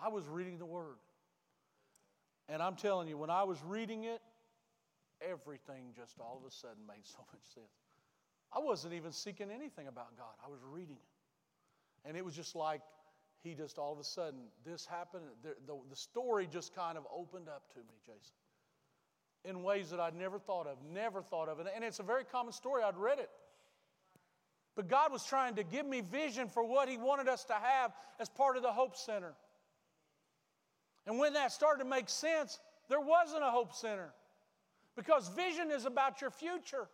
I 0.00 0.08
was 0.08 0.28
reading 0.28 0.58
the 0.58 0.66
Word. 0.66 0.96
And 2.48 2.62
I'm 2.62 2.76
telling 2.76 3.08
you, 3.08 3.18
when 3.18 3.30
I 3.30 3.42
was 3.42 3.58
reading 3.62 4.04
it, 4.04 4.20
everything 5.20 5.92
just 5.94 6.14
all 6.20 6.40
of 6.42 6.48
a 6.48 6.54
sudden 6.54 6.86
made 6.86 7.02
so 7.04 7.18
much 7.32 7.42
sense. 7.52 7.87
I 8.52 8.60
wasn't 8.60 8.94
even 8.94 9.12
seeking 9.12 9.50
anything 9.50 9.88
about 9.88 10.16
God, 10.16 10.34
I 10.44 10.50
was 10.50 10.60
reading 10.64 10.96
it. 10.96 12.08
And 12.08 12.16
it 12.16 12.24
was 12.24 12.34
just 12.34 12.54
like 12.54 12.80
he 13.42 13.54
just 13.54 13.78
all 13.78 13.92
of 13.92 13.98
a 13.98 14.04
sudden, 14.04 14.40
this 14.64 14.84
happened. 14.86 15.24
The, 15.42 15.54
the, 15.66 15.78
the 15.90 15.96
story 15.96 16.48
just 16.50 16.74
kind 16.74 16.98
of 16.98 17.04
opened 17.14 17.48
up 17.48 17.72
to 17.74 17.78
me, 17.80 17.94
Jason, 18.04 18.34
in 19.44 19.62
ways 19.62 19.90
that 19.90 20.00
I'd 20.00 20.14
never 20.14 20.38
thought 20.38 20.66
of, 20.66 20.78
never 20.92 21.22
thought 21.22 21.48
of. 21.48 21.60
And 21.60 21.84
it's 21.84 22.00
a 22.00 22.04
very 22.04 22.24
common 22.24 22.52
story. 22.52 22.82
I'd 22.82 22.96
read 22.96 23.18
it. 23.18 23.30
But 24.74 24.88
God 24.88 25.12
was 25.12 25.24
trying 25.24 25.56
to 25.56 25.64
give 25.64 25.86
me 25.86 26.00
vision 26.00 26.48
for 26.48 26.64
what 26.64 26.88
He 26.88 26.96
wanted 26.96 27.28
us 27.28 27.44
to 27.46 27.54
have 27.54 27.92
as 28.20 28.28
part 28.28 28.56
of 28.56 28.62
the 28.62 28.72
Hope 28.72 28.96
Center. 28.96 29.34
And 31.06 31.18
when 31.18 31.32
that 31.32 31.52
started 31.52 31.82
to 31.82 31.88
make 31.88 32.08
sense, 32.08 32.58
there 32.88 33.00
wasn't 33.00 33.42
a 33.42 33.50
Hope 33.50 33.72
Center 33.72 34.10
because 34.96 35.28
vision 35.28 35.70
is 35.70 35.84
about 35.84 36.20
your 36.20 36.30
future. 36.30 36.88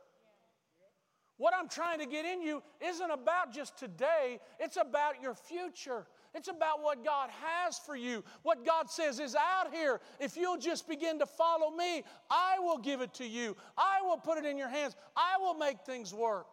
What 1.37 1.53
I'm 1.59 1.69
trying 1.69 1.99
to 1.99 2.07
get 2.07 2.25
in 2.25 2.43
you 2.43 2.63
isn't 2.81 3.11
about 3.11 3.53
just 3.53 3.77
today, 3.77 4.39
it's 4.61 4.77
about 4.77 5.21
your 5.21 5.35
future. 5.35 6.07
It's 6.35 6.49
about 6.49 6.83
what 6.83 7.05
God 7.05 7.31
has 7.31 7.79
for 7.79 7.95
you. 7.95 8.25
What 8.43 8.65
God 8.67 8.91
says 8.91 9.21
is 9.21 9.37
out 9.37 9.73
here. 9.73 10.01
If 10.19 10.37
you'll 10.37 10.59
just 10.59 10.89
begin 10.89 11.19
to 11.21 11.27
follow 11.27 11.71
me, 11.71 12.03
I 12.29 12.59
will 12.59 12.79
give 12.79 13.01
it 13.01 13.15
to 13.15 13.27
you. 13.27 13.57
I 13.79 14.03
will 14.03 14.17
put 14.17 14.39
it 14.39 14.45
in 14.45 14.59
your 14.59 14.69
hands. 14.69 14.97
I 15.17 15.39
will 15.41 15.55
make 15.55 15.81
things 15.83 16.13
work. 16.13 16.47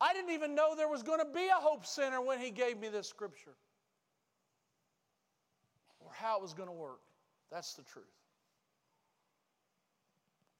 I 0.00 0.12
didn't 0.12 0.32
even 0.32 0.56
know 0.56 0.74
there 0.74 0.88
was 0.88 1.04
going 1.04 1.20
to 1.20 1.32
be 1.32 1.46
a 1.46 1.60
Hope 1.60 1.86
Center 1.86 2.20
when 2.20 2.40
He 2.40 2.50
gave 2.50 2.78
me 2.78 2.88
this 2.88 3.08
scripture 3.08 3.54
or 6.00 6.10
how 6.12 6.38
it 6.38 6.42
was 6.42 6.54
going 6.54 6.68
to 6.68 6.74
work. 6.74 7.00
That's 7.52 7.74
the 7.74 7.82
truth. 7.82 8.04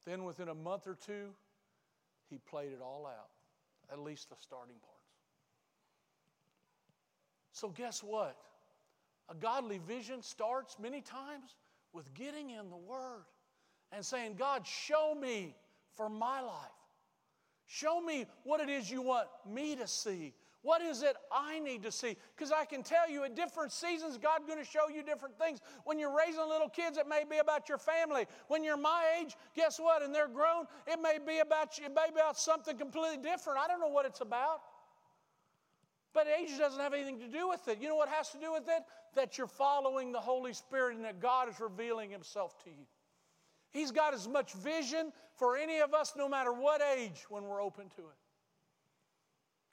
Then, 0.06 0.22
within 0.24 0.48
a 0.48 0.54
month 0.54 0.86
or 0.86 0.94
two, 0.94 1.30
he 2.32 2.38
played 2.38 2.72
it 2.72 2.80
all 2.82 3.06
out, 3.06 3.28
at 3.92 3.98
least 3.98 4.30
the 4.30 4.36
starting 4.40 4.76
parts. 4.82 4.98
So, 7.52 7.68
guess 7.68 8.02
what? 8.02 8.36
A 9.28 9.34
godly 9.34 9.78
vision 9.86 10.22
starts 10.22 10.78
many 10.80 11.02
times 11.02 11.56
with 11.92 12.12
getting 12.14 12.50
in 12.50 12.70
the 12.70 12.76
Word 12.76 13.24
and 13.92 14.04
saying, 14.04 14.36
God, 14.38 14.66
show 14.66 15.14
me 15.14 15.54
for 15.94 16.08
my 16.08 16.40
life. 16.40 16.56
Show 17.66 18.00
me 18.00 18.24
what 18.44 18.60
it 18.60 18.70
is 18.70 18.90
you 18.90 19.02
want 19.02 19.28
me 19.46 19.76
to 19.76 19.86
see. 19.86 20.32
What 20.62 20.80
is 20.80 21.02
it 21.02 21.16
I 21.32 21.58
need 21.58 21.82
to 21.82 21.90
see? 21.90 22.16
Because 22.36 22.52
I 22.52 22.64
can 22.64 22.84
tell 22.84 23.10
you 23.10 23.24
at 23.24 23.34
different 23.34 23.72
seasons, 23.72 24.16
God's 24.16 24.46
going 24.46 24.60
to 24.60 24.64
show 24.64 24.88
you 24.88 25.02
different 25.02 25.36
things. 25.36 25.58
When 25.84 25.98
you're 25.98 26.16
raising 26.16 26.48
little 26.48 26.68
kids, 26.68 26.98
it 26.98 27.08
may 27.08 27.24
be 27.28 27.38
about 27.38 27.68
your 27.68 27.78
family. 27.78 28.26
When 28.46 28.62
you're 28.62 28.76
my 28.76 29.18
age, 29.20 29.36
guess 29.56 29.80
what? 29.80 30.02
And 30.02 30.14
they're 30.14 30.28
grown, 30.28 30.66
it 30.86 31.00
may 31.02 31.18
be 31.24 31.40
about 31.40 31.78
you, 31.78 31.86
it 31.86 31.92
may 31.94 32.10
be 32.14 32.20
about 32.20 32.38
something 32.38 32.78
completely 32.78 33.16
different. 33.16 33.58
I 33.58 33.66
don't 33.66 33.80
know 33.80 33.88
what 33.88 34.06
it's 34.06 34.20
about. 34.20 34.60
But 36.14 36.28
age 36.28 36.56
doesn't 36.56 36.80
have 36.80 36.94
anything 36.94 37.18
to 37.20 37.28
do 37.28 37.48
with 37.48 37.66
it. 37.66 37.80
You 37.80 37.88
know 37.88 37.96
what 37.96 38.08
has 38.10 38.30
to 38.30 38.38
do 38.38 38.52
with 38.52 38.68
it? 38.68 38.82
That 39.16 39.38
you're 39.38 39.48
following 39.48 40.12
the 40.12 40.20
Holy 40.20 40.52
Spirit 40.52 40.94
and 40.94 41.04
that 41.04 41.20
God 41.20 41.48
is 41.48 41.58
revealing 41.58 42.10
Himself 42.10 42.62
to 42.64 42.70
you. 42.70 42.86
He's 43.72 43.90
got 43.90 44.14
as 44.14 44.28
much 44.28 44.52
vision 44.52 45.12
for 45.34 45.56
any 45.56 45.80
of 45.80 45.92
us, 45.92 46.12
no 46.16 46.28
matter 46.28 46.52
what 46.52 46.82
age, 46.96 47.24
when 47.30 47.44
we're 47.44 47.62
open 47.62 47.88
to 47.96 48.02
it 48.02 48.18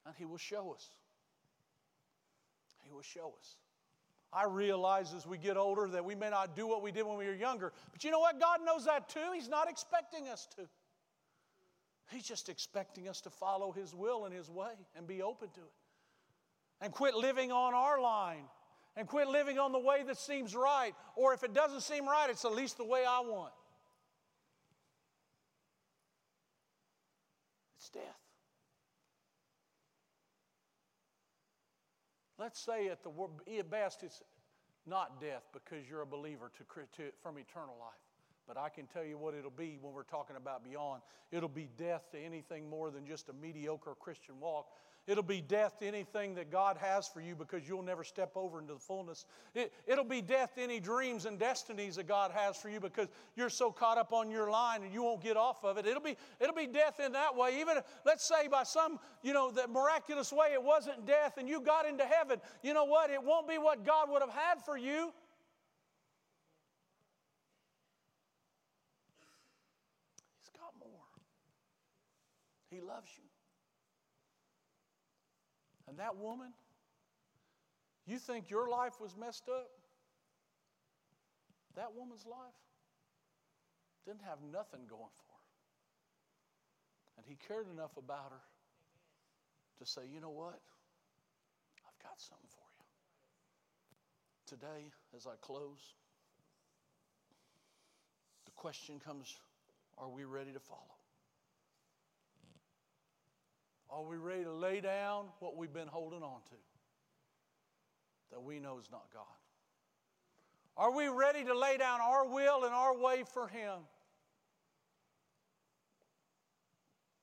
and 0.06 0.16
He 0.18 0.26
will 0.26 0.38
show 0.38 0.72
us. 0.74 0.89
He 2.84 2.91
will 2.91 3.02
show 3.02 3.34
us. 3.38 3.58
I 4.32 4.45
realize 4.45 5.14
as 5.14 5.26
we 5.26 5.38
get 5.38 5.58
older 5.58 5.88
that 5.88 6.06
we 6.06 6.16
may 6.16 6.30
not 6.30 6.56
do 6.56 6.68
what 6.68 6.84
we 6.84 6.91
did 6.91 7.06
when 7.06 7.18
we 7.18 7.26
were 7.26 7.34
younger, 7.34 7.74
but 7.91 8.04
you 8.04 8.12
know 8.12 8.20
what? 8.20 8.39
God 8.39 8.60
knows 8.64 8.86
that 8.86 9.10
too. 9.10 9.32
He's 9.34 9.50
not 9.50 9.70
expecting 9.70 10.28
us 10.28 10.47
to. 10.56 10.68
He's 12.12 12.28
just 12.28 12.50
expecting 12.50 13.08
us 13.08 13.22
to 13.22 13.30
follow 13.30 13.72
His 13.72 13.93
will 13.93 14.26
and 14.26 14.34
His 14.34 14.50
way 14.50 14.72
and 14.95 15.08
be 15.08 15.22
open 15.22 15.50
to 15.50 15.60
it. 15.60 15.74
And 16.82 16.93
quit 16.93 17.14
living 17.14 17.52
on 17.52 17.74
our 17.74 18.00
line 18.00 18.45
and 18.95 19.08
quit 19.08 19.28
living 19.28 19.60
on 19.60 19.72
the 19.72 19.80
way 19.80 20.04
that 20.04 20.18
seems 20.18 20.56
right. 20.56 20.93
Or 21.16 21.34
if 21.34 21.43
it 21.43 21.54
doesn't 21.54 21.82
seem 21.82 22.08
right, 22.08 22.30
it's 22.30 22.45
at 22.45 22.54
least 22.54 22.78
the 22.78 22.86
way 22.86 23.04
I 23.08 23.20
want. 23.22 23.54
It's 27.78 27.89
death. 27.89 28.18
Let's 32.40 32.60
say 32.60 32.88
at 32.88 33.04
the 33.04 33.12
best 33.70 34.04
it's 34.04 34.24
not 34.88 35.20
death 35.20 35.44
because 35.52 35.90
you're 35.90 36.02
a 36.02 36.08
believer 36.08 36.52
to, 36.58 37.04
to, 37.04 37.12
from 37.22 37.38
eternal 37.38 37.76
life. 37.80 38.00
But 38.48 38.58
I 38.58 38.70
can 38.70 38.88
tell 38.88 39.04
you 39.04 39.18
what 39.18 39.36
it'll 39.36 39.52
be 39.52 39.78
when 39.82 39.94
we're 39.94 40.04
talking 40.04 40.38
about 40.38 40.64
beyond. 40.64 41.02
It'll 41.32 41.50
be 41.50 41.68
death 41.78 42.10
to 42.14 42.18
anything 42.18 42.70
more 42.70 42.90
than 42.90 43.06
just 43.06 43.30
a 43.30 43.34
mediocre 43.34 43.94
Christian 44.00 44.40
walk 44.40 44.68
It'll 45.10 45.24
be 45.24 45.41
death 45.41 45.80
to 45.80 45.88
anything 45.88 46.36
that 46.36 46.51
God 46.51 46.78
has 46.78 47.07
for 47.07 47.20
you 47.20 47.36
because 47.36 47.68
you'll 47.68 47.82
never 47.82 48.03
step 48.03 48.34
over 48.36 48.60
into 48.60 48.74
the 48.76 48.80
fullness. 48.80 49.26
It, 49.55 49.74
will 49.88 50.03
be 50.03 50.22
death 50.22 50.53
to 50.53 50.62
any 50.62 50.80
dreams 50.80 51.26
and 51.26 51.39
destinies 51.39 51.95
that 51.95 52.07
God 52.07 52.30
has 52.32 52.57
for 52.57 52.70
you 52.70 52.80
because 52.80 53.07
you're 53.36 53.49
so 53.49 53.72
caught 53.72 53.97
up 53.97 54.14
on 54.14 54.30
your 54.30 54.51
line 54.51 54.84
and 54.84 54.93
you 54.93 55.01
won't 55.01 55.24
get 55.24 55.36
off 55.36 55.66
of 55.66 55.80
it. 55.80 55.88
It'll 55.88 56.03
be, 56.03 56.16
it'll 56.39 56.53
be 56.53 56.68
death 56.68 56.99
in 57.03 57.14
that 57.14 57.36
way. 57.36 57.60
Even, 57.60 57.78
let's 58.05 58.24
say, 58.24 58.47
by 58.47 58.62
some, 58.62 58.99
you 59.24 59.34
know, 59.34 59.49
the 59.49 59.68
miraculous 59.68 60.32
way, 60.32 60.49
it 60.53 60.62
wasn't 60.62 61.07
death 61.07 61.39
and 61.39 61.49
you 61.49 61.60
got 61.60 61.88
into 61.88 62.05
heaven. 62.05 62.39
You 62.62 62.76
know 62.76 62.86
what? 62.86 63.10
It 63.10 63.24
won't 63.24 63.47
be 63.47 63.57
what 63.57 63.84
God 63.84 64.12
would 64.12 64.22
have 64.22 64.30
had 64.30 64.62
for 64.64 64.78
you. 64.78 65.12
He's 70.39 70.51
got 70.51 70.72
more. 70.80 71.01
He 72.70 72.80
loves 72.80 73.10
you. 73.18 73.28
And 75.90 75.98
that 75.98 76.16
woman, 76.16 76.54
you 78.06 78.20
think 78.20 78.52
your 78.52 78.70
life 78.70 79.02
was 79.02 79.16
messed 79.18 79.50
up? 79.50 79.72
That 81.76 81.96
woman's 81.98 82.26
life 82.28 82.62
didn't 84.06 84.22
have 84.22 84.38
nothing 84.52 84.82
going 84.88 85.14
for 85.16 85.34
her. 85.34 85.46
And 87.18 87.26
he 87.28 87.38
cared 87.48 87.68
enough 87.74 87.98
about 87.98 88.32
her 88.32 88.44
to 89.80 89.86
say, 89.86 90.02
you 90.14 90.22
know 90.22 90.30
what? 90.30 90.60
I've 91.88 92.04
got 92.04 92.20
something 92.22 92.50
for 92.50 92.62
you. 92.78 92.86
Today, 94.46 94.92
as 95.16 95.26
I 95.26 95.36
close, 95.42 95.96
the 98.46 98.52
question 98.52 99.00
comes 99.00 99.36
are 99.98 100.10
we 100.10 100.24
ready 100.24 100.54
to 100.54 100.60
follow? 100.60 100.99
Are 103.92 104.04
we 104.04 104.18
ready 104.18 104.44
to 104.44 104.54
lay 104.54 104.82
down 104.82 105.26
what 105.40 105.58
we've 105.58 105.74
been 105.74 105.88
holding 105.88 106.22
on 106.22 106.42
to 106.50 106.56
that 108.32 108.42
we 108.42 108.60
know 108.60 108.78
is 108.80 108.92
not 108.92 109.06
God? 109.12 109.24
Are 110.78 110.92
we 110.92 111.08
ready 111.08 111.44
to 111.44 111.58
lay 111.58 111.78
down 111.78 112.00
our 112.00 112.28
will 112.28 112.64
and 112.64 112.74
our 112.74 112.96
way 112.96 113.24
for 113.34 113.48
Him? 113.48 113.80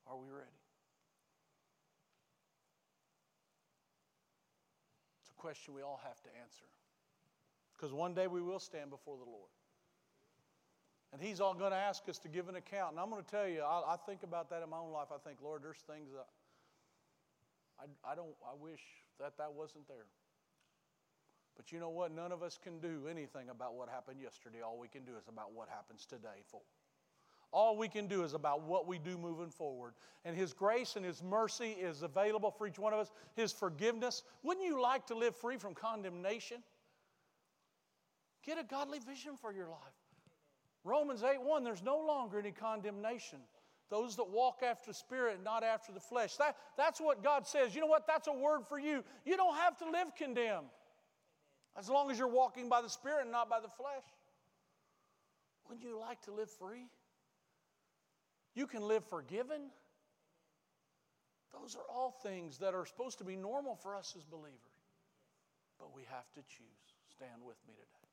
Are 0.06 0.16
we 0.16 0.28
ready? 0.28 0.50
It's 5.22 5.30
a 5.30 5.40
question 5.40 5.72
we 5.72 5.82
all 5.82 6.00
have 6.04 6.20
to 6.22 6.28
answer. 6.42 6.66
Because 7.76 7.92
one 7.92 8.12
day 8.12 8.26
we 8.26 8.42
will 8.42 8.58
stand 8.58 8.90
before 8.90 9.16
the 9.16 9.24
Lord. 9.24 9.50
And 11.12 11.22
He's 11.22 11.40
all 11.40 11.54
going 11.54 11.70
to 11.70 11.78
ask 11.78 12.08
us 12.08 12.18
to 12.18 12.28
give 12.28 12.48
an 12.48 12.56
account. 12.56 12.92
And 12.92 13.00
I'm 13.00 13.08
going 13.08 13.24
to 13.24 13.30
tell 13.30 13.48
you, 13.48 13.62
I, 13.62 13.94
I 13.94 13.96
think 14.04 14.22
about 14.22 14.50
that 14.50 14.62
in 14.62 14.68
my 14.68 14.78
own 14.78 14.92
life. 14.92 15.08
I 15.14 15.18
think, 15.26 15.38
Lord, 15.42 15.62
there's 15.62 15.82
things 15.86 16.10
that 16.12 16.26
I, 17.78 18.12
I 18.12 18.14
don't, 18.14 18.34
I 18.44 18.54
wish 18.58 18.80
that 19.20 19.36
that 19.38 19.52
wasn't 19.52 19.86
there. 19.88 20.06
But 21.56 21.72
you 21.72 21.80
know 21.80 21.88
what? 21.88 22.14
None 22.14 22.32
of 22.32 22.42
us 22.42 22.58
can 22.62 22.78
do 22.80 23.08
anything 23.10 23.48
about 23.48 23.74
what 23.74 23.88
happened 23.88 24.20
yesterday. 24.20 24.58
All 24.64 24.78
we 24.78 24.88
can 24.88 25.04
do 25.04 25.12
is 25.18 25.28
about 25.28 25.52
what 25.52 25.68
happens 25.68 26.04
today. 26.04 26.44
For 26.50 26.60
all 27.52 27.78
we 27.78 27.88
can 27.88 28.06
do 28.06 28.22
is 28.22 28.34
about 28.34 28.62
what 28.62 28.86
we 28.86 28.98
do 28.98 29.16
moving 29.16 29.50
forward. 29.50 29.94
And 30.24 30.36
His 30.36 30.52
grace 30.52 30.96
and 30.96 31.04
His 31.04 31.22
mercy 31.22 31.70
is 31.70 32.02
available 32.02 32.50
for 32.50 32.66
each 32.66 32.78
one 32.78 32.92
of 32.92 32.98
us. 32.98 33.10
His 33.34 33.52
forgiveness. 33.52 34.22
Wouldn't 34.42 34.66
you 34.66 34.80
like 34.80 35.06
to 35.06 35.14
live 35.14 35.34
free 35.34 35.56
from 35.56 35.74
condemnation? 35.74 36.58
Get 38.44 38.58
a 38.58 38.64
godly 38.64 38.98
vision 38.98 39.36
for 39.36 39.52
your 39.52 39.68
life. 39.68 39.78
Romans 40.84 41.22
8 41.22 41.42
1, 41.42 41.64
there's 41.64 41.82
no 41.82 41.98
longer 41.98 42.38
any 42.38 42.52
condemnation. 42.52 43.40
Those 43.88 44.16
that 44.16 44.28
walk 44.28 44.62
after 44.68 44.92
Spirit, 44.92 45.38
not 45.44 45.62
after 45.62 45.92
the 45.92 46.00
flesh. 46.00 46.36
That, 46.36 46.56
that's 46.76 47.00
what 47.00 47.22
God 47.22 47.46
says. 47.46 47.74
You 47.74 47.80
know 47.80 47.86
what? 47.86 48.06
That's 48.06 48.26
a 48.26 48.32
word 48.32 48.62
for 48.68 48.78
you. 48.78 49.04
You 49.24 49.36
don't 49.36 49.56
have 49.56 49.76
to 49.78 49.84
live 49.90 50.14
condemned 50.16 50.66
as 51.78 51.88
long 51.88 52.10
as 52.10 52.18
you're 52.18 52.26
walking 52.26 52.68
by 52.68 52.82
the 52.82 52.88
Spirit 52.88 53.22
and 53.22 53.32
not 53.32 53.48
by 53.48 53.60
the 53.60 53.68
flesh. 53.68 54.04
Wouldn't 55.68 55.86
you 55.86 55.98
like 55.98 56.22
to 56.22 56.32
live 56.32 56.50
free? 56.50 56.86
You 58.54 58.66
can 58.66 58.82
live 58.82 59.04
forgiven. 59.04 59.70
Those 61.52 61.76
are 61.76 61.94
all 61.94 62.10
things 62.22 62.58
that 62.58 62.74
are 62.74 62.86
supposed 62.86 63.18
to 63.18 63.24
be 63.24 63.36
normal 63.36 63.76
for 63.76 63.94
us 63.94 64.14
as 64.16 64.24
believers. 64.24 64.58
But 65.78 65.94
we 65.94 66.02
have 66.10 66.30
to 66.34 66.40
choose. 66.48 66.94
Stand 67.08 67.42
with 67.44 67.56
me 67.68 67.74
today. 67.74 68.06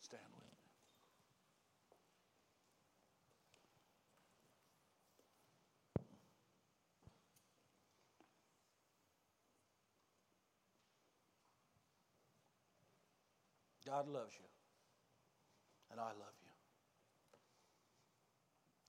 Stand 0.00 0.22
with 0.34 0.44
me. 0.44 0.52
God 13.92 14.08
loves 14.08 14.32
you, 14.40 14.48
and 15.90 16.00
I 16.00 16.16
love 16.16 16.36
you. 16.40 16.48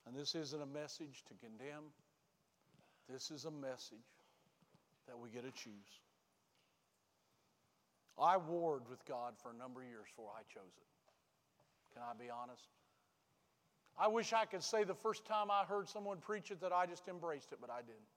And 0.07 0.15
this 0.15 0.33
isn't 0.33 0.61
a 0.61 0.65
message 0.65 1.25
to 1.27 1.33
condemn, 1.43 1.91
this 3.11 3.29
is 3.29 3.43
a 3.43 3.51
message 3.51 4.07
that 5.07 5.19
we 5.19 5.29
get 5.29 5.43
to 5.43 5.51
choose. 5.51 5.99
I 8.17 8.37
warred 8.37 8.83
with 8.89 9.03
God 9.05 9.33
for 9.43 9.51
a 9.51 9.57
number 9.57 9.81
of 9.81 9.87
years 9.87 10.05
before 10.07 10.31
I 10.31 10.43
chose 10.47 10.71
it. 10.77 10.87
Can 11.93 12.03
I 12.03 12.13
be 12.17 12.29
honest? 12.29 12.69
I 13.99 14.07
wish 14.07 14.31
I 14.31 14.45
could 14.45 14.63
say 14.63 14.85
the 14.85 14.95
first 14.95 15.25
time 15.25 15.51
I 15.51 15.65
heard 15.65 15.89
someone 15.89 16.19
preach 16.19 16.49
it 16.49 16.61
that 16.61 16.71
I 16.71 16.85
just 16.85 17.09
embraced 17.09 17.51
it, 17.51 17.57
but 17.59 17.69
I 17.69 17.81
didn't. 17.81 18.07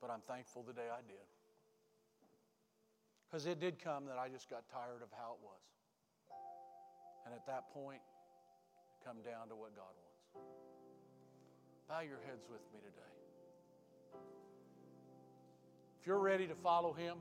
But 0.00 0.08
I'm 0.08 0.22
thankful 0.26 0.64
the 0.66 0.72
day 0.72 0.88
I 0.90 1.02
did. 1.06 1.35
Because 3.28 3.46
it 3.46 3.60
did 3.60 3.82
come 3.82 4.06
that 4.06 4.18
I 4.18 4.28
just 4.28 4.48
got 4.48 4.68
tired 4.70 5.02
of 5.02 5.08
how 5.12 5.34
it 5.34 5.40
was. 5.42 5.62
And 7.26 7.34
at 7.34 7.44
that 7.46 7.70
point, 7.74 8.00
come 9.04 9.16
down 9.24 9.48
to 9.48 9.56
what 9.56 9.74
God 9.74 9.90
wants. 9.98 10.46
Bow 11.88 12.00
your 12.00 12.18
heads 12.26 12.46
with 12.50 12.60
me 12.72 12.78
today. 12.80 13.16
If 16.00 16.06
you're 16.06 16.20
ready 16.20 16.46
to 16.46 16.54
follow 16.54 16.92
Him 16.92 17.18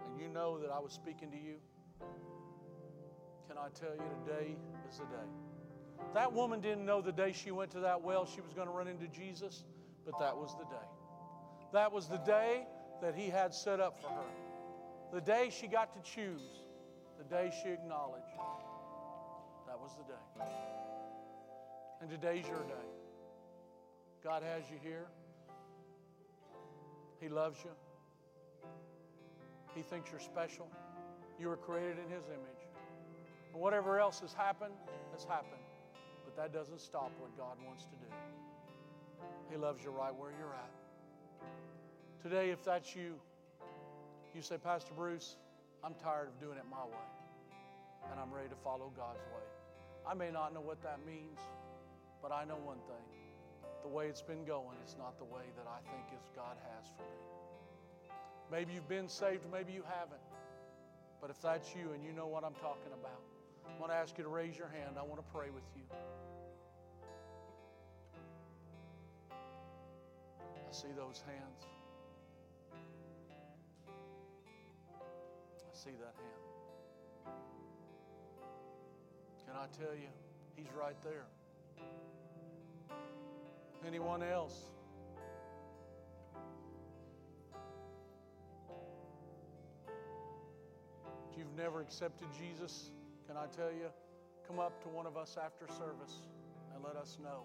and 0.00 0.20
you 0.20 0.28
know 0.28 0.58
that 0.58 0.70
I 0.70 0.78
was 0.78 0.92
speaking 0.92 1.30
to 1.30 1.36
you, 1.36 1.56
can 3.48 3.58
I 3.58 3.68
tell 3.78 3.94
you 3.94 4.24
today 4.24 4.56
is 4.88 4.96
the 4.96 5.04
day? 5.04 5.28
That 6.14 6.32
woman 6.32 6.60
didn't 6.60 6.84
know 6.84 7.00
the 7.00 7.12
day 7.12 7.32
she 7.32 7.50
went 7.50 7.70
to 7.72 7.80
that 7.80 8.00
well 8.00 8.26
she 8.26 8.40
was 8.40 8.52
going 8.54 8.66
to 8.66 8.72
run 8.72 8.88
into 8.88 9.08
Jesus, 9.08 9.64
but 10.04 10.18
that 10.20 10.36
was 10.36 10.56
the 10.58 10.64
day. 10.64 10.88
That 11.72 11.92
was 11.92 12.08
the 12.08 12.18
day 12.18 12.66
that 13.02 13.14
He 13.14 13.28
had 13.28 13.54
set 13.54 13.80
up 13.80 14.00
for 14.00 14.08
her. 14.08 14.51
The 15.12 15.20
day 15.20 15.50
she 15.50 15.66
got 15.66 15.92
to 15.92 16.10
choose, 16.10 16.62
the 17.18 17.24
day 17.24 17.52
she 17.62 17.68
acknowledged. 17.68 18.24
That 19.66 19.78
was 19.78 19.92
the 19.96 20.04
day. 20.04 20.46
And 22.00 22.08
today's 22.08 22.46
your 22.48 22.62
day. 22.64 22.88
God 24.24 24.42
has 24.42 24.62
you 24.70 24.78
here. 24.82 25.06
He 27.20 27.28
loves 27.28 27.58
you. 27.62 27.70
He 29.74 29.82
thinks 29.82 30.10
you're 30.10 30.20
special. 30.20 30.66
You 31.38 31.48
were 31.48 31.56
created 31.56 31.98
in 31.98 32.10
His 32.10 32.24
image. 32.28 32.62
And 33.52 33.60
whatever 33.60 34.00
else 34.00 34.20
has 34.20 34.32
happened, 34.32 34.74
has 35.12 35.24
happened. 35.24 35.62
But 36.24 36.36
that 36.36 36.54
doesn't 36.54 36.80
stop 36.80 37.12
what 37.18 37.36
God 37.36 37.56
wants 37.66 37.84
to 37.84 37.90
do. 37.90 38.06
He 39.50 39.56
loves 39.58 39.84
you 39.84 39.90
right 39.90 40.14
where 40.14 40.30
you're 40.38 40.54
at. 40.54 42.22
Today, 42.22 42.50
if 42.50 42.64
that's 42.64 42.96
you, 42.96 43.16
you 44.34 44.42
say, 44.42 44.56
Pastor 44.56 44.92
Bruce, 44.94 45.36
I'm 45.84 45.94
tired 45.94 46.28
of 46.28 46.40
doing 46.40 46.58
it 46.58 46.64
my 46.70 46.84
way, 46.84 47.08
and 48.10 48.20
I'm 48.20 48.32
ready 48.32 48.48
to 48.48 48.56
follow 48.56 48.92
God's 48.96 49.24
way. 49.34 49.46
I 50.06 50.14
may 50.14 50.30
not 50.30 50.54
know 50.54 50.60
what 50.60 50.82
that 50.82 50.98
means, 51.06 51.38
but 52.22 52.32
I 52.32 52.44
know 52.44 52.56
one 52.56 52.78
thing. 52.88 53.06
The 53.82 53.88
way 53.88 54.06
it's 54.06 54.22
been 54.22 54.44
going 54.44 54.78
is 54.86 54.96
not 54.96 55.18
the 55.18 55.24
way 55.24 55.42
that 55.56 55.66
I 55.66 55.80
think 55.90 56.06
is 56.18 56.28
God 56.34 56.56
has 56.74 56.86
for 56.96 57.02
me. 57.02 57.18
Maybe 58.50 58.72
you've 58.74 58.88
been 58.88 59.08
saved, 59.08 59.44
maybe 59.50 59.72
you 59.72 59.82
haven't. 59.88 60.22
But 61.20 61.30
if 61.30 61.40
that's 61.40 61.74
you 61.74 61.92
and 61.92 62.04
you 62.04 62.12
know 62.12 62.26
what 62.26 62.44
I'm 62.44 62.54
talking 62.54 62.92
about, 62.92 63.22
I 63.66 63.80
want 63.80 63.92
to 63.92 63.96
ask 63.96 64.18
you 64.18 64.24
to 64.24 64.30
raise 64.30 64.56
your 64.56 64.68
hand. 64.68 64.96
I 64.98 65.02
want 65.02 65.16
to 65.16 65.32
pray 65.32 65.50
with 65.50 65.62
you. 65.76 65.82
I 69.30 70.72
see 70.72 70.88
those 70.96 71.22
hands. 71.26 71.66
See 75.82 75.90
that 75.98 76.14
hand. 76.14 77.36
Can 79.44 79.56
I 79.56 79.66
tell 79.76 79.94
you, 79.96 80.08
He's 80.54 80.72
right 80.78 80.94
there. 81.02 81.26
Anyone 83.84 84.22
else? 84.22 84.70
If 91.32 91.38
you've 91.38 91.56
never 91.56 91.80
accepted 91.80 92.28
Jesus, 92.38 92.92
can 93.26 93.36
I 93.36 93.46
tell 93.46 93.72
you, 93.72 93.88
come 94.46 94.60
up 94.60 94.80
to 94.84 94.88
one 94.88 95.06
of 95.06 95.16
us 95.16 95.36
after 95.44 95.66
service 95.66 96.28
and 96.74 96.84
let 96.84 96.94
us 96.94 97.18
know. 97.20 97.42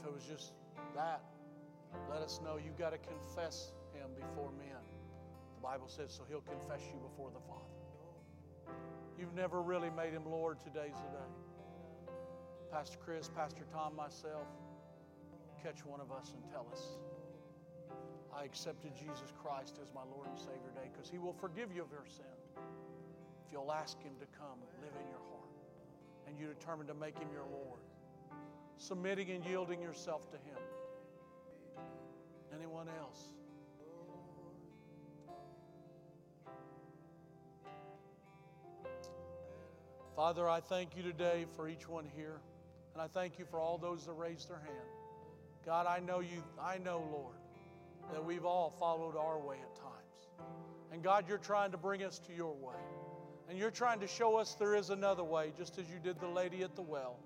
If 0.00 0.06
it 0.06 0.14
was 0.14 0.24
just 0.24 0.52
that, 0.94 1.20
let 2.08 2.22
us 2.22 2.40
know. 2.42 2.56
You've 2.56 2.78
got 2.78 2.92
to 2.92 2.98
confess 2.98 3.72
Him 3.92 4.08
before 4.16 4.50
men. 4.56 4.89
The 5.60 5.66
Bible 5.68 5.88
says, 5.88 6.10
so 6.10 6.24
he'll 6.28 6.40
confess 6.40 6.80
you 6.88 6.98
before 7.00 7.30
the 7.30 7.40
Father. 7.40 7.60
You've 9.18 9.34
never 9.34 9.60
really 9.60 9.90
made 9.90 10.14
him 10.14 10.24
Lord. 10.24 10.58
Today's 10.58 10.96
the 10.96 11.18
day. 11.18 12.12
Pastor 12.72 12.96
Chris, 13.04 13.28
Pastor 13.36 13.64
Tom, 13.70 13.94
myself, 13.94 14.46
catch 15.62 15.84
one 15.84 16.00
of 16.00 16.10
us 16.12 16.32
and 16.32 16.42
tell 16.50 16.66
us, 16.72 16.96
I 18.34 18.44
accepted 18.44 18.96
Jesus 18.96 19.34
Christ 19.42 19.78
as 19.82 19.88
my 19.94 20.00
Lord 20.02 20.28
and 20.28 20.38
Savior 20.38 20.72
today 20.74 20.88
because 20.92 21.10
he 21.10 21.18
will 21.18 21.34
forgive 21.34 21.68
you 21.74 21.82
of 21.82 21.90
your 21.90 22.06
sin. 22.06 22.24
if 23.44 23.52
you'll 23.52 23.72
ask 23.72 24.00
Him 24.02 24.12
to 24.20 24.26
come 24.38 24.58
live 24.80 24.94
in 24.96 25.08
your 25.08 25.20
heart 25.28 25.50
and 26.26 26.38
you 26.38 26.46
determine 26.46 26.86
to 26.86 26.94
make 26.94 27.18
Him 27.18 27.28
your 27.32 27.44
Lord, 27.50 27.80
submitting 28.78 29.30
and 29.30 29.44
yielding 29.44 29.82
yourself 29.82 30.30
to 30.30 30.36
Him. 30.36 30.62
Anyone 32.54 32.88
else? 33.00 33.34
Father, 40.16 40.48
I 40.48 40.60
thank 40.60 40.96
you 40.96 41.02
today 41.02 41.46
for 41.56 41.68
each 41.68 41.88
one 41.88 42.04
here, 42.16 42.40
and 42.94 43.02
I 43.02 43.06
thank 43.06 43.38
you 43.38 43.44
for 43.44 43.60
all 43.60 43.78
those 43.78 44.06
that 44.06 44.12
raised 44.12 44.48
their 44.48 44.58
hand. 44.58 44.90
God, 45.64 45.86
I 45.86 46.00
know 46.00 46.20
you, 46.20 46.42
I 46.60 46.78
know, 46.78 47.04
Lord, 47.12 47.36
that 48.12 48.24
we've 48.24 48.44
all 48.44 48.70
followed 48.78 49.16
our 49.16 49.38
way 49.38 49.56
at 49.56 49.76
times. 49.76 50.50
And 50.92 51.02
God, 51.02 51.26
you're 51.28 51.38
trying 51.38 51.70
to 51.70 51.76
bring 51.76 52.02
us 52.02 52.18
to 52.26 52.32
your 52.32 52.54
way. 52.54 52.74
And 53.48 53.58
you're 53.58 53.70
trying 53.70 54.00
to 54.00 54.06
show 54.08 54.36
us 54.36 54.54
there 54.54 54.74
is 54.74 54.90
another 54.90 55.24
way, 55.24 55.52
just 55.56 55.78
as 55.78 55.88
you 55.88 55.98
did 56.02 56.20
the 56.20 56.28
lady 56.28 56.62
at 56.62 56.74
the 56.74 56.82
well. 56.82 57.16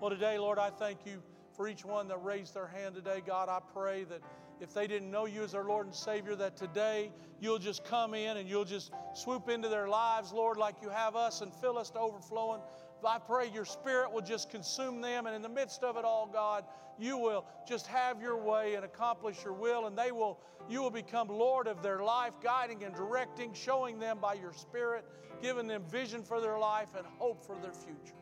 Well, 0.00 0.10
today, 0.10 0.38
Lord, 0.38 0.58
I 0.58 0.70
thank 0.70 1.06
you 1.06 1.22
for 1.56 1.68
each 1.68 1.84
one 1.84 2.08
that 2.08 2.22
raised 2.24 2.54
their 2.54 2.66
hand 2.66 2.96
today. 2.96 3.22
God, 3.24 3.48
I 3.48 3.60
pray 3.72 4.04
that 4.04 4.20
if 4.60 4.72
they 4.72 4.86
didn't 4.86 5.10
know 5.10 5.26
you 5.26 5.42
as 5.42 5.52
their 5.52 5.64
Lord 5.64 5.86
and 5.86 5.94
Savior, 5.94 6.34
that 6.36 6.56
today 6.56 7.10
you'll 7.40 7.58
just 7.58 7.84
come 7.84 8.14
in 8.14 8.36
and 8.36 8.48
you'll 8.48 8.64
just 8.64 8.92
swoop 9.14 9.48
into 9.48 9.68
their 9.68 9.88
lives, 9.88 10.32
Lord, 10.32 10.56
like 10.56 10.76
you 10.82 10.88
have 10.88 11.16
us 11.16 11.40
and 11.40 11.52
fill 11.54 11.78
us 11.78 11.90
to 11.90 11.98
overflowing. 11.98 12.60
I 13.06 13.18
pray 13.18 13.48
your 13.48 13.64
spirit 13.64 14.10
will 14.10 14.22
just 14.22 14.50
consume 14.50 15.00
them, 15.00 15.26
and 15.26 15.36
in 15.36 15.42
the 15.42 15.48
midst 15.48 15.84
of 15.84 15.96
it 15.96 16.04
all, 16.04 16.26
God, 16.26 16.64
you 16.98 17.16
will 17.16 17.46
just 17.68 17.86
have 17.86 18.20
your 18.20 18.36
way 18.36 18.74
and 18.74 18.84
accomplish 18.84 19.44
your 19.44 19.52
will, 19.52 19.86
and 19.86 19.96
they 19.96 20.10
will, 20.10 20.40
you 20.68 20.82
will 20.82 20.90
become 20.90 21.28
Lord 21.28 21.68
of 21.68 21.82
their 21.82 22.02
life, 22.02 22.32
guiding 22.42 22.82
and 22.84 22.94
directing, 22.94 23.54
showing 23.54 23.98
them 23.98 24.18
by 24.20 24.34
your 24.34 24.52
spirit, 24.52 25.04
giving 25.40 25.66
them 25.66 25.84
vision 25.84 26.22
for 26.22 26.40
their 26.40 26.58
life 26.58 26.88
and 26.96 27.06
hope 27.18 27.44
for 27.46 27.56
their 27.60 27.72
future. 27.72 28.16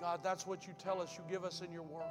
God, 0.00 0.20
that's 0.22 0.46
what 0.46 0.66
you 0.66 0.74
tell 0.78 1.00
us, 1.00 1.16
you 1.16 1.24
give 1.30 1.44
us 1.44 1.62
in 1.62 1.72
your 1.72 1.82
word. 1.82 2.02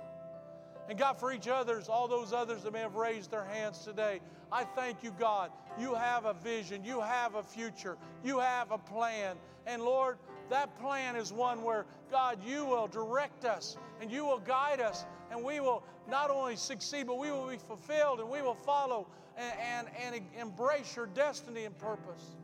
And 0.89 0.99
God, 0.99 1.19
for 1.19 1.31
each 1.31 1.47
others, 1.47 1.87
all 1.87 2.07
those 2.07 2.33
others 2.33 2.63
that 2.63 2.73
may 2.73 2.81
have 2.81 2.95
raised 2.95 3.31
their 3.31 3.45
hands 3.45 3.79
today, 3.79 4.19
I 4.51 4.63
thank 4.63 5.01
you, 5.01 5.13
God. 5.17 5.51
You 5.79 5.95
have 5.95 6.25
a 6.25 6.33
vision, 6.33 6.83
you 6.83 6.99
have 6.99 7.35
a 7.35 7.43
future, 7.43 7.97
you 8.23 8.39
have 8.39 8.71
a 8.71 8.77
plan. 8.77 9.37
And 9.65 9.81
Lord, 9.81 10.17
that 10.49 10.77
plan 10.79 11.15
is 11.15 11.31
one 11.31 11.63
where, 11.63 11.85
God, 12.11 12.39
you 12.45 12.65
will 12.65 12.87
direct 12.87 13.45
us 13.45 13.77
and 14.01 14.11
you 14.11 14.25
will 14.25 14.39
guide 14.39 14.81
us, 14.81 15.05
and 15.31 15.43
we 15.43 15.59
will 15.59 15.83
not 16.09 16.29
only 16.29 16.55
succeed, 16.57 17.07
but 17.07 17.17
we 17.17 17.31
will 17.31 17.47
be 17.47 17.57
fulfilled 17.57 18.19
and 18.19 18.29
we 18.29 18.41
will 18.41 18.53
follow 18.53 19.07
and, 19.37 19.87
and, 20.05 20.15
and 20.15 20.25
embrace 20.39 20.95
your 20.95 21.07
destiny 21.07 21.63
and 21.63 21.77
purpose. 21.77 22.35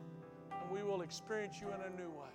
And 0.50 0.70
we 0.70 0.82
will 0.82 1.02
experience 1.02 1.60
you 1.60 1.68
in 1.68 1.92
a 1.92 1.96
new 1.96 2.08
way. 2.08 2.26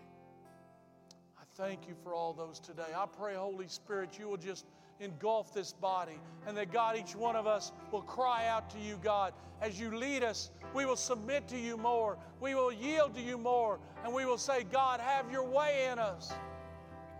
I 1.37 1.43
thank 1.55 1.87
you 1.87 1.95
for 2.03 2.13
all 2.13 2.33
those 2.33 2.59
today. 2.59 2.93
I 2.95 3.05
pray, 3.05 3.33
Holy 3.35 3.67
Spirit, 3.67 4.19
you 4.19 4.29
will 4.29 4.37
just 4.37 4.65
engulf 4.99 5.53
this 5.53 5.73
body. 5.73 6.19
And 6.47 6.55
that, 6.57 6.71
God, 6.71 6.97
each 6.97 7.15
one 7.15 7.35
of 7.35 7.47
us 7.47 7.71
will 7.91 8.01
cry 8.01 8.47
out 8.47 8.69
to 8.71 8.79
you, 8.79 8.99
God. 9.03 9.33
As 9.61 9.79
you 9.79 9.95
lead 9.95 10.23
us, 10.23 10.51
we 10.73 10.85
will 10.85 10.95
submit 10.95 11.47
to 11.49 11.57
you 11.57 11.77
more. 11.77 12.17
We 12.39 12.55
will 12.55 12.71
yield 12.71 13.15
to 13.15 13.21
you 13.21 13.37
more. 13.37 13.79
And 14.03 14.13
we 14.13 14.25
will 14.25 14.37
say, 14.37 14.63
God, 14.63 14.99
have 14.99 15.31
your 15.31 15.45
way 15.45 15.87
in 15.91 15.99
us 15.99 16.33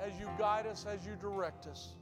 as 0.02 0.12
you 0.20 0.30
guide 0.38 0.68
us, 0.68 0.86
as 0.86 1.06
you 1.06 1.16
direct 1.16 1.68
us. 1.68 1.96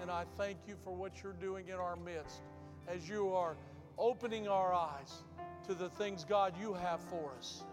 And 0.00 0.10
I 0.10 0.24
thank 0.36 0.58
you 0.66 0.76
for 0.84 0.94
what 0.94 1.22
you're 1.22 1.32
doing 1.32 1.68
in 1.68 1.76
our 1.76 1.96
midst 1.96 2.42
as 2.88 3.08
you 3.08 3.32
are 3.32 3.56
opening 3.98 4.46
our 4.48 4.74
eyes 4.74 5.22
to 5.66 5.74
the 5.74 5.88
things, 5.88 6.24
God, 6.24 6.54
you 6.60 6.74
have 6.74 7.00
for 7.00 7.32
us. 7.38 7.64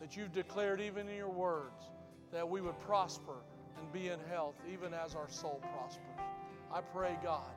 That 0.00 0.16
you've 0.16 0.32
declared 0.32 0.80
even 0.80 1.08
in 1.08 1.16
your 1.16 1.30
words 1.30 1.90
that 2.32 2.48
we 2.48 2.60
would 2.60 2.78
prosper 2.80 3.36
and 3.78 3.92
be 3.92 4.08
in 4.08 4.18
health, 4.30 4.56
even 4.72 4.92
as 4.92 5.14
our 5.14 5.28
soul 5.28 5.62
prospers. 5.72 6.33
I 6.74 6.80
pray, 6.80 7.16
God, 7.22 7.52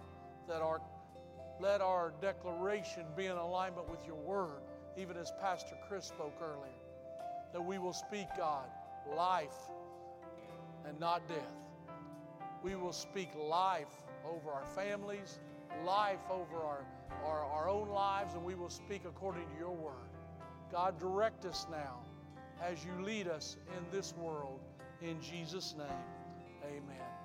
that 0.47 0.61
our 0.61 0.79
let 1.59 1.81
our 1.81 2.13
declaration 2.21 3.03
be 3.15 3.25
in 3.25 3.35
alignment 3.35 3.89
with 3.89 4.05
your 4.05 4.15
word, 4.15 4.61
even 4.95 5.17
as 5.17 5.31
Pastor 5.41 5.75
Chris 5.87 6.05
spoke 6.05 6.35
earlier. 6.39 6.69
That 7.51 7.61
we 7.65 7.79
will 7.79 7.93
speak, 7.93 8.27
God, 8.37 8.67
life 9.15 9.57
and 10.87 10.99
not 10.99 11.27
death. 11.27 11.39
We 12.61 12.75
will 12.75 12.93
speak 12.93 13.29
life 13.35 13.87
over 14.23 14.51
our 14.51 14.65
families, 14.75 15.39
life 15.83 16.19
over 16.29 16.57
our, 16.57 16.85
our, 17.25 17.43
our 17.43 17.69
own 17.69 17.89
lives, 17.89 18.35
and 18.35 18.43
we 18.43 18.53
will 18.53 18.69
speak 18.69 19.01
according 19.05 19.47
to 19.47 19.57
your 19.57 19.73
word. 19.73 20.11
God, 20.71 20.99
direct 20.99 21.43
us 21.45 21.65
now 21.71 22.01
as 22.61 22.85
you 22.85 23.03
lead 23.03 23.27
us 23.27 23.57
in 23.75 23.83
this 23.91 24.13
world. 24.15 24.59
In 25.01 25.19
Jesus' 25.21 25.73
name, 25.75 25.87
amen. 26.63 27.16